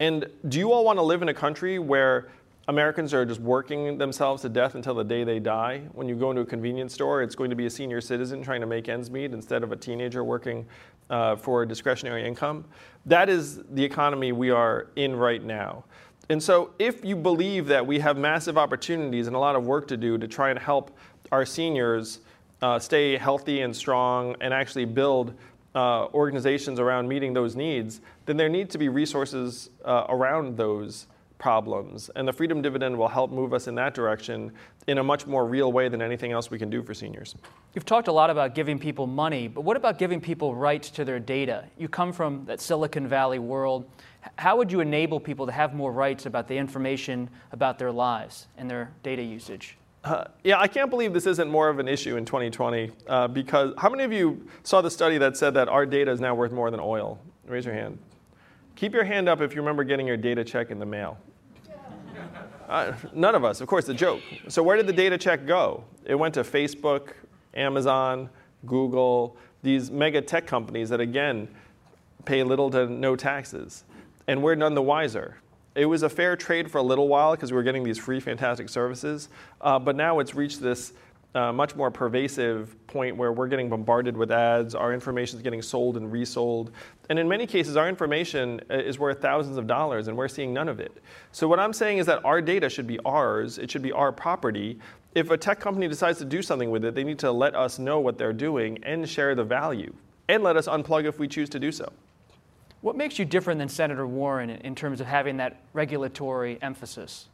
And 0.00 0.26
do 0.48 0.58
you 0.58 0.72
all 0.72 0.84
want 0.84 0.98
to 0.98 1.04
live 1.04 1.22
in 1.22 1.28
a 1.28 1.34
country 1.34 1.78
where 1.78 2.30
Americans 2.66 3.14
are 3.14 3.24
just 3.24 3.40
working 3.40 3.96
themselves 3.96 4.42
to 4.42 4.48
death 4.48 4.74
until 4.74 4.96
the 4.96 5.04
day 5.04 5.22
they 5.22 5.38
die? 5.38 5.82
When 5.92 6.08
you 6.08 6.16
go 6.16 6.30
into 6.30 6.42
a 6.42 6.46
convenience 6.46 6.94
store, 6.94 7.22
it's 7.22 7.36
going 7.36 7.50
to 7.50 7.56
be 7.56 7.66
a 7.66 7.70
senior 7.70 8.00
citizen 8.00 8.42
trying 8.42 8.60
to 8.60 8.66
make 8.66 8.88
ends 8.88 9.08
meet 9.08 9.32
instead 9.32 9.62
of 9.62 9.70
a 9.70 9.76
teenager 9.76 10.24
working 10.24 10.66
uh, 11.10 11.36
for 11.36 11.64
discretionary 11.66 12.26
income. 12.26 12.64
That 13.06 13.28
is 13.28 13.60
the 13.70 13.84
economy 13.84 14.32
we 14.32 14.50
are 14.50 14.88
in 14.96 15.16
right 15.16 15.42
now. 15.42 15.84
And 16.30 16.42
so, 16.42 16.70
if 16.78 17.04
you 17.04 17.16
believe 17.16 17.66
that 17.68 17.86
we 17.86 17.98
have 18.00 18.18
massive 18.18 18.58
opportunities 18.58 19.26
and 19.26 19.36
a 19.36 19.38
lot 19.38 19.56
of 19.56 19.64
work 19.64 19.88
to 19.88 19.96
do 19.96 20.18
to 20.18 20.28
try 20.28 20.50
and 20.50 20.58
help 20.58 20.96
our 21.32 21.46
seniors 21.46 22.20
uh, 22.60 22.78
stay 22.78 23.16
healthy 23.16 23.62
and 23.62 23.74
strong 23.74 24.36
and 24.40 24.52
actually 24.52 24.84
build 24.84 25.32
uh, 25.74 26.06
organizations 26.08 26.80
around 26.80 27.08
meeting 27.08 27.32
those 27.32 27.54
needs, 27.56 28.00
then 28.26 28.36
there 28.36 28.48
need 28.48 28.68
to 28.70 28.78
be 28.78 28.88
resources 28.88 29.70
uh, 29.84 30.04
around 30.08 30.56
those 30.56 31.06
problems. 31.38 32.10
And 32.16 32.26
the 32.26 32.32
Freedom 32.32 32.60
Dividend 32.60 32.96
will 32.96 33.08
help 33.08 33.30
move 33.30 33.54
us 33.54 33.68
in 33.68 33.74
that 33.76 33.94
direction 33.94 34.52
in 34.86 34.98
a 34.98 35.02
much 35.02 35.26
more 35.26 35.46
real 35.46 35.72
way 35.72 35.88
than 35.88 36.02
anything 36.02 36.32
else 36.32 36.50
we 36.50 36.58
can 36.58 36.68
do 36.68 36.82
for 36.82 36.94
seniors. 36.94 37.34
You've 37.74 37.86
talked 37.86 38.08
a 38.08 38.12
lot 38.12 38.30
about 38.30 38.54
giving 38.54 38.78
people 38.78 39.06
money, 39.06 39.48
but 39.48 39.62
what 39.62 39.76
about 39.76 39.98
giving 39.98 40.20
people 40.20 40.54
rights 40.54 40.90
to 40.90 41.04
their 41.04 41.20
data? 41.20 41.64
You 41.78 41.88
come 41.88 42.12
from 42.12 42.44
that 42.46 42.60
Silicon 42.60 43.06
Valley 43.06 43.38
world. 43.38 43.88
How 44.36 44.56
would 44.56 44.70
you 44.70 44.80
enable 44.80 45.20
people 45.20 45.46
to 45.46 45.52
have 45.52 45.74
more 45.74 45.92
rights 45.92 46.26
about 46.26 46.48
the 46.48 46.56
information 46.56 47.30
about 47.52 47.78
their 47.78 47.92
lives 47.92 48.48
and 48.56 48.70
their 48.70 48.92
data 49.02 49.22
usage? 49.22 49.76
Uh, 50.04 50.24
yeah, 50.44 50.58
I 50.58 50.68
can't 50.68 50.90
believe 50.90 51.12
this 51.12 51.26
isn't 51.26 51.50
more 51.50 51.68
of 51.68 51.78
an 51.78 51.88
issue 51.88 52.16
in 52.16 52.24
2020 52.24 52.90
uh, 53.08 53.28
because 53.28 53.74
how 53.78 53.90
many 53.90 54.04
of 54.04 54.12
you 54.12 54.46
saw 54.62 54.80
the 54.80 54.90
study 54.90 55.18
that 55.18 55.36
said 55.36 55.54
that 55.54 55.68
our 55.68 55.84
data 55.84 56.10
is 56.10 56.20
now 56.20 56.34
worth 56.34 56.52
more 56.52 56.70
than 56.70 56.80
oil? 56.80 57.20
Raise 57.46 57.64
your 57.64 57.74
hand. 57.74 57.98
Keep 58.76 58.94
your 58.94 59.04
hand 59.04 59.28
up 59.28 59.40
if 59.40 59.54
you 59.54 59.60
remember 59.60 59.82
getting 59.82 60.06
your 60.06 60.16
data 60.16 60.44
check 60.44 60.70
in 60.70 60.78
the 60.78 60.86
mail. 60.86 61.18
Uh, 62.68 62.92
none 63.14 63.34
of 63.34 63.44
us, 63.44 63.62
of 63.62 63.66
course, 63.66 63.88
a 63.88 63.94
joke. 63.94 64.20
So, 64.48 64.62
where 64.62 64.76
did 64.76 64.86
the 64.86 64.92
data 64.92 65.16
check 65.16 65.46
go? 65.46 65.84
It 66.04 66.14
went 66.14 66.34
to 66.34 66.42
Facebook, 66.42 67.12
Amazon, 67.54 68.28
Google, 68.66 69.36
these 69.62 69.90
mega 69.90 70.20
tech 70.20 70.46
companies 70.46 70.90
that, 70.90 71.00
again, 71.00 71.48
pay 72.26 72.42
little 72.42 72.70
to 72.70 72.86
no 72.86 73.16
taxes. 73.16 73.84
And 74.26 74.42
we're 74.42 74.54
none 74.54 74.74
the 74.74 74.82
wiser. 74.82 75.38
It 75.74 75.86
was 75.86 76.02
a 76.02 76.10
fair 76.10 76.36
trade 76.36 76.70
for 76.70 76.78
a 76.78 76.82
little 76.82 77.08
while 77.08 77.34
because 77.34 77.52
we 77.52 77.56
were 77.56 77.62
getting 77.62 77.84
these 77.84 77.98
free, 77.98 78.20
fantastic 78.20 78.68
services. 78.68 79.30
Uh, 79.60 79.78
but 79.78 79.96
now 79.96 80.18
it's 80.18 80.34
reached 80.34 80.60
this 80.60 80.92
uh, 81.34 81.52
much 81.52 81.76
more 81.76 81.90
pervasive 81.90 82.74
point 82.86 83.16
where 83.16 83.32
we're 83.32 83.48
getting 83.48 83.68
bombarded 83.68 84.16
with 84.16 84.30
ads, 84.30 84.74
our 84.74 84.94
information 84.94 85.36
is 85.36 85.42
getting 85.42 85.60
sold 85.60 85.96
and 85.96 86.10
resold. 86.10 86.70
And 87.10 87.18
in 87.18 87.28
many 87.28 87.46
cases, 87.46 87.76
our 87.76 87.88
information 87.88 88.60
is 88.70 88.98
worth 88.98 89.20
thousands 89.20 89.56
of 89.56 89.66
dollars 89.66 90.08
and 90.08 90.16
we're 90.16 90.28
seeing 90.28 90.54
none 90.54 90.68
of 90.68 90.80
it. 90.80 91.02
So, 91.32 91.46
what 91.46 91.60
I'm 91.60 91.72
saying 91.72 91.98
is 91.98 92.06
that 92.06 92.24
our 92.24 92.40
data 92.40 92.68
should 92.70 92.86
be 92.86 92.98
ours, 93.04 93.58
it 93.58 93.70
should 93.70 93.82
be 93.82 93.92
our 93.92 94.10
property. 94.10 94.78
If 95.14 95.30
a 95.30 95.36
tech 95.36 95.60
company 95.60 95.88
decides 95.88 96.18
to 96.18 96.24
do 96.24 96.42
something 96.42 96.70
with 96.70 96.84
it, 96.84 96.94
they 96.94 97.04
need 97.04 97.18
to 97.20 97.32
let 97.32 97.54
us 97.54 97.78
know 97.78 98.00
what 98.00 98.18
they're 98.18 98.32
doing 98.32 98.78
and 98.84 99.08
share 99.08 99.34
the 99.34 99.44
value, 99.44 99.92
and 100.28 100.42
let 100.42 100.56
us 100.56 100.68
unplug 100.68 101.06
if 101.06 101.18
we 101.18 101.28
choose 101.28 101.48
to 101.50 101.58
do 101.58 101.72
so. 101.72 101.92
What 102.80 102.96
makes 102.96 103.18
you 103.18 103.24
different 103.24 103.58
than 103.58 103.68
Senator 103.68 104.06
Warren 104.06 104.50
in 104.50 104.74
terms 104.74 105.00
of 105.00 105.06
having 105.06 105.38
that 105.38 105.60
regulatory 105.72 106.58
emphasis? 106.62 107.26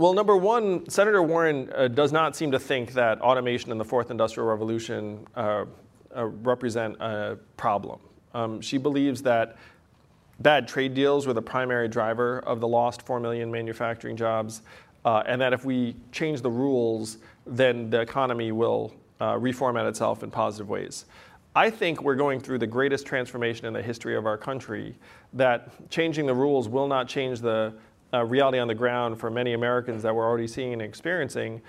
Well, 0.00 0.14
number 0.14 0.34
one, 0.34 0.88
Senator 0.88 1.22
Warren 1.22 1.70
uh, 1.76 1.86
does 1.86 2.10
not 2.10 2.34
seem 2.34 2.52
to 2.52 2.58
think 2.58 2.94
that 2.94 3.20
automation 3.20 3.70
and 3.70 3.78
the 3.78 3.84
fourth 3.84 4.10
industrial 4.10 4.48
revolution 4.48 5.26
uh, 5.36 5.66
uh, 6.16 6.24
represent 6.24 6.96
a 7.00 7.36
problem. 7.58 8.00
Um, 8.32 8.62
she 8.62 8.78
believes 8.78 9.20
that 9.24 9.58
bad 10.38 10.66
trade 10.66 10.94
deals 10.94 11.26
were 11.26 11.34
the 11.34 11.42
primary 11.42 11.86
driver 11.86 12.38
of 12.46 12.60
the 12.60 12.66
lost 12.66 13.02
4 13.02 13.20
million 13.20 13.50
manufacturing 13.50 14.16
jobs, 14.16 14.62
uh, 15.04 15.22
and 15.26 15.38
that 15.38 15.52
if 15.52 15.66
we 15.66 15.94
change 16.12 16.40
the 16.40 16.50
rules, 16.50 17.18
then 17.46 17.90
the 17.90 18.00
economy 18.00 18.52
will 18.52 18.94
uh, 19.20 19.34
reformat 19.34 19.86
itself 19.86 20.22
in 20.22 20.30
positive 20.30 20.70
ways. 20.70 21.04
I 21.54 21.68
think 21.68 22.00
we're 22.00 22.14
going 22.14 22.40
through 22.40 22.60
the 22.60 22.66
greatest 22.66 23.04
transformation 23.04 23.66
in 23.66 23.74
the 23.74 23.82
history 23.82 24.16
of 24.16 24.24
our 24.24 24.38
country, 24.38 24.96
that 25.34 25.90
changing 25.90 26.24
the 26.24 26.34
rules 26.34 26.70
will 26.70 26.88
not 26.88 27.06
change 27.06 27.40
the 27.40 27.74
uh, 28.12 28.24
reality 28.24 28.58
on 28.58 28.68
the 28.68 28.74
ground 28.74 29.18
for 29.18 29.30
many 29.30 29.52
Americans 29.52 30.02
that 30.02 30.14
we're 30.14 30.26
already 30.26 30.46
seeing 30.46 30.72
and 30.72 30.82
experiencing, 30.82 31.60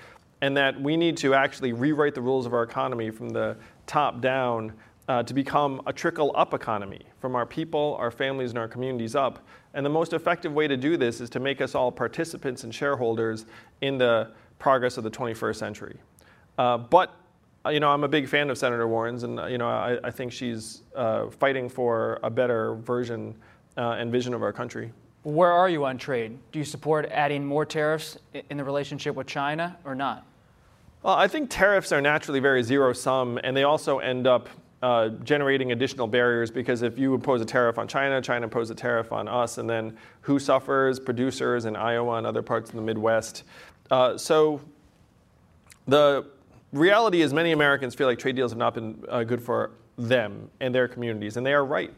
and 0.42 0.56
that 0.58 0.80
we 0.80 0.98
need 0.98 1.18
to 1.18 1.34
actually 1.34 1.74
rewrite 1.74 2.16
the 2.16 2.22
rules 2.22 2.46
of 2.46 2.54
our 2.54 2.64
economy 2.64 3.10
from 3.10 3.30
the 3.30 3.56
top 3.86 4.22
down 4.22 4.74
uh, 5.08 5.22
to 5.24 5.34
become 5.34 5.82
a 5.88 5.94
trickle 5.94 6.32
up 6.36 6.54
economy 6.54 7.02
from 7.20 7.36
our 7.36 7.46
people, 7.46 7.96
our 8.00 8.12
families, 8.12 8.52
and 8.52 8.60
our 8.60 8.68
communities 8.68 9.16
up. 9.16 9.46
And 9.74 9.86
the 9.86 9.90
most 9.90 10.14
effective 10.14 10.54
way 10.54 10.68
to 10.68 10.78
do 10.78 10.98
this 10.98 11.22
is 11.22 11.30
to 11.32 11.40
make 11.40 11.62
us 11.62 11.76
all 11.76 11.92
participants 11.92 12.64
and 12.64 12.74
shareholders 12.74 13.46
in 13.82 13.98
the 13.98 14.32
progress 14.60 14.98
of 14.98 15.04
the 15.04 15.12
21st 15.12 15.56
century. 15.56 15.98
Uh, 16.58 16.78
but 16.78 17.16
uh, 17.66 17.70
you 17.70 17.80
know, 17.80 17.90
I'm 17.90 18.04
a 18.04 18.08
big 18.08 18.28
fan 18.28 18.50
of 18.50 18.58
Senator 18.58 18.88
Warren's, 18.88 19.24
and 19.24 19.40
uh, 19.40 19.46
you 19.46 19.58
know, 19.58 19.68
I, 19.68 20.00
I 20.04 20.12
think 20.12 20.32
she's 20.32 20.82
uh, 20.96 21.30
fighting 21.30 21.70
for 21.70 22.20
a 22.24 22.30
better 22.30 22.76
version 22.76 23.36
uh, 23.78 23.98
and 24.00 24.12
vision 24.12 24.34
of 24.34 24.42
our 24.42 24.52
country. 24.52 24.92
Where 25.24 25.52
are 25.52 25.70
you 25.70 25.86
on 25.86 25.98
trade? 25.98 26.38
Do 26.52 26.60
you 26.60 26.66
support 26.66 27.06
adding 27.12 27.46
more 27.46 27.66
tariffs 27.66 28.18
in 28.50 28.58
the 28.58 28.64
relationship 28.64 29.16
with 29.16 29.28
China 29.28 29.78
or 29.86 29.94
not? 29.94 30.26
Well, 31.04 31.16
I 31.16 31.28
think 31.28 31.50
tariffs 31.50 31.92
are 31.92 32.02
naturally 32.02 32.40
very 32.40 32.64
zero 32.64 32.94
sum, 32.94 33.40
and 33.44 33.56
they 33.56 33.64
also 33.64 34.00
end 34.00 34.26
up 34.26 34.50
uh, 34.82 35.10
generating 35.24 35.72
additional 35.72 36.08
barriers 36.08 36.50
because 36.50 36.82
if 36.82 36.98
you 36.98 37.14
impose 37.14 37.40
a 37.42 37.46
tariff 37.46 37.78
on 37.78 37.88
China, 37.88 38.20
China 38.20 38.46
imposes 38.46 38.72
a 38.72 38.76
tariff 38.76 39.12
on 39.12 39.28
us, 39.28 39.60
and 39.60 39.70
then 39.70 39.96
who 40.22 40.40
suffers? 40.40 41.00
Producers 41.00 41.66
in 41.66 41.76
Iowa 41.76 42.16
and 42.16 42.26
other 42.26 42.42
parts 42.42 42.72
of 42.72 42.76
the 42.76 42.82
Midwest. 42.82 43.44
Uh, 43.92 44.18
so 44.18 44.60
the 45.88 46.26
reality 46.72 47.22
is, 47.22 47.32
many 47.32 47.52
Americans 47.52 47.94
feel 47.94 48.08
like 48.08 48.18
trade 48.18 48.36
deals 48.36 48.52
have 48.52 48.58
not 48.58 48.74
been 48.74 49.04
uh, 49.10 49.24
good 49.24 49.42
for 49.42 49.72
them 49.98 50.50
and 50.60 50.74
their 50.74 50.88
communities, 50.88 51.38
and 51.38 51.46
they 51.46 51.54
are 51.54 51.66
right. 51.66 51.94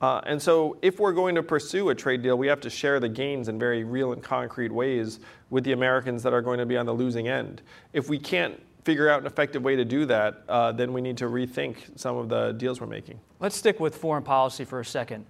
Uh, 0.00 0.20
and 0.26 0.40
so, 0.40 0.76
if 0.80 1.00
we're 1.00 1.12
going 1.12 1.34
to 1.34 1.42
pursue 1.42 1.88
a 1.88 1.94
trade 1.94 2.22
deal, 2.22 2.38
we 2.38 2.46
have 2.46 2.60
to 2.60 2.70
share 2.70 3.00
the 3.00 3.08
gains 3.08 3.48
in 3.48 3.58
very 3.58 3.82
real 3.82 4.12
and 4.12 4.22
concrete 4.22 4.70
ways 4.70 5.18
with 5.50 5.64
the 5.64 5.72
Americans 5.72 6.22
that 6.22 6.32
are 6.32 6.40
going 6.42 6.58
to 6.58 6.66
be 6.66 6.76
on 6.76 6.86
the 6.86 6.92
losing 6.94 7.26
end. 7.26 7.62
If 7.92 8.08
we 8.08 8.18
can't 8.18 8.60
figure 8.84 9.08
out 9.08 9.20
an 9.20 9.26
effective 9.26 9.62
way 9.64 9.74
to 9.74 9.84
do 9.84 10.06
that, 10.06 10.44
uh, 10.48 10.70
then 10.72 10.92
we 10.92 11.00
need 11.00 11.16
to 11.18 11.24
rethink 11.24 11.98
some 11.98 12.16
of 12.16 12.28
the 12.28 12.52
deals 12.52 12.80
we're 12.80 12.86
making. 12.86 13.18
Let's 13.40 13.56
stick 13.56 13.80
with 13.80 13.96
foreign 13.96 14.22
policy 14.22 14.64
for 14.64 14.78
a 14.80 14.84
second. 14.84 15.26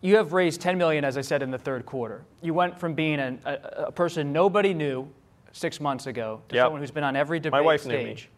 You 0.00 0.16
have 0.16 0.32
raised 0.32 0.60
10 0.60 0.76
million, 0.76 1.04
as 1.04 1.16
I 1.16 1.20
said, 1.20 1.42
in 1.44 1.52
the 1.52 1.58
third 1.58 1.86
quarter. 1.86 2.24
You 2.42 2.54
went 2.54 2.80
from 2.80 2.94
being 2.94 3.20
a, 3.20 3.38
a, 3.44 3.52
a 3.84 3.92
person 3.92 4.32
nobody 4.32 4.74
knew 4.74 5.08
six 5.52 5.80
months 5.80 6.06
ago 6.06 6.42
to 6.48 6.56
Yep. 6.56 6.64
someone 6.64 6.80
who's 6.80 6.90
been 6.90 7.04
on 7.04 7.14
every 7.14 7.38
debate 7.38 7.52
My 7.52 7.60
wife 7.60 7.86
knew 7.86 7.96
me. 7.96 8.16
stage. 8.16 8.28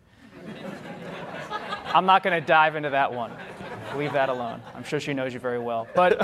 I'm 1.86 2.06
not 2.06 2.22
going 2.22 2.38
to 2.38 2.46
dive 2.46 2.76
into 2.76 2.90
that 2.90 3.12
one. 3.12 3.32
Leave 3.96 4.12
that 4.12 4.28
alone. 4.28 4.60
I'm 4.74 4.84
sure 4.84 5.00
she 5.00 5.14
knows 5.14 5.32
you 5.34 5.40
very 5.40 5.58
well. 5.58 5.86
But 5.94 6.18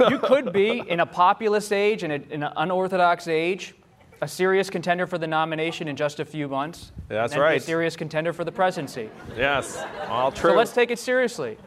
you 0.10 0.18
could 0.18 0.52
be 0.52 0.82
in 0.88 1.00
a 1.00 1.06
populist 1.06 1.72
age, 1.72 2.02
in, 2.02 2.10
a, 2.10 2.14
in 2.30 2.42
an 2.42 2.52
unorthodox 2.56 3.28
age, 3.28 3.74
a 4.20 4.28
serious 4.28 4.70
contender 4.70 5.06
for 5.06 5.18
the 5.18 5.26
nomination 5.26 5.88
in 5.88 5.96
just 5.96 6.20
a 6.20 6.24
few 6.24 6.48
months. 6.48 6.92
That's 7.08 7.32
and 7.32 7.32
then 7.32 7.38
be 7.38 7.42
right. 7.42 7.60
A 7.60 7.64
serious 7.64 7.96
contender 7.96 8.32
for 8.32 8.44
the 8.44 8.52
presidency. 8.52 9.10
Yes, 9.36 9.84
all 10.08 10.30
true. 10.30 10.50
So 10.50 10.56
let's 10.56 10.72
take 10.72 10.90
it 10.90 10.98
seriously. 10.98 11.58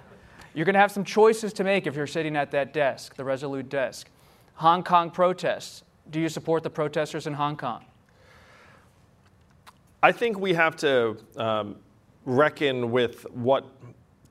You're 0.54 0.66
going 0.66 0.76
to 0.76 0.80
have 0.80 0.92
some 0.92 1.04
choices 1.04 1.52
to 1.54 1.64
make 1.64 1.86
if 1.86 1.96
you're 1.96 2.08
sitting 2.08 2.38
at 2.38 2.52
that 2.52 2.74
desk, 2.74 3.16
the 3.16 3.26
Resolute 3.26 3.70
desk. 3.70 4.10
Hong 4.56 4.84
Kong 4.84 5.12
protests. 5.12 5.84
Do 6.10 6.20
you 6.20 6.30
support 6.30 6.64
the 6.64 6.70
protesters 6.70 7.28
in 7.28 7.34
Hong 7.34 7.58
Kong? 7.58 7.84
I 10.02 10.12
think 10.12 10.40
we 10.40 10.54
have 10.54 10.78
to 10.78 11.18
um, 11.36 11.76
reckon 12.26 12.92
with 12.92 13.26
what 13.32 13.66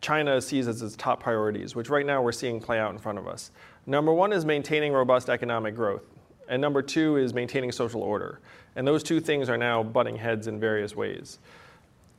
China 0.00 0.40
sees 0.40 0.68
as 0.68 0.83
its 0.83 0.96
top 0.96 1.22
priorities, 1.22 1.74
which 1.74 1.88
right 1.88 2.04
now 2.04 2.20
we're 2.20 2.33
seeing 2.33 2.61
play 2.61 2.78
out 2.78 2.92
in 2.92 2.98
front 2.98 3.18
of 3.18 3.26
us. 3.26 3.52
Number 3.87 4.12
one 4.12 4.33
is 4.33 4.44
maintaining 4.44 4.92
robust 4.92 5.30
economic 5.30 5.74
growth, 5.74 6.04
and 6.48 6.61
number 6.61 6.83
two 6.83 7.16
is 7.16 7.33
maintaining 7.33 7.72
social 7.72 8.02
order. 8.02 8.40
And 8.76 8.87
those 8.87 9.02
two 9.02 9.20
things 9.20 9.48
are 9.48 9.57
now 9.57 9.83
butting 9.83 10.16
heads 10.16 10.46
in 10.46 10.61
various 10.61 10.94
ways. 10.94 11.38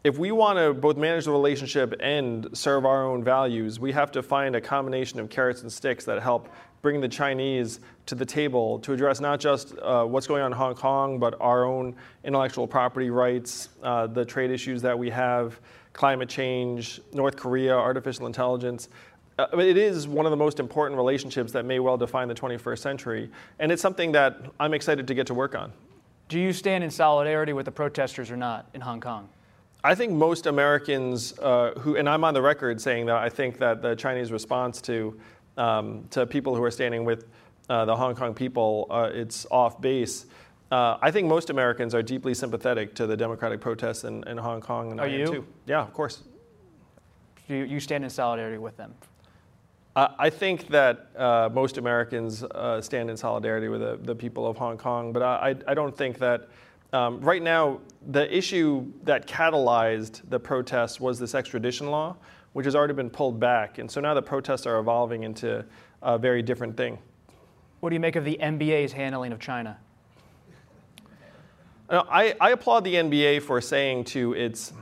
If 0.05 0.19
we 0.19 0.31
want 0.31 0.59
to 0.59 0.71
both 0.71 0.97
manage 0.97 1.25
the 1.25 1.31
relationship 1.31 1.95
and 1.99 2.47
serve 2.55 2.85
our 2.85 3.03
own 3.03 3.23
values, 3.23 3.79
we 3.79 3.91
have 3.93 4.11
to 4.11 4.21
find 4.21 4.55
a 4.55 4.61
combination 4.61 5.19
of 5.19 5.31
carrots 5.31 5.63
and 5.63 5.71
sticks 5.71 6.05
that 6.05 6.21
help 6.21 6.47
bring 6.83 7.01
the 7.01 7.07
Chinese 7.07 7.79
to 8.05 8.13
the 8.13 8.23
table 8.23 8.77
to 8.81 8.93
address 8.93 9.19
not 9.19 9.39
just 9.39 9.75
uh, 9.79 10.05
what's 10.05 10.27
going 10.27 10.43
on 10.43 10.51
in 10.51 10.57
Hong 10.59 10.75
Kong, 10.75 11.17
but 11.17 11.33
our 11.41 11.65
own 11.65 11.95
intellectual 12.23 12.67
property 12.67 13.09
rights, 13.09 13.69
uh, 13.81 14.05
the 14.05 14.23
trade 14.23 14.51
issues 14.51 14.79
that 14.83 14.95
we 14.95 15.09
have, 15.09 15.59
climate 15.93 16.29
change, 16.29 17.01
North 17.11 17.35
Korea, 17.35 17.75
artificial 17.75 18.27
intelligence. 18.27 18.89
Uh, 19.39 19.47
it 19.57 19.75
is 19.75 20.07
one 20.07 20.27
of 20.27 20.29
the 20.29 20.37
most 20.37 20.59
important 20.59 20.97
relationships 20.97 21.51
that 21.51 21.65
may 21.65 21.79
well 21.79 21.97
define 21.97 22.27
the 22.27 22.35
21st 22.35 22.77
century, 22.77 23.31
and 23.57 23.71
it's 23.71 23.81
something 23.81 24.11
that 24.11 24.39
I'm 24.59 24.75
excited 24.75 25.07
to 25.07 25.15
get 25.15 25.25
to 25.25 25.33
work 25.33 25.55
on. 25.55 25.73
Do 26.29 26.39
you 26.39 26.53
stand 26.53 26.83
in 26.83 26.91
solidarity 26.91 27.53
with 27.53 27.65
the 27.65 27.71
protesters 27.71 28.29
or 28.29 28.37
not 28.37 28.69
in 28.75 28.81
Hong 28.81 29.01
Kong? 29.01 29.29
I 29.85 29.93
think 29.93 30.13
most 30.13 30.47
Americans 30.47 31.37
uh, 31.37 31.73
who, 31.77 31.95
and 31.95 32.09
I'm 32.09 32.23
on 32.23 32.33
the 32.33 32.41
record 32.41 32.81
saying 32.81 33.05
that 33.05 33.17
I 33.17 33.29
think 33.29 33.59
that 33.59 33.83
the 33.83 33.95
Chinese 33.95 34.31
response 34.31 34.81
to 34.81 35.19
um, 35.57 36.05
to 36.09 36.25
people 36.25 36.55
who 36.55 36.63
are 36.63 36.71
standing 36.71 37.05
with 37.05 37.27
uh, 37.69 37.85
the 37.85 37.95
Hong 37.95 38.15
Kong 38.15 38.33
people, 38.33 38.87
uh, 38.89 39.11
it's 39.13 39.45
off 39.51 39.79
base. 39.79 40.25
Uh, 40.71 40.97
I 41.03 41.11
think 41.11 41.27
most 41.27 41.51
Americans 41.51 41.93
are 41.93 42.01
deeply 42.01 42.33
sympathetic 42.33 42.95
to 42.95 43.05
the 43.05 43.15
democratic 43.15 43.61
protests 43.61 44.03
in, 44.05 44.27
in 44.27 44.37
Hong 44.37 44.59
Kong, 44.59 44.89
and 44.89 44.99
Are 44.99 45.05
I 45.05 45.09
you? 45.09 45.27
too. 45.27 45.45
Yeah, 45.67 45.81
of 45.81 45.93
course. 45.93 46.23
You, 47.47 47.57
you 47.57 47.79
stand 47.79 48.03
in 48.03 48.09
solidarity 48.09 48.57
with 48.57 48.75
them? 48.75 48.95
I 49.95 50.09
I 50.17 50.29
think 50.31 50.67
that 50.69 51.11
uh, 51.15 51.49
most 51.53 51.77
Americans 51.77 52.41
uh, 52.43 52.81
stand 52.81 53.11
in 53.11 53.17
solidarity 53.17 53.67
with 53.67 53.81
the, 53.81 53.99
the 54.01 54.15
people 54.15 54.47
of 54.47 54.57
Hong 54.57 54.77
Kong, 54.79 55.13
but 55.13 55.21
I, 55.21 55.51
I- 55.51 55.71
I 55.71 55.73
don't 55.75 55.95
think 55.95 56.17
that 56.17 56.49
um, 56.93 57.19
right 57.21 57.41
now 57.41 57.81
the 58.07 58.35
issue 58.35 58.85
that 59.03 59.27
catalyzed 59.27 60.21
the 60.29 60.39
protests 60.39 60.99
was 60.99 61.19
this 61.19 61.35
extradition 61.35 61.89
law, 61.89 62.15
which 62.53 62.65
has 62.65 62.75
already 62.75 62.93
been 62.93 63.09
pulled 63.09 63.39
back. 63.39 63.79
And 63.79 63.89
so 63.89 63.99
now 63.99 64.13
the 64.13 64.21
protests 64.21 64.65
are 64.65 64.77
evolving 64.79 65.23
into 65.23 65.65
a 66.01 66.17
very 66.17 66.41
different 66.41 66.77
thing. 66.77 66.97
What 67.79 67.89
do 67.89 67.95
you 67.95 67.99
make 67.99 68.15
of 68.15 68.25
the 68.25 68.37
NBA's 68.41 68.91
handling 68.91 69.31
of 69.31 69.39
China? 69.39 69.77
I, 71.89 72.35
I 72.41 72.51
applaud 72.51 72.83
the 72.83 72.95
NBA 72.95 73.43
for 73.43 73.61
saying 73.61 74.05
to 74.05 74.33
its, 74.33 74.73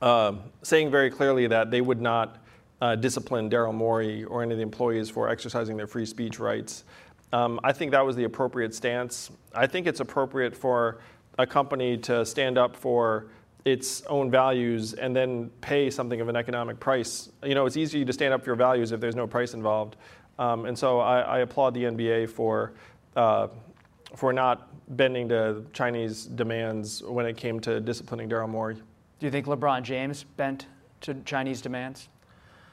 um 0.00 0.40
saying 0.62 0.90
very 0.90 1.10
clearly 1.10 1.46
that 1.48 1.70
they 1.70 1.80
would 1.80 2.00
not 2.00 2.38
uh, 2.80 2.94
discipline 2.94 3.50
Daryl 3.50 3.74
Morey 3.74 4.24
or 4.24 4.42
any 4.42 4.52
of 4.52 4.58
the 4.58 4.62
employees 4.62 5.10
for 5.10 5.28
exercising 5.28 5.76
their 5.76 5.86
free 5.86 6.06
speech 6.06 6.38
rights. 6.38 6.84
Um, 7.32 7.60
I 7.62 7.72
think 7.72 7.92
that 7.92 8.04
was 8.04 8.16
the 8.16 8.24
appropriate 8.24 8.74
stance. 8.74 9.30
I 9.54 9.66
think 9.66 9.86
it's 9.86 10.00
appropriate 10.00 10.56
for 10.56 11.00
a 11.38 11.46
company 11.46 11.96
to 11.98 12.24
stand 12.24 12.58
up 12.58 12.74
for 12.74 13.26
its 13.64 14.02
own 14.06 14.30
values 14.30 14.94
and 14.94 15.14
then 15.14 15.50
pay 15.60 15.90
something 15.90 16.20
of 16.20 16.28
an 16.28 16.36
economic 16.36 16.80
price. 16.80 17.30
You 17.42 17.54
know, 17.54 17.66
it's 17.66 17.76
easy 17.76 18.04
to 18.04 18.12
stand 18.12 18.32
up 18.32 18.42
for 18.42 18.50
your 18.50 18.56
values 18.56 18.92
if 18.92 19.00
there's 19.00 19.16
no 19.16 19.26
price 19.26 19.54
involved. 19.54 19.96
Um, 20.38 20.66
and 20.66 20.78
so 20.78 21.00
I, 21.00 21.20
I 21.20 21.38
applaud 21.40 21.74
the 21.74 21.84
NBA 21.84 22.30
for, 22.30 22.72
uh, 23.16 23.48
for 24.14 24.32
not 24.32 24.68
bending 24.96 25.28
to 25.28 25.64
Chinese 25.72 26.24
demands 26.24 27.02
when 27.02 27.26
it 27.26 27.36
came 27.36 27.60
to 27.60 27.80
disciplining 27.80 28.28
Daryl 28.28 28.48
Morey. 28.48 28.74
Do 28.74 29.26
you 29.26 29.30
think 29.30 29.46
LeBron 29.46 29.82
James 29.82 30.24
bent 30.36 30.66
to 31.02 31.14
Chinese 31.24 31.60
demands? 31.60 32.08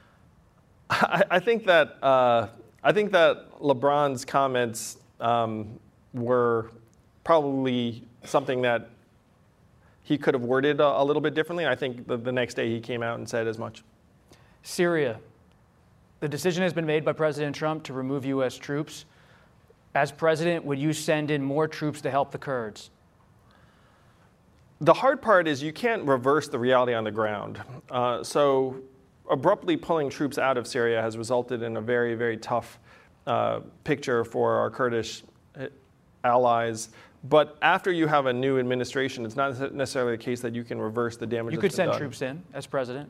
I, 0.89 1.24
I 1.32 1.39
think 1.39 1.65
that 1.65 1.98
uh, 2.04 2.48
I 2.86 2.91
think 2.91 3.12
that 3.13 3.52
LeBron's 3.60 4.24
comments 4.26 4.98
um, 5.19 5.80
were 6.13 6.69
probably 7.24 8.04
something 8.24 8.62
that 8.62 8.89
he 10.04 10.19
could 10.19 10.36
have 10.36 10.43
worded 10.43 10.80
a, 10.80 11.02
a 11.02 11.04
little 11.04 11.21
bit 11.21 11.34
differently. 11.34 11.65
I 11.65 11.74
think 11.74 12.08
the, 12.08 12.15
the 12.15 12.32
next 12.32 12.54
day 12.54 12.69
he 12.69 12.80
came 12.80 13.02
out 13.02 13.17
and 13.17 13.28
said 13.28 13.48
as 13.48 13.58
much. 13.58 13.84
Syria. 14.62 15.19
The 16.19 16.30
decision 16.30 16.62
has 16.62 16.74
been 16.74 16.86
made 16.86 17.04
by 17.04 17.13
President 17.13 17.56
Trump 17.56 17.84
to 17.86 17.93
remove 17.93 18.24
U.S. 18.26 18.56
troops. 18.56 19.06
As 19.95 20.12
president, 20.12 20.63
would 20.63 20.78
you 20.78 20.93
send 20.93 21.32
in 21.32 21.41
more 21.41 21.67
troops 21.67 22.02
to 22.02 22.12
help 22.12 22.32
the 22.32 22.38
Kurds? 22.38 22.91
The 24.80 24.93
hard 24.93 25.24
part 25.24 25.48
is 25.48 25.63
you 25.63 25.74
can't 25.74 26.04
reverse 26.04 26.50
the 26.50 26.60
reality 26.60 26.93
on 26.93 27.04
the 27.04 27.12
ground. 27.12 27.63
Uh, 27.89 28.24
so, 28.24 28.76
abruptly 29.29 29.77
pulling 29.77 30.09
troops 30.09 30.38
out 30.38 30.57
of 30.57 30.67
Syria 30.67 31.01
has 31.01 31.17
resulted 31.17 31.61
in 31.61 31.77
a 31.77 31.81
very, 31.81 32.15
very 32.15 32.38
tough 32.38 32.79
uh, 33.27 33.61
picture 33.83 34.23
for 34.23 34.55
our 34.55 34.69
Kurdish 34.69 35.23
uh, 35.59 35.67
allies. 36.23 36.89
But 37.23 37.57
after 37.61 37.91
you 37.91 38.07
have 38.07 38.27
a 38.27 38.33
new 38.33 38.59
administration, 38.59 39.25
it's 39.25 39.35
not 39.35 39.73
necessarily 39.73 40.11
the 40.11 40.23
case 40.23 40.41
that 40.41 40.53
you 40.53 40.63
can 40.63 40.79
reverse 40.79 41.17
the 41.17 41.25
damage. 41.25 41.53
You 41.53 41.59
could 41.59 41.73
send 41.73 41.91
done. 41.91 41.99
troops 41.99 42.21
in 42.21 42.43
as 42.53 42.67
president. 42.67 43.09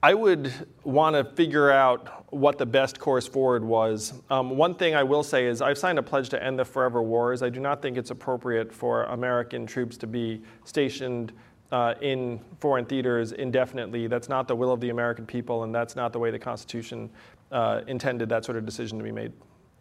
I 0.00 0.14
would 0.14 0.52
want 0.84 1.16
to 1.16 1.24
figure 1.34 1.72
out 1.72 2.32
what 2.32 2.56
the 2.56 2.66
best 2.66 3.00
course 3.00 3.26
forward 3.26 3.64
was. 3.64 4.12
Um, 4.30 4.50
one 4.50 4.76
thing 4.76 4.94
I 4.94 5.02
will 5.02 5.24
say 5.24 5.46
is 5.46 5.60
I've 5.60 5.78
signed 5.78 5.98
a 5.98 6.02
pledge 6.04 6.28
to 6.28 6.42
end 6.42 6.60
the 6.60 6.64
forever 6.64 7.02
wars. 7.02 7.42
I 7.42 7.48
do 7.48 7.58
not 7.58 7.82
think 7.82 7.96
it's 7.96 8.12
appropriate 8.12 8.72
for 8.72 9.04
American 9.04 9.66
troops 9.66 9.96
to 9.96 10.06
be 10.06 10.40
stationed 10.62 11.32
uh, 11.72 11.94
in 12.00 12.40
foreign 12.60 12.84
theaters 12.84 13.32
indefinitely. 13.32 14.06
That's 14.06 14.28
not 14.28 14.48
the 14.48 14.56
will 14.56 14.72
of 14.72 14.80
the 14.80 14.90
American 14.90 15.26
people, 15.26 15.64
and 15.64 15.74
that's 15.74 15.96
not 15.96 16.12
the 16.12 16.18
way 16.18 16.30
the 16.30 16.38
Constitution 16.38 17.10
uh, 17.52 17.82
intended 17.86 18.28
that 18.30 18.44
sort 18.44 18.56
of 18.56 18.64
decision 18.64 18.98
to 18.98 19.04
be 19.04 19.12
made. 19.12 19.32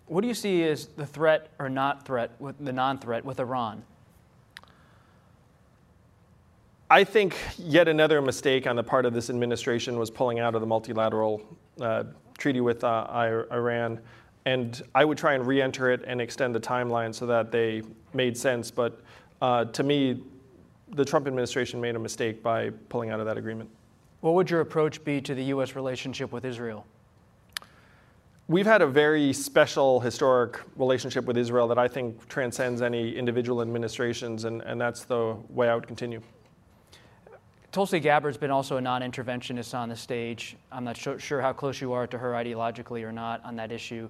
What 0.07 0.21
do 0.21 0.27
you 0.27 0.33
see 0.33 0.63
as 0.63 0.87
the 0.87 1.05
threat 1.05 1.49
or 1.59 1.69
not 1.69 2.05
threat 2.05 2.31
with 2.39 2.55
the 2.63 2.71
non-threat 2.71 3.25
with 3.25 3.39
Iran? 3.39 3.83
I 6.89 7.03
think 7.03 7.35
yet 7.57 7.89
another 7.89 8.21
mistake 8.21 8.65
on 8.65 8.77
the 8.77 8.83
part 8.83 9.05
of 9.05 9.13
this 9.13 9.29
administration 9.29 9.99
was 9.99 10.09
pulling 10.09 10.39
out 10.39 10.55
of 10.55 10.61
the 10.61 10.67
multilateral 10.67 11.41
uh, 11.81 12.05
treaty 12.37 12.61
with 12.61 12.85
uh, 12.85 13.43
Iran. 13.51 13.99
And 14.45 14.81
I 14.95 15.03
would 15.03 15.17
try 15.17 15.33
and 15.33 15.45
re 15.45 15.61
enter 15.61 15.91
it 15.91 16.05
and 16.07 16.21
extend 16.21 16.55
the 16.55 16.61
timeline 16.61 17.13
so 17.13 17.25
that 17.25 17.51
they 17.51 17.81
made 18.13 18.37
sense. 18.37 18.71
But 18.71 19.01
uh, 19.41 19.65
to 19.65 19.83
me, 19.83 20.23
the 20.93 21.05
Trump 21.05 21.27
administration 21.27 21.79
made 21.81 21.95
a 21.95 21.99
mistake 21.99 22.41
by 22.41 22.71
pulling 22.89 23.09
out 23.09 23.19
of 23.19 23.25
that 23.25 23.37
agreement. 23.37 23.69
What 24.21 24.33
would 24.33 24.49
your 24.49 24.61
approach 24.61 25.03
be 25.03 25.21
to 25.21 25.35
the 25.35 25.43
U.S. 25.45 25.75
relationship 25.75 26.31
with 26.31 26.45
Israel? 26.45 26.85
we've 28.47 28.65
had 28.65 28.81
a 28.81 28.87
very 28.87 29.33
special 29.33 29.99
historic 29.99 30.59
relationship 30.75 31.25
with 31.25 31.37
Israel 31.37 31.67
that 31.67 31.77
I 31.77 31.87
think 31.87 32.27
transcends 32.27 32.81
any 32.81 33.15
individual 33.15 33.61
administrations, 33.61 34.45
and, 34.45 34.61
and 34.61 34.79
that's 34.79 35.03
the 35.03 35.35
way 35.49 35.69
I 35.69 35.75
would 35.75 35.87
continue. 35.87 36.21
Tulsi 37.71 37.99
Gabbard's 37.99 38.37
been 38.37 38.49
also 38.49 38.77
a 38.77 38.81
non 38.81 39.01
interventionist 39.01 39.75
on 39.75 39.89
the 39.89 39.95
stage. 39.95 40.55
I'm 40.71 40.83
not 40.83 40.97
sure 40.97 41.41
how 41.41 41.53
close 41.53 41.81
you 41.81 41.93
are 41.93 42.07
to 42.07 42.17
her 42.17 42.31
ideologically 42.31 43.03
or 43.03 43.11
not 43.11 43.43
on 43.43 43.55
that 43.57 43.71
issue. 43.71 44.09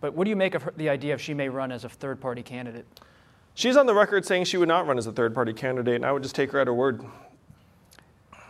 But 0.00 0.14
what 0.14 0.24
do 0.24 0.30
you 0.30 0.36
make 0.36 0.54
of 0.54 0.62
her, 0.62 0.74
the 0.76 0.88
idea 0.88 1.14
of 1.14 1.20
she 1.20 1.34
may 1.34 1.48
run 1.48 1.70
as 1.70 1.84
a 1.84 1.88
third 1.88 2.20
party 2.20 2.42
candidate? 2.42 2.86
She's 3.56 3.76
on 3.76 3.86
the 3.86 3.94
record 3.94 4.26
saying 4.26 4.44
she 4.44 4.56
would 4.56 4.68
not 4.68 4.86
run 4.86 4.98
as 4.98 5.06
a 5.06 5.12
third 5.12 5.32
party 5.32 5.52
candidate, 5.52 5.94
and 5.94 6.04
I 6.04 6.10
would 6.10 6.24
just 6.24 6.34
take 6.34 6.50
her 6.50 6.58
at 6.58 6.66
her 6.66 6.74
word. 6.74 7.04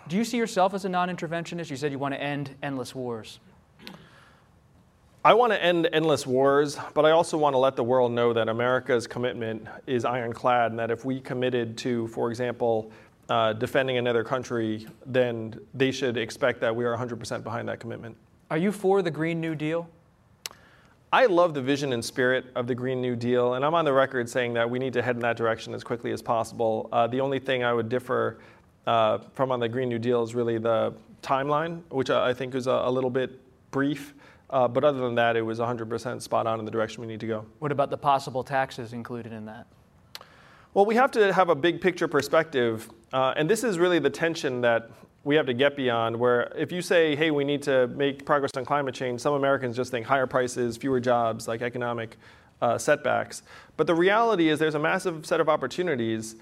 Do 0.09 0.17
you 0.17 0.25
see 0.25 0.39
yourself 0.39 0.73
as 0.73 0.87
a 0.87 0.89
non 0.89 1.15
interventionist? 1.15 1.71
You 1.71 1.77
said 1.77 1.93
you 1.93 1.99
want 1.99 2.15
to 2.15 2.23
end 2.23 2.55
endless 2.63 2.95
wars. 2.95 3.39
I 5.23 5.33
want 5.33 5.53
to 5.53 5.63
end 5.63 5.89
endless 5.93 6.27
wars, 6.27 6.79
but 6.95 7.05
I 7.07 7.11
also 7.11 7.39
want 7.39 7.55
to 7.55 7.59
let 7.59 7.77
the 7.77 7.85
world 7.85 8.13
know 8.13 8.33
that 8.33 8.49
America's 8.49 9.07
commitment 9.07 9.67
is 9.87 10.05
ironclad, 10.05 10.73
and 10.73 10.79
that 10.79 10.91
if 10.91 11.05
we 11.05 11.21
committed 11.21 11.77
to, 11.79 12.07
for 12.09 12.31
example, 12.31 12.91
uh, 13.29 13.55
defending 13.55 13.99
another 13.99 14.25
country, 14.25 14.87
then 15.07 15.59
they 15.73 15.91
should 15.91 16.17
expect 16.17 16.61
that 16.61 16.75
we 16.75 16.85
are 16.85 16.97
100% 16.97 17.43
behind 17.43 17.69
that 17.69 17.81
commitment. 17.81 18.17
Are 18.51 18.59
you 18.59 18.71
for 18.73 19.01
the 19.01 19.11
Green 19.11 19.41
New 19.41 19.55
Deal? 19.55 19.89
I 21.15 21.27
love 21.27 21.55
the 21.55 21.63
vision 21.63 21.93
and 21.93 22.05
spirit 22.05 22.47
of 22.57 22.67
the 22.67 22.75
Green 22.75 23.01
New 23.01 23.15
Deal, 23.15 23.55
and 23.55 23.65
I'm 23.65 23.73
on 23.73 23.85
the 23.85 23.93
record 23.93 24.29
saying 24.29 24.55
that 24.55 24.69
we 24.69 24.81
need 24.81 24.93
to 24.95 25.01
head 25.01 25.15
in 25.15 25.23
that 25.23 25.37
direction 25.37 25.73
as 25.73 25.85
quickly 25.85 26.11
as 26.11 26.21
possible. 26.21 26.89
Uh, 26.91 27.07
the 27.07 27.21
only 27.21 27.39
thing 27.39 27.63
I 27.63 27.73
would 27.73 27.89
differ 27.89 28.41
uh, 28.85 29.19
from 29.33 29.53
on 29.53 29.61
the 29.61 29.69
Green 29.69 29.89
New 29.89 30.01
Deal 30.01 30.25
is 30.25 30.35
really 30.35 30.59
the 30.59 30.93
timeline, 31.23 31.83
which 31.91 32.11
I 32.11 32.35
think 32.35 32.57
is 32.57 32.67
a, 32.67 32.73
a 32.73 32.91
little 32.91 33.11
bit 33.11 33.41
brief. 33.71 34.13
Uh, 34.51 34.67
but 34.67 34.83
other 34.83 34.99
than 34.99 35.15
that, 35.15 35.37
it 35.37 35.43
was 35.43 35.61
100% 35.61 36.21
spot 36.21 36.49
on 36.49 36.59
in 36.59 36.65
the 36.65 36.71
direction 36.73 37.01
we 37.01 37.07
need 37.07 37.21
to 37.21 37.29
go. 37.29 37.47
What 37.61 37.71
about 37.71 37.91
the 37.91 37.97
possible 37.97 38.43
taxes 38.43 38.93
included 38.93 39.33
in 39.33 39.45
that? 39.45 39.69
Well, 40.75 40.85
we 40.85 40.97
have 40.97 41.13
to 41.13 41.33
have 41.33 41.49
a 41.49 41.55
big 41.55 41.81
picture 41.81 42.09
perspective. 42.09 42.91
Uh, 43.13 43.35
and 43.37 43.49
this 43.49 43.63
is 43.63 43.79
really 43.79 44.01
the 44.01 44.11
tension 44.11 44.61
that 44.63 44.91
we 45.25 45.35
have 45.37 45.47
to 45.47 45.55
get 45.55 45.75
beyond, 45.75 46.15
where 46.15 46.53
if 46.55 46.71
you 46.71 46.83
say, 46.83 47.17
hey, 47.17 47.31
we 47.31 47.45
need 47.45 47.63
to 47.63 47.89
make 47.89 48.25
progress 48.27 48.51
on 48.57 48.65
climate 48.65 48.95
change, 48.95 49.21
some 49.21 49.35
Americans 49.35 49.75
just 49.75 49.91
think 49.91 50.07
higher 50.07 50.27
prices, 50.27 50.77
fewer 50.77 51.01
jobs, 51.01 51.49
like 51.49 51.63
economic 51.63 52.17
uh, 52.61 52.77
setbacks. 52.77 53.43
But 53.77 53.87
the 53.87 53.95
reality 53.95 54.49
is 54.51 54.59
there's 54.59 54.75
a 54.75 54.79
massive 54.79 55.27
set 55.27 55.41
of 55.41 55.49
opportunities 55.49 56.37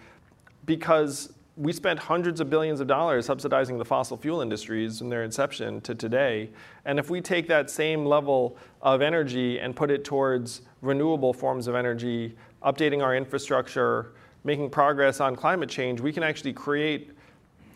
because 0.66 1.32
we 1.56 1.72
spent 1.72 1.98
hundreds 1.98 2.40
of 2.40 2.48
billions 2.50 2.80
of 2.80 2.86
dollars 2.86 3.26
subsidizing 3.26 3.78
the 3.78 3.84
fossil 3.84 4.16
fuel 4.16 4.40
industries 4.40 4.98
from 4.98 5.10
their 5.10 5.22
inception 5.22 5.80
to 5.82 5.94
today. 5.94 6.50
And 6.84 6.98
if 6.98 7.10
we 7.10 7.20
take 7.20 7.46
that 7.48 7.70
same 7.70 8.06
level 8.06 8.56
of 8.80 9.02
energy 9.02 9.60
and 9.60 9.76
put 9.76 9.90
it 9.90 10.04
towards 10.04 10.62
renewable 10.80 11.32
forms 11.32 11.66
of 11.68 11.74
energy, 11.74 12.36
updating 12.64 13.02
our 13.02 13.14
infrastructure, 13.14 14.12
making 14.44 14.70
progress 14.70 15.20
on 15.20 15.36
climate 15.36 15.68
change, 15.68 16.00
we 16.00 16.12
can 16.12 16.22
actually 16.22 16.52
create 16.52 17.12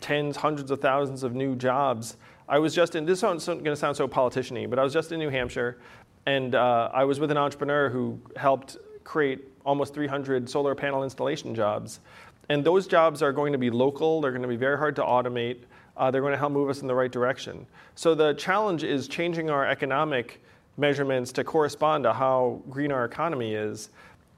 tens, 0.01 0.37
hundreds 0.37 0.71
of 0.71 0.81
thousands 0.81 1.23
of 1.23 1.35
new 1.35 1.55
jobs. 1.55 2.17
I 2.49 2.59
was 2.59 2.73
just 2.73 2.95
in, 2.95 3.05
this 3.05 3.23
is 3.23 3.45
going 3.45 3.63
to 3.63 3.75
sound 3.75 3.97
so 3.97 4.07
politician 4.07 4.69
but 4.69 4.79
I 4.79 4.83
was 4.83 4.93
just 4.93 5.11
in 5.11 5.19
New 5.19 5.29
Hampshire 5.29 5.77
and 6.25 6.55
uh, 6.55 6.89
I 6.93 7.05
was 7.05 7.19
with 7.19 7.31
an 7.31 7.37
entrepreneur 7.37 7.89
who 7.89 8.19
helped 8.35 8.77
create 9.03 9.47
almost 9.65 9.93
300 9.93 10.49
solar 10.49 10.75
panel 10.75 11.03
installation 11.03 11.55
jobs. 11.55 12.01
And 12.49 12.63
those 12.63 12.87
jobs 12.87 13.21
are 13.21 13.31
going 13.31 13.51
to 13.53 13.57
be 13.57 13.69
local, 13.69 14.21
they're 14.21 14.31
going 14.31 14.41
to 14.41 14.47
be 14.47 14.57
very 14.57 14.77
hard 14.77 14.95
to 14.97 15.01
automate, 15.01 15.59
uh, 15.95 16.11
they're 16.11 16.21
going 16.21 16.33
to 16.33 16.37
help 16.37 16.51
move 16.51 16.69
us 16.69 16.81
in 16.81 16.87
the 16.87 16.95
right 16.95 17.11
direction. 17.11 17.65
So 17.95 18.13
the 18.13 18.33
challenge 18.33 18.83
is 18.83 19.07
changing 19.07 19.49
our 19.49 19.65
economic 19.65 20.41
measurements 20.77 21.31
to 21.33 21.43
correspond 21.43 22.03
to 22.03 22.13
how 22.13 22.61
green 22.69 22.91
our 22.91 23.05
economy 23.05 23.53
is. 23.53 23.89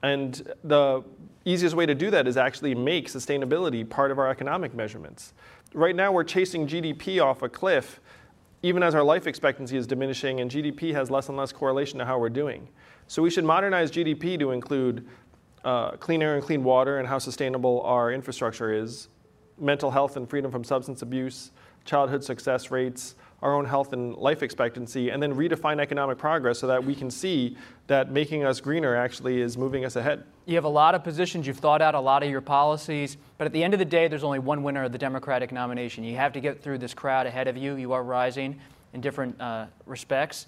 And 0.01 0.47
the 0.63 1.03
easiest 1.49 1.75
way 1.75 1.85
to 1.85 1.95
do 1.95 2.11
that 2.11 2.27
is 2.27 2.37
actually 2.37 2.75
make 2.75 3.07
sustainability 3.07 3.87
part 3.87 4.11
of 4.11 4.19
our 4.19 4.29
economic 4.29 4.73
measurements. 4.73 5.33
Right 5.73 5.95
now, 5.95 6.11
we're 6.11 6.23
chasing 6.23 6.67
GDP 6.67 7.23
off 7.23 7.41
a 7.41 7.49
cliff, 7.49 7.99
even 8.61 8.83
as 8.83 8.95
our 8.95 9.03
life 9.03 9.27
expectancy 9.27 9.77
is 9.77 9.87
diminishing, 9.87 10.39
and 10.39 10.49
GDP 10.49 10.93
has 10.93 11.09
less 11.09 11.29
and 11.29 11.37
less 11.37 11.51
correlation 11.51 11.99
to 11.99 12.05
how 12.05 12.19
we're 12.19 12.29
doing. 12.29 12.67
So 13.07 13.21
we 13.21 13.29
should 13.29 13.45
modernize 13.45 13.91
GDP 13.91 14.37
to 14.39 14.51
include 14.51 15.07
uh, 15.63 15.91
clean 15.91 16.21
air 16.21 16.35
and 16.35 16.43
clean 16.43 16.63
water 16.63 16.99
and 16.99 17.07
how 17.07 17.19
sustainable 17.19 17.81
our 17.81 18.11
infrastructure 18.11 18.73
is, 18.73 19.07
mental 19.57 19.91
health 19.91 20.17
and 20.17 20.29
freedom 20.29 20.51
from 20.51 20.63
substance 20.63 21.01
abuse, 21.01 21.51
childhood 21.85 22.23
success 22.23 22.71
rates, 22.71 23.15
our 23.41 23.53
own 23.53 23.65
health 23.65 23.93
and 23.93 24.15
life 24.15 24.43
expectancy, 24.43 25.09
and 25.09 25.21
then 25.21 25.33
redefine 25.33 25.79
economic 25.79 26.17
progress 26.17 26.59
so 26.59 26.67
that 26.67 26.83
we 26.83 26.93
can 26.93 27.09
see 27.09 27.55
that 27.87 28.11
making 28.11 28.43
us 28.43 28.59
greener 28.59 28.95
actually 28.95 29.41
is 29.41 29.57
moving 29.57 29.85
us 29.85 29.95
ahead. 29.95 30.23
You 30.45 30.55
have 30.55 30.65
a 30.65 30.69
lot 30.69 30.95
of 30.95 31.03
positions, 31.03 31.47
you've 31.47 31.57
thought 31.57 31.81
out 31.81 31.95
a 31.95 31.99
lot 31.99 32.23
of 32.23 32.29
your 32.29 32.41
policies, 32.41 33.17
but 33.37 33.45
at 33.45 33.53
the 33.53 33.63
end 33.63 33.73
of 33.73 33.79
the 33.79 33.85
day, 33.85 34.07
there's 34.07 34.23
only 34.23 34.39
one 34.39 34.63
winner 34.63 34.83
of 34.83 34.91
the 34.91 34.97
Democratic 34.97 35.51
nomination. 35.51 36.03
You 36.03 36.17
have 36.17 36.33
to 36.33 36.39
get 36.39 36.61
through 36.61 36.79
this 36.79 36.93
crowd 36.93 37.25
ahead 37.27 37.47
of 37.47 37.55
you. 37.55 37.75
You 37.75 37.93
are 37.93 38.03
rising 38.03 38.59
in 38.93 39.01
different 39.01 39.39
uh, 39.39 39.67
respects. 39.85 40.47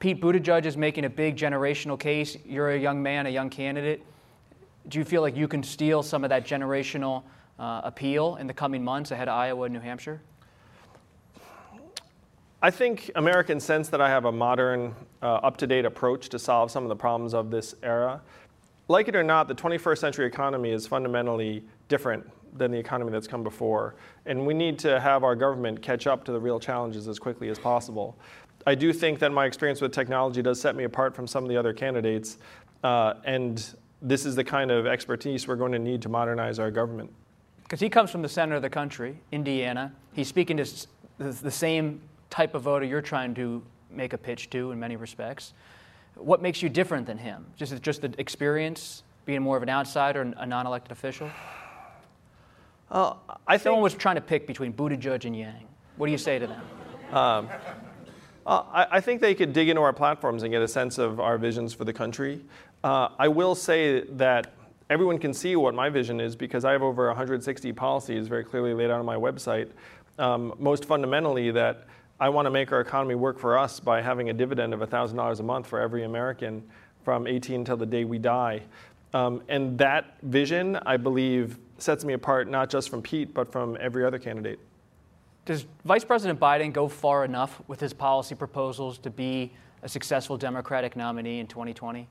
Pete 0.00 0.20
Buttigieg 0.20 0.64
is 0.64 0.76
making 0.76 1.04
a 1.04 1.10
big 1.10 1.36
generational 1.36 1.98
case. 1.98 2.36
You're 2.44 2.70
a 2.70 2.78
young 2.78 3.02
man, 3.02 3.26
a 3.26 3.30
young 3.30 3.50
candidate 3.50 4.04
do 4.88 4.98
you 4.98 5.04
feel 5.04 5.22
like 5.22 5.36
you 5.36 5.48
can 5.48 5.62
steal 5.62 6.02
some 6.02 6.24
of 6.24 6.30
that 6.30 6.46
generational 6.46 7.22
uh, 7.58 7.82
appeal 7.84 8.36
in 8.36 8.46
the 8.46 8.54
coming 8.54 8.82
months 8.82 9.10
ahead 9.10 9.28
of 9.28 9.34
Iowa 9.34 9.64
and 9.64 9.74
New 9.74 9.80
Hampshire? 9.80 10.20
I 12.60 12.72
think 12.72 13.12
Americans 13.14 13.62
sense 13.62 13.88
that 13.90 14.00
I 14.00 14.08
have 14.08 14.24
a 14.24 14.32
modern, 14.32 14.92
uh, 15.22 15.34
up 15.34 15.56
to 15.58 15.66
date 15.66 15.84
approach 15.84 16.28
to 16.30 16.40
solve 16.40 16.72
some 16.72 16.82
of 16.82 16.88
the 16.88 16.96
problems 16.96 17.32
of 17.32 17.52
this 17.52 17.76
era. 17.84 18.20
Like 18.88 19.06
it 19.06 19.14
or 19.14 19.22
not, 19.22 19.46
the 19.46 19.54
21st 19.54 19.98
century 19.98 20.26
economy 20.26 20.70
is 20.70 20.84
fundamentally 20.84 21.62
different 21.86 22.28
than 22.58 22.72
the 22.72 22.78
economy 22.78 23.12
that's 23.12 23.28
come 23.28 23.44
before. 23.44 23.94
And 24.26 24.44
we 24.44 24.54
need 24.54 24.76
to 24.80 24.98
have 24.98 25.22
our 25.22 25.36
government 25.36 25.80
catch 25.82 26.08
up 26.08 26.24
to 26.24 26.32
the 26.32 26.40
real 26.40 26.58
challenges 26.58 27.06
as 27.06 27.20
quickly 27.20 27.48
as 27.48 27.60
possible. 27.60 28.18
I 28.66 28.74
do 28.74 28.92
think 28.92 29.20
that 29.20 29.30
my 29.30 29.46
experience 29.46 29.80
with 29.80 29.92
technology 29.92 30.42
does 30.42 30.60
set 30.60 30.74
me 30.74 30.82
apart 30.82 31.14
from 31.14 31.28
some 31.28 31.44
of 31.44 31.50
the 31.50 31.56
other 31.56 31.72
candidates. 31.72 32.38
Uh, 32.82 33.14
and 33.24 33.64
this 34.02 34.26
is 34.26 34.34
the 34.34 34.42
kind 34.44 34.72
of 34.72 34.84
expertise 34.84 35.46
we're 35.46 35.54
going 35.54 35.72
to 35.72 35.78
need 35.78 36.02
to 36.02 36.08
modernize 36.08 36.58
our 36.58 36.72
government. 36.72 37.12
Because 37.62 37.78
he 37.78 37.88
comes 37.88 38.10
from 38.10 38.22
the 38.22 38.28
center 38.28 38.56
of 38.56 38.62
the 38.62 38.70
country, 38.70 39.20
Indiana. 39.30 39.92
He's 40.12 40.26
speaking 40.26 40.56
to 40.56 40.66
the 41.18 41.50
same 41.50 42.00
type 42.30 42.54
of 42.54 42.62
voter 42.62 42.84
you're 42.84 43.02
trying 43.02 43.34
to 43.34 43.62
make 43.90 44.12
a 44.12 44.18
pitch 44.18 44.50
to 44.50 44.70
in 44.72 44.78
many 44.78 44.96
respects. 44.96 45.54
What 46.14 46.42
makes 46.42 46.62
you 46.62 46.68
different 46.68 47.06
than 47.06 47.18
him? 47.18 47.46
Just, 47.56 47.80
just 47.82 48.02
the 48.02 48.12
experience, 48.18 49.02
being 49.24 49.42
more 49.42 49.56
of 49.56 49.62
an 49.62 49.68
outsider 49.68 50.20
and 50.20 50.34
a 50.38 50.46
non 50.46 50.66
elected 50.66 50.92
official? 50.92 51.30
Uh, 52.90 53.14
I 53.46 53.56
think, 53.56 53.64
Someone 53.64 53.82
was 53.82 53.94
trying 53.94 54.16
to 54.16 54.20
pick 54.20 54.46
between 54.46 54.72
Buttigieg 54.72 55.24
and 55.24 55.36
Yang. 55.36 55.66
What 55.96 56.06
do 56.06 56.12
you 56.12 56.18
say 56.18 56.38
to 56.38 56.46
them? 56.46 56.62
Um, 57.12 57.48
uh, 58.46 58.62
I, 58.72 58.86
I, 58.92 59.00
think 59.00 59.20
they 59.20 59.34
could 59.34 59.52
dig 59.52 59.68
into 59.68 59.82
our 59.82 59.92
platforms 59.92 60.42
and 60.42 60.50
get 60.50 60.62
a 60.62 60.68
sense 60.68 60.96
of 60.96 61.20
our 61.20 61.36
visions 61.38 61.74
for 61.74 61.84
the 61.84 61.92
country. 61.92 62.40
Uh, 62.82 63.08
I 63.18 63.28
will 63.28 63.54
say 63.54 64.02
that 64.02 64.54
everyone 64.90 65.18
can 65.18 65.34
see 65.34 65.56
what 65.56 65.74
my 65.74 65.90
vision 65.90 66.20
is 66.20 66.36
because 66.36 66.64
I 66.64 66.72
have 66.72 66.82
over 66.82 67.06
160 67.08 67.72
policies 67.72 68.28
very 68.28 68.44
clearly 68.44 68.72
laid 68.72 68.90
out 68.90 69.00
on 69.00 69.06
my 69.06 69.16
website. 69.16 69.70
Um, 70.18 70.54
most 70.58 70.84
fundamentally, 70.84 71.50
that 71.50 71.86
I 72.20 72.28
want 72.28 72.46
to 72.46 72.50
make 72.50 72.72
our 72.72 72.80
economy 72.80 73.14
work 73.14 73.38
for 73.38 73.56
us 73.56 73.78
by 73.78 74.02
having 74.02 74.28
a 74.28 74.32
dividend 74.32 74.74
of 74.74 74.80
$1,000 74.80 75.40
a 75.40 75.42
month 75.42 75.66
for 75.68 75.80
every 75.80 76.02
American 76.04 76.64
from 77.04 77.26
18 77.26 77.60
until 77.60 77.76
the 77.76 77.86
day 77.86 78.04
we 78.04 78.18
die. 78.18 78.62
Um, 79.14 79.42
and 79.48 79.78
that 79.78 80.16
vision, 80.22 80.76
I 80.84 80.96
believe, 80.96 81.58
sets 81.78 82.04
me 82.04 82.14
apart 82.14 82.48
not 82.48 82.70
just 82.70 82.90
from 82.90 83.02
Pete, 83.02 83.32
but 83.32 83.50
from 83.52 83.76
every 83.80 84.04
other 84.04 84.18
candidate. 84.18 84.58
Does 85.44 85.64
Vice 85.84 86.04
President 86.04 86.38
Biden 86.40 86.72
go 86.72 86.88
far 86.88 87.24
enough 87.24 87.62
with 87.68 87.80
his 87.80 87.92
policy 87.92 88.34
proposals 88.34 88.98
to 88.98 89.10
be 89.10 89.52
a 89.82 89.88
successful 89.88 90.36
Democratic 90.36 90.96
nominee 90.96 91.38
in 91.38 91.46
2020? 91.46 92.06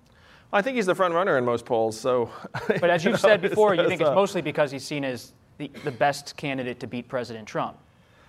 I 0.53 0.61
think 0.61 0.77
he's 0.77 0.85
the 0.85 0.95
front 0.95 1.13
runner 1.13 1.37
in 1.37 1.43
most 1.43 1.65
polls. 1.65 1.99
So, 1.99 2.31
but 2.67 2.89
as 2.89 3.03
you've 3.03 3.19
said 3.19 3.41
before, 3.49 3.75
you 3.75 3.87
think 3.87 3.99
it's 3.99 4.09
mostly 4.09 4.41
because 4.41 4.71
he's 4.71 4.85
seen 4.85 5.03
as 5.03 5.33
the, 5.57 5.69
the 5.83 5.91
best 5.91 6.37
candidate 6.37 6.79
to 6.79 6.87
beat 6.87 7.09
President 7.09 7.45
Trump. 7.45 7.77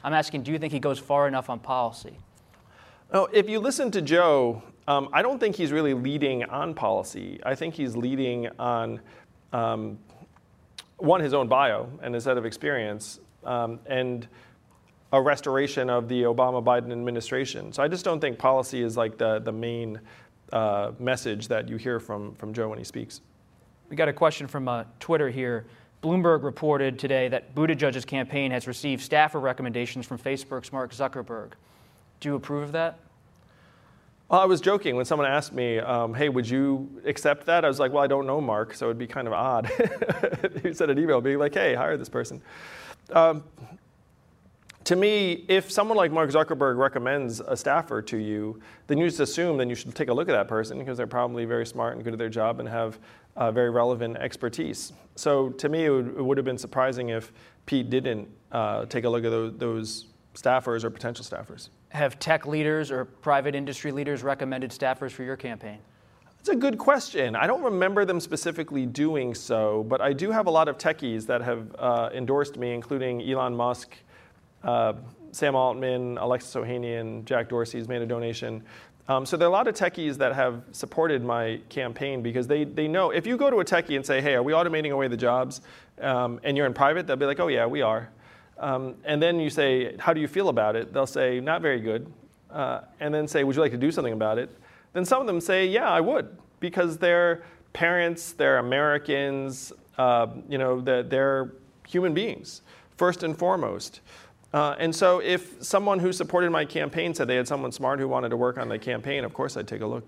I'm 0.08 0.14
asking, 0.14 0.42
do 0.44 0.52
you 0.52 0.58
think 0.58 0.72
he 0.72 0.78
goes 0.80 0.98
far 0.98 1.28
enough 1.28 1.50
on 1.50 1.58
policy? 1.58 2.16
Oh, 3.12 3.28
if 3.30 3.46
you 3.46 3.60
listen 3.60 3.90
to 3.90 4.00
Joe, 4.00 4.62
um, 4.86 5.10
I 5.12 5.20
don't 5.20 5.38
think 5.38 5.54
he's 5.54 5.70
really 5.70 5.92
leading 5.92 6.44
on 6.44 6.72
policy. 6.72 7.38
I 7.44 7.54
think 7.54 7.74
he's 7.74 7.94
leading 7.94 8.48
on 8.58 9.02
um, 9.52 9.98
one 10.96 11.20
his 11.20 11.34
own 11.34 11.46
bio 11.46 11.90
and 12.02 12.14
his 12.14 12.24
set 12.24 12.38
of 12.38 12.46
experience, 12.46 13.20
um, 13.44 13.80
and 13.84 14.26
a 15.12 15.20
restoration 15.20 15.90
of 15.90 16.08
the 16.08 16.22
Obama 16.22 16.64
Biden 16.64 16.90
administration. 16.90 17.70
So 17.70 17.82
I 17.82 17.88
just 17.88 18.02
don't 18.02 18.18
think 18.18 18.38
policy 18.38 18.80
is 18.80 18.96
like 18.96 19.18
the 19.18 19.40
the 19.40 19.52
main 19.52 20.00
uh, 20.54 20.92
message 20.98 21.48
that 21.48 21.68
you 21.68 21.76
hear 21.76 22.00
from, 22.00 22.34
from 22.36 22.54
Joe 22.54 22.70
when 22.70 22.78
he 22.78 22.84
speaks. 22.84 23.20
We 23.90 23.96
got 23.96 24.08
a 24.08 24.14
question 24.14 24.46
from 24.46 24.68
uh, 24.68 24.84
Twitter 25.00 25.28
here. 25.28 25.66
Bloomberg 26.02 26.44
reported 26.44 26.98
today 26.98 27.28
that 27.28 27.54
Buttigieg's 27.54 28.04
campaign 28.04 28.50
has 28.52 28.68
received 28.68 29.02
staffer 29.02 29.40
recommendations 29.40 30.06
from 30.06 30.18
Facebook's 30.18 30.72
Mark 30.72 30.92
Zuckerberg. 30.92 31.52
Do 32.20 32.28
you 32.28 32.34
approve 32.36 32.64
of 32.64 32.72
that? 32.72 32.98
Well, 34.28 34.40
I 34.40 34.44
was 34.44 34.60
joking 34.60 34.94
when 34.94 35.06
someone 35.06 35.26
asked 35.26 35.52
me, 35.52 35.78
um, 35.78 36.12
"Hey, 36.14 36.28
would 36.28 36.48
you 36.48 36.88
accept 37.04 37.46
that?" 37.46 37.64
I 37.64 37.68
was 37.68 37.80
like, 37.80 37.92
"Well, 37.92 38.04
I 38.04 38.06
don't 38.06 38.26
know 38.26 38.40
Mark, 38.40 38.74
so 38.74 38.86
it'd 38.86 38.98
be 38.98 39.06
kind 39.06 39.26
of 39.26 39.32
odd." 39.32 39.66
he 40.62 40.74
sent 40.74 40.90
an 40.90 40.98
email 40.98 41.20
being 41.20 41.38
like, 41.38 41.54
"Hey, 41.54 41.74
hire 41.74 41.96
this 41.96 42.10
person." 42.10 42.42
Um, 43.12 43.42
to 44.84 44.96
me, 44.96 45.44
if 45.48 45.70
someone 45.70 45.96
like 45.96 46.12
Mark 46.12 46.30
Zuckerberg 46.30 46.78
recommends 46.78 47.40
a 47.40 47.56
staffer 47.56 48.00
to 48.02 48.16
you, 48.16 48.60
then 48.86 48.98
you 48.98 49.06
just 49.06 49.20
assume 49.20 49.56
then 49.56 49.68
you 49.68 49.74
should 49.74 49.94
take 49.94 50.08
a 50.08 50.14
look 50.14 50.28
at 50.28 50.32
that 50.32 50.48
person 50.48 50.78
because 50.78 50.96
they're 50.96 51.06
probably 51.06 51.44
very 51.44 51.66
smart 51.66 51.94
and 51.94 52.04
good 52.04 52.12
at 52.12 52.18
their 52.18 52.30
job 52.30 52.60
and 52.60 52.68
have 52.68 52.98
uh, 53.38 53.52
very 53.52 53.70
relevant 53.70 54.16
expertise. 54.16 54.92
So 55.14 55.50
to 55.50 55.68
me, 55.68 55.86
it 55.86 55.90
would, 55.90 56.08
it 56.08 56.24
would, 56.24 56.36
have 56.36 56.44
been 56.44 56.58
surprising 56.58 57.10
if 57.10 57.32
Pete 57.66 57.88
didn't 57.88 58.28
uh, 58.52 58.84
take 58.86 59.04
a 59.04 59.08
look 59.08 59.24
at 59.24 59.30
those, 59.30 59.56
those 59.56 60.06
staffers 60.34 60.84
or 60.84 60.90
potential 60.90 61.24
staffers. 61.24 61.70
Have 61.90 62.18
tech 62.18 62.46
leaders 62.46 62.90
or 62.90 63.04
private 63.04 63.54
industry 63.54 63.92
leaders 63.92 64.22
recommended 64.22 64.70
staffers 64.70 65.12
for 65.12 65.22
your 65.22 65.36
campaign? 65.36 65.78
That's 66.36 66.50
a 66.50 66.56
good 66.56 66.78
question. 66.78 67.36
I 67.36 67.46
don't 67.46 67.62
remember 67.62 68.04
them 68.04 68.20
specifically 68.20 68.86
doing 68.86 69.34
so, 69.34 69.84
but 69.88 70.00
I 70.00 70.12
do 70.12 70.30
have 70.30 70.46
a 70.46 70.50
lot 70.50 70.68
of 70.68 70.76
techies 70.76 71.26
that 71.26 71.40
have 71.40 71.74
uh, 71.78 72.10
endorsed 72.12 72.56
me, 72.56 72.74
including 72.74 73.22
Elon 73.22 73.56
Musk, 73.56 73.96
uh, 74.64 74.94
Sam 75.30 75.54
Altman, 75.54 76.18
Alexis 76.18 76.54
Ohanian, 76.54 77.24
Jack 77.24 77.48
Dorsey's 77.48 77.88
made 77.88 78.02
a 78.02 78.06
donation. 78.06 78.64
Um, 79.08 79.24
so 79.24 79.38
there 79.38 79.46
are 79.46 79.50
a 79.50 79.52
lot 79.52 79.66
of 79.66 79.74
techies 79.74 80.18
that 80.18 80.34
have 80.34 80.62
supported 80.72 81.24
my 81.24 81.60
campaign 81.70 82.22
because 82.22 82.46
they, 82.46 82.64
they 82.64 82.86
know 82.86 83.10
if 83.10 83.26
you 83.26 83.38
go 83.38 83.48
to 83.48 83.60
a 83.60 83.64
techie 83.64 83.96
and 83.96 84.04
say, 84.04 84.20
hey, 84.20 84.34
are 84.34 84.42
we 84.42 84.52
automating 84.52 84.90
away 84.90 85.08
the 85.08 85.16
jobs? 85.16 85.62
Um, 86.00 86.38
and 86.44 86.56
you're 86.56 86.66
in 86.66 86.74
private, 86.74 87.06
they'll 87.06 87.16
be 87.16 87.24
like, 87.24 87.40
oh, 87.40 87.48
yeah, 87.48 87.64
we 87.64 87.80
are. 87.80 88.10
Um, 88.58 88.96
and 89.04 89.22
then 89.22 89.40
you 89.40 89.48
say, 89.48 89.96
how 89.98 90.12
do 90.12 90.20
you 90.20 90.28
feel 90.28 90.50
about 90.50 90.76
it? 90.76 90.92
They'll 90.92 91.06
say, 91.06 91.40
not 91.40 91.62
very 91.62 91.80
good. 91.80 92.12
Uh, 92.50 92.82
and 93.00 93.14
then 93.14 93.26
say, 93.26 93.44
would 93.44 93.56
you 93.56 93.62
like 93.62 93.72
to 93.72 93.78
do 93.78 93.90
something 93.90 94.12
about 94.12 94.38
it? 94.38 94.50
Then 94.92 95.04
some 95.04 95.20
of 95.20 95.26
them 95.26 95.40
say, 95.40 95.66
yeah, 95.66 95.88
I 95.88 96.00
would, 96.00 96.36
because 96.60 96.98
they're 96.98 97.42
parents, 97.72 98.32
they're 98.32 98.58
Americans, 98.58 99.72
uh, 99.96 100.26
you 100.48 100.58
know, 100.58 100.80
they're, 100.80 101.02
they're, 101.02 101.52
human 101.88 102.12
beings, 102.12 102.60
first 102.96 103.22
and 103.22 103.36
foremost. 103.36 104.00
Uh, 104.52 104.74
and 104.78 104.94
so 104.94 105.20
if 105.20 105.62
someone 105.62 105.98
who 105.98 106.12
supported 106.12 106.50
my 106.50 106.64
campaign 106.64 107.14
said 107.14 107.28
they 107.28 107.36
had 107.36 107.46
someone 107.46 107.70
smart 107.70 108.00
who 108.00 108.08
wanted 108.08 108.30
to 108.30 108.36
work 108.36 108.58
on 108.58 108.68
the 108.68 108.78
campaign, 108.78 109.24
of 109.24 109.34
course 109.34 109.56
I'd 109.56 109.68
take 109.68 109.82
a 109.82 109.86
look. 109.86 110.04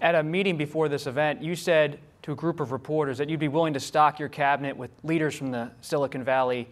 At 0.00 0.14
a 0.14 0.22
meeting 0.22 0.56
before 0.56 0.88
this 0.88 1.06
event, 1.06 1.42
you 1.42 1.54
said 1.54 2.00
to 2.22 2.32
a 2.32 2.34
group 2.34 2.60
of 2.60 2.72
reporters 2.72 3.18
that 3.18 3.30
you'd 3.30 3.40
be 3.40 3.48
willing 3.48 3.72
to 3.74 3.80
stock 3.80 4.18
your 4.18 4.28
cabinet 4.28 4.76
with 4.76 4.90
leaders 5.04 5.36
from 5.36 5.50
the 5.50 5.70
Silicon 5.80 6.24
Valley 6.24 6.68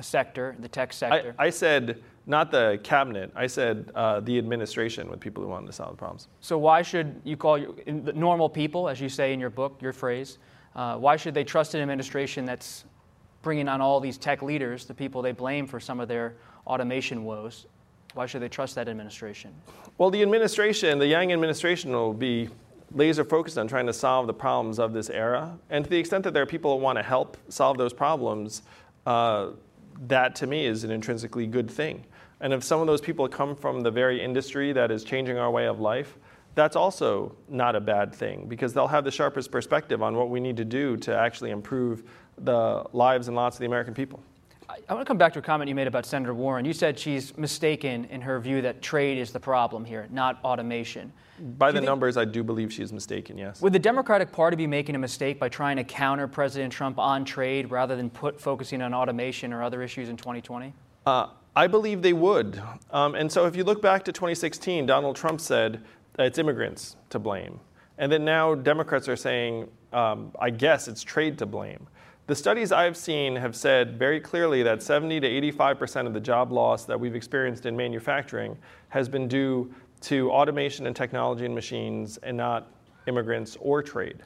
sector, 0.00 0.54
the 0.60 0.68
tech 0.68 0.92
sector? 0.92 1.34
I, 1.38 1.46
I 1.46 1.50
said 1.50 2.02
not 2.26 2.50
the 2.50 2.78
cabinet. 2.82 3.32
I 3.34 3.46
said 3.46 3.90
uh, 3.94 4.20
the 4.20 4.36
administration 4.36 5.08
with 5.10 5.18
people 5.18 5.42
who 5.42 5.48
wanted 5.48 5.66
to 5.66 5.72
solve 5.72 5.92
the 5.92 5.96
problems. 5.96 6.28
So 6.40 6.58
why 6.58 6.82
should 6.82 7.20
you 7.24 7.38
call 7.38 7.56
you, 7.56 7.74
normal 7.86 8.50
people, 8.50 8.88
as 8.88 9.00
you 9.00 9.08
say 9.08 9.32
in 9.32 9.40
your 9.40 9.50
book, 9.50 9.78
your 9.80 9.94
phrase? 9.94 10.38
Uh, 10.76 10.98
why 10.98 11.16
should 11.16 11.32
they 11.32 11.42
trust 11.42 11.74
an 11.74 11.80
administration 11.80 12.44
that's 12.44 12.84
bringing 13.40 13.66
on 13.66 13.80
all 13.80 13.98
these 13.98 14.18
tech 14.18 14.42
leaders, 14.42 14.84
the 14.84 14.94
people 14.94 15.22
they 15.22 15.32
blame 15.32 15.66
for 15.66 15.80
some 15.80 16.00
of 16.00 16.08
their 16.08 16.34
automation 16.68 17.24
woes? 17.24 17.66
Why 18.14 18.26
should 18.26 18.42
they 18.42 18.48
trust 18.48 18.74
that 18.76 18.88
administration? 18.88 19.52
Well, 19.96 20.10
the 20.10 20.22
administration, 20.22 20.98
the 20.98 21.06
Yang 21.06 21.32
administration, 21.32 21.92
will 21.92 22.14
be 22.14 22.48
laser 22.92 23.24
focused 23.24 23.58
on 23.58 23.68
trying 23.68 23.86
to 23.86 23.92
solve 23.92 24.26
the 24.26 24.34
problems 24.34 24.78
of 24.78 24.92
this 24.92 25.10
era. 25.10 25.58
And 25.70 25.84
to 25.84 25.90
the 25.90 25.98
extent 25.98 26.24
that 26.24 26.32
there 26.32 26.42
are 26.42 26.46
people 26.46 26.78
who 26.78 26.82
want 26.82 26.98
to 26.98 27.02
help 27.02 27.36
solve 27.48 27.76
those 27.76 27.92
problems, 27.92 28.62
uh, 29.06 29.50
that 30.06 30.34
to 30.36 30.46
me 30.46 30.66
is 30.66 30.84
an 30.84 30.90
intrinsically 30.90 31.46
good 31.46 31.70
thing. 31.70 32.04
And 32.40 32.52
if 32.52 32.62
some 32.62 32.80
of 32.80 32.86
those 32.86 33.00
people 33.00 33.28
come 33.28 33.56
from 33.56 33.80
the 33.80 33.90
very 33.90 34.22
industry 34.22 34.72
that 34.72 34.90
is 34.90 35.02
changing 35.04 35.38
our 35.38 35.50
way 35.50 35.66
of 35.66 35.80
life, 35.80 36.16
that's 36.54 36.76
also 36.76 37.34
not 37.48 37.76
a 37.76 37.80
bad 37.80 38.14
thing 38.14 38.46
because 38.48 38.72
they'll 38.72 38.88
have 38.88 39.04
the 39.04 39.10
sharpest 39.10 39.50
perspective 39.50 40.02
on 40.02 40.16
what 40.16 40.30
we 40.30 40.40
need 40.40 40.56
to 40.56 40.64
do 40.64 40.96
to 40.98 41.16
actually 41.16 41.50
improve 41.50 42.04
the 42.38 42.84
lives 42.92 43.28
and 43.28 43.36
lots 43.36 43.56
of 43.56 43.60
the 43.60 43.66
American 43.66 43.94
people. 43.94 44.22
I 44.70 44.92
want 44.92 45.04
to 45.04 45.08
come 45.08 45.16
back 45.16 45.32
to 45.32 45.38
a 45.38 45.42
comment 45.42 45.68
you 45.68 45.74
made 45.74 45.86
about 45.86 46.04
Senator 46.04 46.34
Warren. 46.34 46.64
You 46.66 46.74
said 46.74 46.98
she's 46.98 47.36
mistaken 47.38 48.04
in 48.06 48.20
her 48.20 48.38
view 48.38 48.60
that 48.62 48.82
trade 48.82 49.16
is 49.16 49.32
the 49.32 49.40
problem 49.40 49.84
here, 49.84 50.06
not 50.10 50.38
automation. 50.44 51.10
By 51.56 51.72
the 51.72 51.80
numbers, 51.80 52.16
I 52.16 52.24
do 52.24 52.42
believe 52.42 52.72
she's 52.72 52.92
mistaken, 52.92 53.38
yes. 53.38 53.62
Would 53.62 53.72
the 53.72 53.78
Democratic 53.78 54.30
Party 54.30 54.56
be 54.56 54.66
making 54.66 54.94
a 54.94 54.98
mistake 54.98 55.38
by 55.38 55.48
trying 55.48 55.76
to 55.76 55.84
counter 55.84 56.26
President 56.26 56.72
Trump 56.72 56.98
on 56.98 57.24
trade 57.24 57.70
rather 57.70 57.96
than 57.96 58.10
put, 58.10 58.40
focusing 58.40 58.82
on 58.82 58.92
automation 58.92 59.52
or 59.52 59.62
other 59.62 59.82
issues 59.82 60.08
in 60.08 60.16
2020? 60.16 60.74
Uh, 61.06 61.28
I 61.56 61.66
believe 61.66 62.02
they 62.02 62.12
would. 62.12 62.60
Um, 62.90 63.14
and 63.14 63.30
so 63.30 63.46
if 63.46 63.56
you 63.56 63.64
look 63.64 63.80
back 63.80 64.04
to 64.04 64.12
2016, 64.12 64.84
Donald 64.84 65.16
Trump 65.16 65.40
said 65.40 65.82
it's 66.18 66.38
immigrants 66.38 66.96
to 67.10 67.18
blame. 67.18 67.60
And 67.98 68.12
then 68.12 68.24
now 68.24 68.54
Democrats 68.54 69.08
are 69.08 69.16
saying, 69.16 69.68
um, 69.92 70.32
I 70.38 70.50
guess 70.50 70.88
it's 70.88 71.02
trade 71.02 71.38
to 71.38 71.46
blame. 71.46 71.86
The 72.28 72.34
studies 72.34 72.72
I've 72.72 72.94
seen 72.94 73.36
have 73.36 73.56
said 73.56 73.98
very 73.98 74.20
clearly 74.20 74.62
that 74.62 74.82
70 74.82 75.20
to 75.20 75.50
85% 75.50 76.06
of 76.06 76.12
the 76.12 76.20
job 76.20 76.52
loss 76.52 76.84
that 76.84 77.00
we've 77.00 77.14
experienced 77.14 77.64
in 77.64 77.74
manufacturing 77.74 78.54
has 78.90 79.08
been 79.08 79.28
due 79.28 79.72
to 80.02 80.30
automation 80.30 80.86
and 80.86 80.94
technology 80.94 81.46
and 81.46 81.54
machines 81.54 82.18
and 82.18 82.36
not 82.36 82.70
immigrants 83.06 83.56
or 83.62 83.82
trade. 83.82 84.18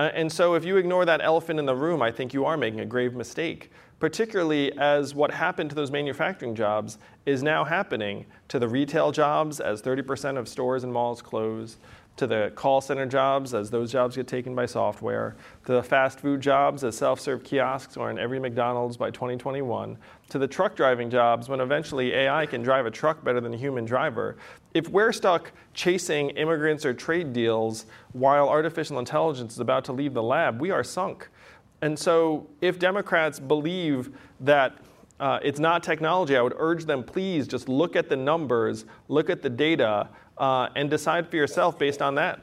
Uh, 0.00 0.10
and 0.12 0.32
so 0.32 0.54
if 0.54 0.64
you 0.64 0.76
ignore 0.76 1.04
that 1.04 1.20
elephant 1.22 1.60
in 1.60 1.66
the 1.66 1.76
room, 1.76 2.02
I 2.02 2.10
think 2.10 2.34
you 2.34 2.44
are 2.46 2.56
making 2.56 2.80
a 2.80 2.84
grave 2.84 3.14
mistake, 3.14 3.70
particularly 4.00 4.76
as 4.76 5.14
what 5.14 5.30
happened 5.30 5.70
to 5.70 5.76
those 5.76 5.92
manufacturing 5.92 6.56
jobs 6.56 6.98
is 7.26 7.44
now 7.44 7.62
happening 7.62 8.26
to 8.48 8.58
the 8.58 8.66
retail 8.66 9.12
jobs 9.12 9.60
as 9.60 9.80
30% 9.82 10.36
of 10.36 10.48
stores 10.48 10.82
and 10.82 10.92
malls 10.92 11.22
close, 11.22 11.76
to 12.20 12.26
the 12.26 12.52
call 12.54 12.82
center 12.82 13.06
jobs 13.06 13.54
as 13.54 13.70
those 13.70 13.90
jobs 13.90 14.14
get 14.14 14.28
taken 14.28 14.54
by 14.54 14.66
software, 14.66 15.36
to 15.64 15.72
the 15.72 15.82
fast 15.82 16.20
food 16.20 16.38
jobs 16.38 16.84
as 16.84 16.94
self 16.94 17.18
serve 17.18 17.42
kiosks 17.42 17.96
are 17.96 18.10
in 18.10 18.18
every 18.18 18.38
McDonald's 18.38 18.98
by 18.98 19.10
2021, 19.10 19.96
to 20.28 20.38
the 20.38 20.46
truck 20.46 20.76
driving 20.76 21.08
jobs 21.08 21.48
when 21.48 21.60
eventually 21.60 22.12
AI 22.12 22.44
can 22.44 22.62
drive 22.62 22.84
a 22.84 22.90
truck 22.90 23.24
better 23.24 23.40
than 23.40 23.54
a 23.54 23.56
human 23.56 23.86
driver. 23.86 24.36
If 24.74 24.86
we're 24.90 25.12
stuck 25.12 25.52
chasing 25.72 26.28
immigrants 26.30 26.84
or 26.84 26.92
trade 26.92 27.32
deals 27.32 27.86
while 28.12 28.50
artificial 28.50 28.98
intelligence 28.98 29.54
is 29.54 29.60
about 29.60 29.86
to 29.86 29.92
leave 29.92 30.12
the 30.12 30.22
lab, 30.22 30.60
we 30.60 30.70
are 30.70 30.84
sunk. 30.84 31.26
And 31.80 31.98
so, 31.98 32.46
if 32.60 32.78
Democrats 32.78 33.40
believe 33.40 34.10
that 34.40 34.76
uh, 35.20 35.38
it's 35.42 35.58
not 35.58 35.82
technology, 35.82 36.36
I 36.36 36.42
would 36.42 36.54
urge 36.58 36.84
them 36.84 37.02
please 37.02 37.48
just 37.48 37.66
look 37.66 37.96
at 37.96 38.10
the 38.10 38.16
numbers, 38.16 38.84
look 39.08 39.30
at 39.30 39.40
the 39.40 39.50
data, 39.50 40.10
uh, 40.40 40.70
and 40.74 40.90
decide 40.90 41.28
for 41.28 41.36
yourself 41.36 41.78
based 41.78 42.02
on 42.02 42.16
that. 42.16 42.40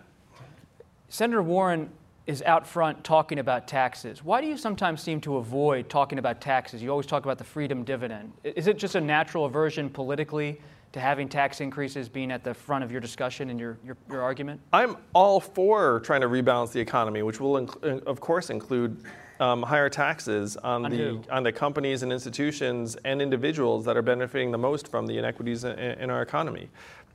Senator 1.09 1.41
Warren 1.41 1.89
is 2.27 2.41
out 2.43 2.67
front 2.67 3.03
talking 3.03 3.39
about 3.39 3.67
taxes. 3.67 4.23
Why 4.23 4.39
do 4.41 4.47
you 4.47 4.57
sometimes 4.57 5.01
seem 5.01 5.19
to 5.21 5.37
avoid 5.37 5.89
talking 5.89 6.19
about 6.19 6.39
taxes? 6.39 6.83
You 6.83 6.91
always 6.91 7.05
talk 7.05 7.23
about 7.23 7.37
the 7.37 7.43
freedom 7.43 7.83
dividend. 7.83 8.33
Is 8.43 8.67
it 8.67 8.77
just 8.77 8.95
a 8.95 9.01
natural 9.01 9.45
aversion 9.45 9.89
politically 9.89 10.61
to 10.91 10.99
having 10.99 11.27
tax 11.27 11.61
increases 11.61 12.07
being 12.09 12.31
at 12.31 12.43
the 12.43 12.53
front 12.53 12.83
of 12.83 12.91
your 12.91 13.01
discussion 13.01 13.49
and 13.49 13.59
your, 13.59 13.77
your, 13.83 13.97
your 14.09 14.21
argument? 14.21 14.59
I'm 14.73 14.97
all 15.13 15.39
for 15.39 16.01
trying 16.01 16.21
to 16.21 16.27
rebalance 16.27 16.71
the 16.71 16.81
economy, 16.81 17.23
which 17.23 17.39
will, 17.39 17.53
inc- 17.53 18.03
of 18.03 18.19
course, 18.19 18.49
include 18.49 19.03
um, 19.39 19.63
higher 19.63 19.89
taxes 19.89 20.57
on, 20.57 20.85
on 20.85 20.91
the 20.91 20.97
who? 20.97 21.21
on 21.31 21.43
the 21.43 21.51
companies 21.51 22.03
and 22.03 22.11
institutions 22.11 22.97
and 23.05 23.21
individuals 23.21 23.85
that 23.85 23.95
are 23.95 24.01
benefiting 24.01 24.51
the 24.51 24.57
most 24.57 24.89
from 24.89 25.07
the 25.07 25.17
inequities 25.17 25.63
in, 25.63 25.77
in 25.77 26.09
our 26.09 26.21
economy. 26.21 26.69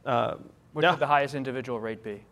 Uh, 0.06 0.36
what 0.72 0.82
yeah. 0.82 0.92
should 0.92 1.00
the 1.00 1.06
highest 1.06 1.34
individual 1.34 1.80
rate 1.80 2.02
be? 2.02 2.22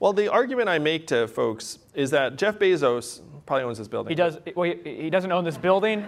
Well, 0.00 0.12
the 0.12 0.28
argument 0.28 0.68
I 0.68 0.78
make 0.78 1.06
to 1.08 1.26
folks 1.28 1.78
is 1.94 2.10
that 2.10 2.36
Jeff 2.36 2.58
Bezos 2.58 3.20
probably 3.46 3.64
owns 3.64 3.78
this 3.78 3.88
building. 3.88 4.10
He 4.10 4.14
does. 4.14 4.38
Well, 4.54 4.70
he, 4.70 5.02
he 5.02 5.10
doesn't 5.10 5.32
own 5.32 5.44
this 5.44 5.56
building. 5.56 6.04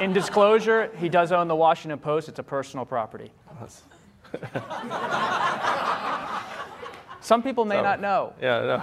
In 0.00 0.12
disclosure, 0.12 0.90
he 0.98 1.08
does 1.08 1.32
own 1.32 1.48
the 1.48 1.56
Washington 1.56 1.98
Post. 1.98 2.28
It's 2.28 2.38
a 2.38 2.42
personal 2.42 2.84
property. 2.84 3.30
Some 7.20 7.42
people 7.42 7.64
may 7.64 7.76
so, 7.76 7.82
not 7.82 8.00
know. 8.00 8.32
Yeah, 8.40 8.60
no. 8.60 8.76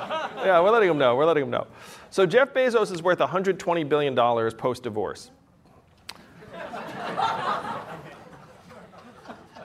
yeah, 0.45 0.61
we're 0.61 0.71
letting 0.71 0.87
them 0.87 0.97
know. 0.97 1.15
We're 1.15 1.25
letting 1.25 1.43
them 1.43 1.51
know. 1.51 1.67
So 2.09 2.25
Jeff 2.25 2.53
Bezos 2.53 2.91
is 2.91 3.03
worth 3.03 3.19
120 3.19 3.83
billion 3.83 4.15
dollars 4.15 4.53
post 4.53 4.83
divorce. 4.83 5.31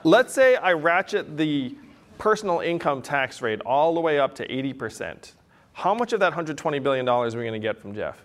Let's 0.03 0.33
say 0.33 0.55
I 0.57 0.73
ratchet 0.73 1.37
the 1.37 1.75
personal 2.17 2.59
income 2.59 3.01
tax 3.01 3.41
rate 3.41 3.61
all 3.61 3.93
the 3.93 3.99
way 3.99 4.19
up 4.19 4.35
to 4.35 4.47
80%. 4.47 5.33
How 5.73 5.93
much 5.93 6.13
of 6.13 6.19
that 6.21 6.33
$120 6.33 6.81
billion 6.81 7.07
are 7.07 7.25
we 7.25 7.31
going 7.31 7.53
to 7.53 7.59
get 7.59 7.77
from 7.77 7.93
Jeff? 7.93 8.23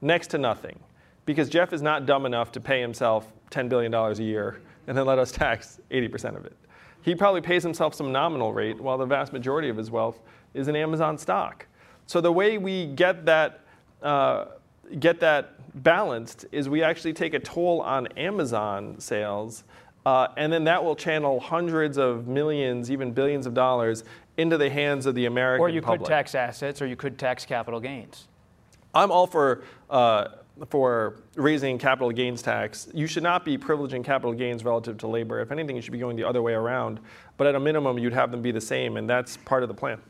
Next 0.00 0.28
to 0.28 0.38
nothing. 0.38 0.78
Because 1.26 1.48
Jeff 1.48 1.72
is 1.72 1.80
not 1.80 2.04
dumb 2.06 2.26
enough 2.26 2.52
to 2.52 2.60
pay 2.60 2.80
himself 2.80 3.32
$10 3.50 3.68
billion 3.68 3.94
a 3.94 4.12
year 4.14 4.60
and 4.86 4.96
then 4.96 5.06
let 5.06 5.18
us 5.18 5.32
tax 5.32 5.80
80% 5.90 6.36
of 6.36 6.44
it. 6.44 6.56
He 7.02 7.14
probably 7.14 7.40
pays 7.40 7.62
himself 7.62 7.94
some 7.94 8.12
nominal 8.12 8.52
rate 8.52 8.80
while 8.80 8.98
the 8.98 9.06
vast 9.06 9.32
majority 9.32 9.68
of 9.68 9.76
his 9.76 9.90
wealth 9.90 10.20
is 10.54 10.68
in 10.68 10.76
Amazon 10.76 11.18
stock. 11.18 11.66
So 12.06 12.20
the 12.20 12.32
way 12.32 12.58
we 12.58 12.86
get 12.86 13.24
that, 13.26 13.60
uh, 14.02 14.46
get 14.98 15.20
that 15.20 15.82
balanced 15.82 16.46
is 16.52 16.68
we 16.68 16.82
actually 16.82 17.12
take 17.12 17.34
a 17.34 17.38
toll 17.38 17.80
on 17.80 18.06
Amazon 18.16 18.98
sales 19.00 19.64
Uh, 20.06 20.28
and 20.36 20.52
then 20.52 20.64
that 20.64 20.84
will 20.84 20.94
channel 20.96 21.40
hundreds 21.40 21.96
of 21.96 22.26
millions, 22.26 22.90
even 22.90 23.12
billions 23.12 23.46
of 23.46 23.54
dollars 23.54 24.04
into 24.36 24.58
the 24.58 24.68
hands 24.68 25.06
of 25.06 25.14
the 25.14 25.26
American 25.26 25.62
Or 25.62 25.68
you 25.68 25.80
public. 25.80 26.00
could 26.00 26.08
tax 26.08 26.34
assets, 26.34 26.82
or 26.82 26.86
you 26.86 26.96
could 26.96 27.18
tax 27.18 27.46
capital 27.46 27.80
gains. 27.80 28.28
I'm 28.94 29.10
all 29.10 29.26
for 29.26 29.64
uh, 29.90 30.28
for 30.68 31.16
raising 31.34 31.78
capital 31.78 32.12
gains 32.12 32.42
tax. 32.42 32.88
You 32.94 33.06
should 33.06 33.22
not 33.22 33.44
be 33.44 33.58
privileging 33.58 34.04
capital 34.04 34.32
gains 34.32 34.64
relative 34.64 34.98
to 34.98 35.08
labor. 35.08 35.40
If 35.40 35.50
anything, 35.50 35.74
you 35.74 35.82
should 35.82 35.92
be 35.92 35.98
going 35.98 36.16
the 36.16 36.24
other 36.24 36.42
way 36.42 36.52
around. 36.52 37.00
But 37.36 37.48
at 37.48 37.54
a 37.56 37.60
minimum, 37.60 37.98
you'd 37.98 38.12
have 38.12 38.30
them 38.30 38.40
be 38.42 38.52
the 38.52 38.60
same, 38.60 38.96
and 38.96 39.10
that's 39.10 39.36
part 39.38 39.62
of 39.64 39.68
the 39.68 39.74
plan. 39.74 40.00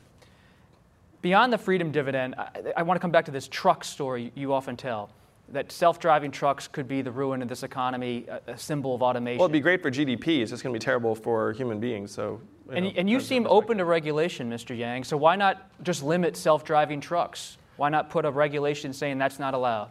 Beyond 1.22 1.52
the 1.52 1.58
freedom 1.58 1.90
dividend, 1.90 2.34
I, 2.36 2.50
I 2.78 2.82
want 2.82 2.96
to 2.96 3.00
come 3.00 3.10
back 3.10 3.24
to 3.26 3.30
this 3.30 3.48
truck 3.48 3.84
story 3.84 4.32
you 4.34 4.52
often 4.52 4.76
tell. 4.76 5.08
That 5.50 5.70
self-driving 5.70 6.30
trucks 6.30 6.66
could 6.66 6.88
be 6.88 7.02
the 7.02 7.10
ruin 7.10 7.42
of 7.42 7.48
this 7.48 7.62
economy, 7.62 8.26
a, 8.28 8.52
a 8.52 8.58
symbol 8.58 8.94
of 8.94 9.02
automation. 9.02 9.38
Well, 9.38 9.46
it'd 9.46 9.52
be 9.52 9.60
great 9.60 9.82
for 9.82 9.90
GDP. 9.90 10.40
It's 10.40 10.50
just 10.50 10.62
going 10.62 10.72
to 10.72 10.78
be 10.78 10.82
terrible 10.82 11.14
for 11.14 11.52
human 11.52 11.80
beings. 11.80 12.10
So, 12.12 12.40
you 12.70 12.76
and, 12.76 12.84
know, 12.86 12.92
and 12.96 13.10
you 13.10 13.20
seem 13.20 13.46
open 13.46 13.78
to 13.78 13.84
regulation, 13.84 14.50
Mr. 14.50 14.76
Yang. 14.76 15.04
So 15.04 15.16
why 15.16 15.36
not 15.36 15.70
just 15.84 16.02
limit 16.02 16.36
self-driving 16.36 17.00
trucks? 17.00 17.58
Why 17.76 17.88
not 17.88 18.08
put 18.08 18.24
a 18.24 18.30
regulation 18.30 18.92
saying 18.92 19.18
that's 19.18 19.38
not 19.38 19.54
allowed? 19.54 19.90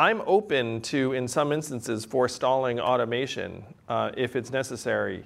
I'm 0.00 0.22
open 0.26 0.80
to, 0.82 1.12
in 1.12 1.28
some 1.28 1.52
instances, 1.52 2.06
forestalling 2.06 2.80
automation 2.80 3.62
uh, 3.88 4.10
if 4.16 4.34
it's 4.34 4.50
necessary. 4.50 5.24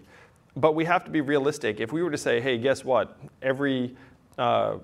But 0.56 0.74
we 0.74 0.84
have 0.84 1.04
to 1.04 1.10
be 1.10 1.20
realistic. 1.20 1.80
If 1.80 1.92
we 1.92 2.02
were 2.02 2.10
to 2.10 2.18
say, 2.18 2.40
hey, 2.40 2.58
guess 2.58 2.84
what? 2.84 3.16
Every 3.40 3.96
uh, 4.36 4.78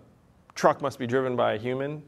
truck 0.54 0.80
must 0.80 0.98
be 0.98 1.08
driven 1.08 1.34
by 1.34 1.54
a 1.54 1.58
human, 1.58 2.02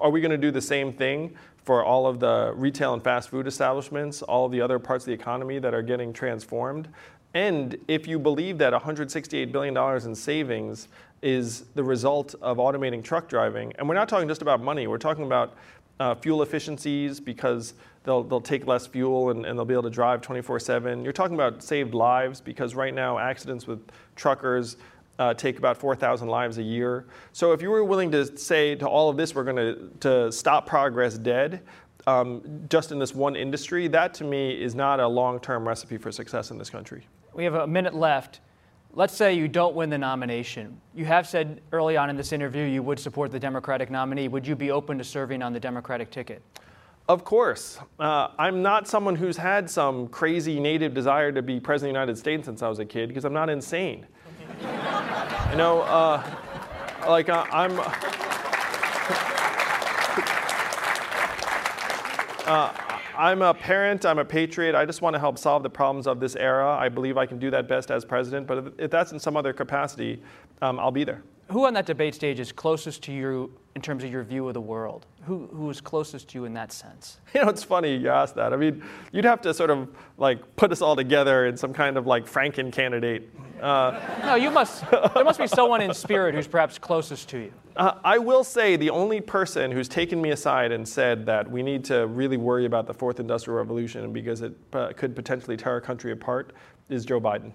are 0.00 0.10
we 0.10 0.20
going 0.20 0.30
to 0.30 0.38
do 0.38 0.50
the 0.50 0.60
same 0.60 0.92
thing 0.92 1.36
for 1.62 1.84
all 1.84 2.06
of 2.06 2.20
the 2.20 2.52
retail 2.56 2.94
and 2.94 3.04
fast 3.04 3.28
food 3.28 3.46
establishments, 3.46 4.22
all 4.22 4.46
of 4.46 4.52
the 4.52 4.60
other 4.60 4.78
parts 4.78 5.04
of 5.04 5.06
the 5.06 5.12
economy 5.12 5.58
that 5.58 5.74
are 5.74 5.82
getting 5.82 6.12
transformed? 6.12 6.88
And 7.34 7.76
if 7.86 8.08
you 8.08 8.18
believe 8.18 8.58
that 8.58 8.72
$168 8.72 9.52
billion 9.52 9.76
in 10.04 10.14
savings 10.14 10.88
is 11.22 11.62
the 11.74 11.84
result 11.84 12.34
of 12.40 12.56
automating 12.56 13.04
truck 13.04 13.28
driving, 13.28 13.72
and 13.78 13.88
we're 13.88 13.94
not 13.94 14.08
talking 14.08 14.26
just 14.26 14.42
about 14.42 14.60
money, 14.60 14.86
we're 14.86 14.98
talking 14.98 15.24
about 15.24 15.54
uh, 16.00 16.14
fuel 16.14 16.42
efficiencies 16.42 17.20
because 17.20 17.74
they'll, 18.04 18.22
they'll 18.22 18.40
take 18.40 18.66
less 18.66 18.86
fuel 18.86 19.30
and, 19.30 19.44
and 19.44 19.58
they'll 19.58 19.66
be 19.66 19.74
able 19.74 19.82
to 19.82 19.90
drive 19.90 20.22
24 20.22 20.58
7. 20.58 21.04
You're 21.04 21.12
talking 21.12 21.34
about 21.34 21.62
saved 21.62 21.94
lives 21.94 22.40
because 22.40 22.74
right 22.74 22.94
now 22.94 23.18
accidents 23.18 23.66
with 23.66 23.80
truckers 24.16 24.76
uh, 25.20 25.34
take 25.34 25.58
about 25.58 25.76
4,000 25.76 26.28
lives 26.28 26.56
a 26.56 26.62
year. 26.62 27.04
So 27.32 27.52
if 27.52 27.60
you 27.60 27.70
were 27.70 27.84
willing 27.84 28.10
to 28.12 28.36
say 28.38 28.74
to 28.76 28.88
all 28.88 29.10
of 29.10 29.18
this, 29.18 29.34
we're 29.34 29.44
going 29.44 29.56
to, 29.56 29.90
to 30.00 30.32
stop 30.32 30.66
progress 30.66 31.18
dead, 31.18 31.60
um, 32.06 32.64
just 32.70 32.90
in 32.90 32.98
this 32.98 33.14
one 33.14 33.36
industry, 33.36 33.86
that 33.88 34.14
to 34.14 34.24
me 34.24 34.50
is 34.50 34.74
not 34.74 34.98
a 34.98 35.06
long 35.06 35.38
term 35.38 35.68
recipe 35.68 35.98
for 35.98 36.10
success 36.10 36.50
in 36.50 36.56
this 36.56 36.70
country. 36.70 37.06
We 37.34 37.44
have 37.44 37.54
a 37.54 37.66
minute 37.66 37.94
left. 37.94 38.40
Let's 38.92 39.14
say 39.14 39.34
you 39.34 39.46
don't 39.46 39.76
win 39.76 39.90
the 39.90 39.98
nomination. 39.98 40.80
You 40.94 41.04
have 41.04 41.28
said 41.28 41.60
early 41.70 41.96
on 41.98 42.10
in 42.10 42.16
this 42.16 42.32
interview 42.32 42.64
you 42.64 42.82
would 42.82 42.98
support 42.98 43.30
the 43.30 43.38
Democratic 43.38 43.90
nominee. 43.90 44.26
Would 44.26 44.46
you 44.46 44.56
be 44.56 44.70
open 44.70 44.96
to 44.98 45.04
serving 45.04 45.42
on 45.42 45.52
the 45.52 45.60
Democratic 45.60 46.10
ticket? 46.10 46.42
Of 47.08 47.24
course. 47.24 47.78
Uh, 47.98 48.28
I'm 48.38 48.62
not 48.62 48.88
someone 48.88 49.16
who's 49.16 49.36
had 49.36 49.68
some 49.68 50.08
crazy 50.08 50.58
native 50.58 50.94
desire 50.94 51.30
to 51.30 51.42
be 51.42 51.60
president 51.60 51.90
of 51.90 51.94
the 51.94 52.00
United 52.00 52.18
States 52.18 52.46
since 52.46 52.62
I 52.62 52.68
was 52.68 52.78
a 52.78 52.84
kid 52.86 53.08
because 53.08 53.24
I'm 53.24 53.34
not 53.34 53.50
insane. 53.50 54.06
you 55.50 55.56
know, 55.56 55.80
uh, 55.82 56.22
like 57.08 57.28
uh, 57.28 57.44
I'm. 57.50 57.80
Uh, 62.46 62.72
I'm 63.16 63.42
a 63.42 63.52
parent, 63.52 64.06
I'm 64.06 64.18
a 64.18 64.24
patriot. 64.24 64.74
I 64.74 64.86
just 64.86 65.02
want 65.02 65.14
to 65.14 65.20
help 65.20 65.38
solve 65.38 65.62
the 65.62 65.68
problems 65.68 66.06
of 66.06 66.20
this 66.20 66.36
era. 66.36 66.74
I 66.74 66.88
believe 66.88 67.18
I 67.18 67.26
can 67.26 67.38
do 67.38 67.50
that 67.50 67.68
best 67.68 67.90
as 67.90 68.02
president, 68.02 68.46
but 68.46 68.58
if, 68.58 68.64
if 68.78 68.90
that's 68.90 69.12
in 69.12 69.20
some 69.20 69.36
other 69.36 69.52
capacity, 69.52 70.22
um, 70.62 70.80
I'll 70.80 70.90
be 70.90 71.04
there. 71.04 71.22
Who 71.50 71.66
on 71.66 71.74
that 71.74 71.84
debate 71.84 72.14
stage 72.14 72.38
is 72.38 72.52
closest 72.52 73.02
to 73.04 73.12
you 73.12 73.52
in 73.74 73.82
terms 73.82 74.04
of 74.04 74.12
your 74.12 74.22
view 74.22 74.46
of 74.46 74.54
the 74.54 74.60
world? 74.60 75.06
Who, 75.22 75.48
who 75.52 75.68
is 75.68 75.80
closest 75.80 76.28
to 76.28 76.38
you 76.38 76.44
in 76.44 76.54
that 76.54 76.72
sense? 76.72 77.18
You 77.34 77.42
know, 77.42 77.48
it's 77.48 77.64
funny 77.64 77.96
you 77.96 78.08
ask 78.08 78.34
that. 78.36 78.52
I 78.52 78.56
mean, 78.56 78.82
you'd 79.12 79.24
have 79.24 79.40
to 79.42 79.52
sort 79.52 79.70
of 79.70 79.88
like 80.16 80.56
put 80.56 80.70
us 80.70 80.80
all 80.80 80.94
together 80.94 81.46
in 81.46 81.56
some 81.56 81.72
kind 81.72 81.96
of 81.96 82.06
like 82.06 82.26
Franken 82.26 82.72
candidate. 82.72 83.30
Uh, 83.60 84.00
no, 84.22 84.34
you 84.36 84.50
must. 84.50 84.84
There 84.90 85.24
must 85.24 85.40
be 85.40 85.46
someone 85.48 85.80
in 85.80 85.92
spirit 85.92 86.34
who's 86.34 86.46
perhaps 86.46 86.78
closest 86.78 87.28
to 87.30 87.38
you. 87.38 87.52
Uh, 87.76 87.94
I 88.04 88.18
will 88.18 88.44
say 88.44 88.76
the 88.76 88.90
only 88.90 89.20
person 89.20 89.72
who's 89.72 89.88
taken 89.88 90.20
me 90.20 90.30
aside 90.30 90.70
and 90.72 90.86
said 90.86 91.26
that 91.26 91.50
we 91.50 91.62
need 91.62 91.84
to 91.86 92.06
really 92.06 92.36
worry 92.36 92.64
about 92.64 92.86
the 92.86 92.94
fourth 92.94 93.20
industrial 93.20 93.58
revolution 93.58 94.12
because 94.12 94.42
it 94.42 94.52
uh, 94.72 94.92
could 94.96 95.16
potentially 95.16 95.56
tear 95.56 95.72
our 95.72 95.80
country 95.80 96.12
apart 96.12 96.52
is 96.88 97.04
Joe 97.04 97.20
Biden. 97.20 97.52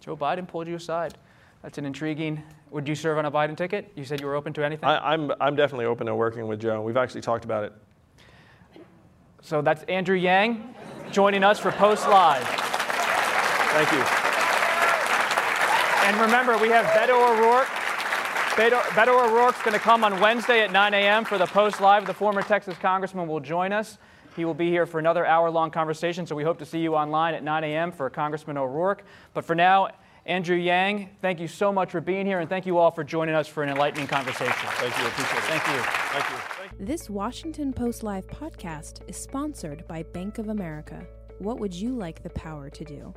Joe 0.00 0.16
Biden 0.16 0.48
pulled 0.48 0.68
you 0.68 0.76
aside. 0.76 1.16
That's 1.62 1.78
an 1.78 1.84
intriguing. 1.84 2.42
Would 2.70 2.88
you 2.88 2.94
serve 2.94 3.18
on 3.18 3.26
a 3.26 3.30
Biden 3.30 3.56
ticket? 3.56 3.92
You 3.94 4.04
said 4.04 4.20
you 4.20 4.26
were 4.26 4.34
open 4.34 4.52
to 4.54 4.64
anything. 4.64 4.88
I, 4.88 5.12
I'm, 5.12 5.32
I'm 5.40 5.56
definitely 5.56 5.84
open 5.84 6.06
to 6.06 6.14
working 6.14 6.46
with 6.46 6.60
Joe. 6.60 6.80
We've 6.80 6.96
actually 6.96 7.20
talked 7.20 7.44
about 7.44 7.64
it. 7.64 7.72
So 9.42 9.60
that's 9.60 9.82
Andrew 9.84 10.16
Yang 10.16 10.74
joining 11.10 11.44
us 11.44 11.58
for 11.58 11.72
Post 11.72 12.08
Live. 12.08 12.46
Thank 13.72 13.92
you. 13.92 14.04
And 16.06 16.20
remember, 16.20 16.56
we 16.58 16.68
have 16.68 16.86
Beto 16.86 17.14
O'Rourke. 17.14 17.68
Beto, 18.56 18.80
Beto 18.90 19.28
O'Rourke's 19.28 19.60
going 19.62 19.74
to 19.74 19.78
come 19.78 20.02
on 20.02 20.18
Wednesday 20.20 20.60
at 20.62 20.72
9 20.72 20.94
a.m. 20.94 21.24
for 21.24 21.38
the 21.38 21.46
Post 21.46 21.80
Live. 21.80 22.06
The 22.06 22.14
former 22.14 22.42
Texas 22.42 22.76
congressman 22.78 23.28
will 23.28 23.40
join 23.40 23.72
us. 23.72 23.98
He 24.36 24.44
will 24.44 24.54
be 24.54 24.70
here 24.70 24.86
for 24.86 24.98
another 24.98 25.26
hour 25.26 25.50
long 25.50 25.70
conversation, 25.70 26.26
so 26.26 26.34
we 26.34 26.44
hope 26.44 26.58
to 26.58 26.66
see 26.66 26.80
you 26.80 26.94
online 26.94 27.34
at 27.34 27.42
9 27.42 27.64
a.m. 27.64 27.92
for 27.92 28.08
Congressman 28.10 28.56
O'Rourke. 28.56 29.04
But 29.34 29.44
for 29.44 29.54
now, 29.54 29.90
Andrew 30.26 30.56
Yang, 30.56 31.10
thank 31.22 31.40
you 31.40 31.48
so 31.48 31.72
much 31.72 31.90
for 31.90 32.00
being 32.00 32.26
here, 32.26 32.40
and 32.40 32.48
thank 32.48 32.66
you 32.66 32.78
all 32.78 32.90
for 32.90 33.02
joining 33.02 33.34
us 33.34 33.48
for 33.48 33.62
an 33.62 33.70
enlightening 33.70 34.06
conversation. 34.06 34.52
Thank 34.52 34.96
you. 34.98 35.06
Appreciate 35.06 35.38
it. 35.38 35.44
Thank 35.44 35.66
you. 35.66 35.82
Thank 35.82 36.30
you. 36.30 36.36
Thank 36.36 36.80
you. 36.80 36.86
This 36.86 37.10
Washington 37.10 37.72
Post 37.72 38.02
Live 38.02 38.26
podcast 38.26 39.00
is 39.08 39.16
sponsored 39.16 39.86
by 39.88 40.02
Bank 40.02 40.38
of 40.38 40.48
America. 40.48 41.06
What 41.38 41.58
would 41.58 41.74
you 41.74 41.94
like 41.94 42.22
the 42.22 42.30
power 42.30 42.68
to 42.68 42.84
do? 42.84 43.14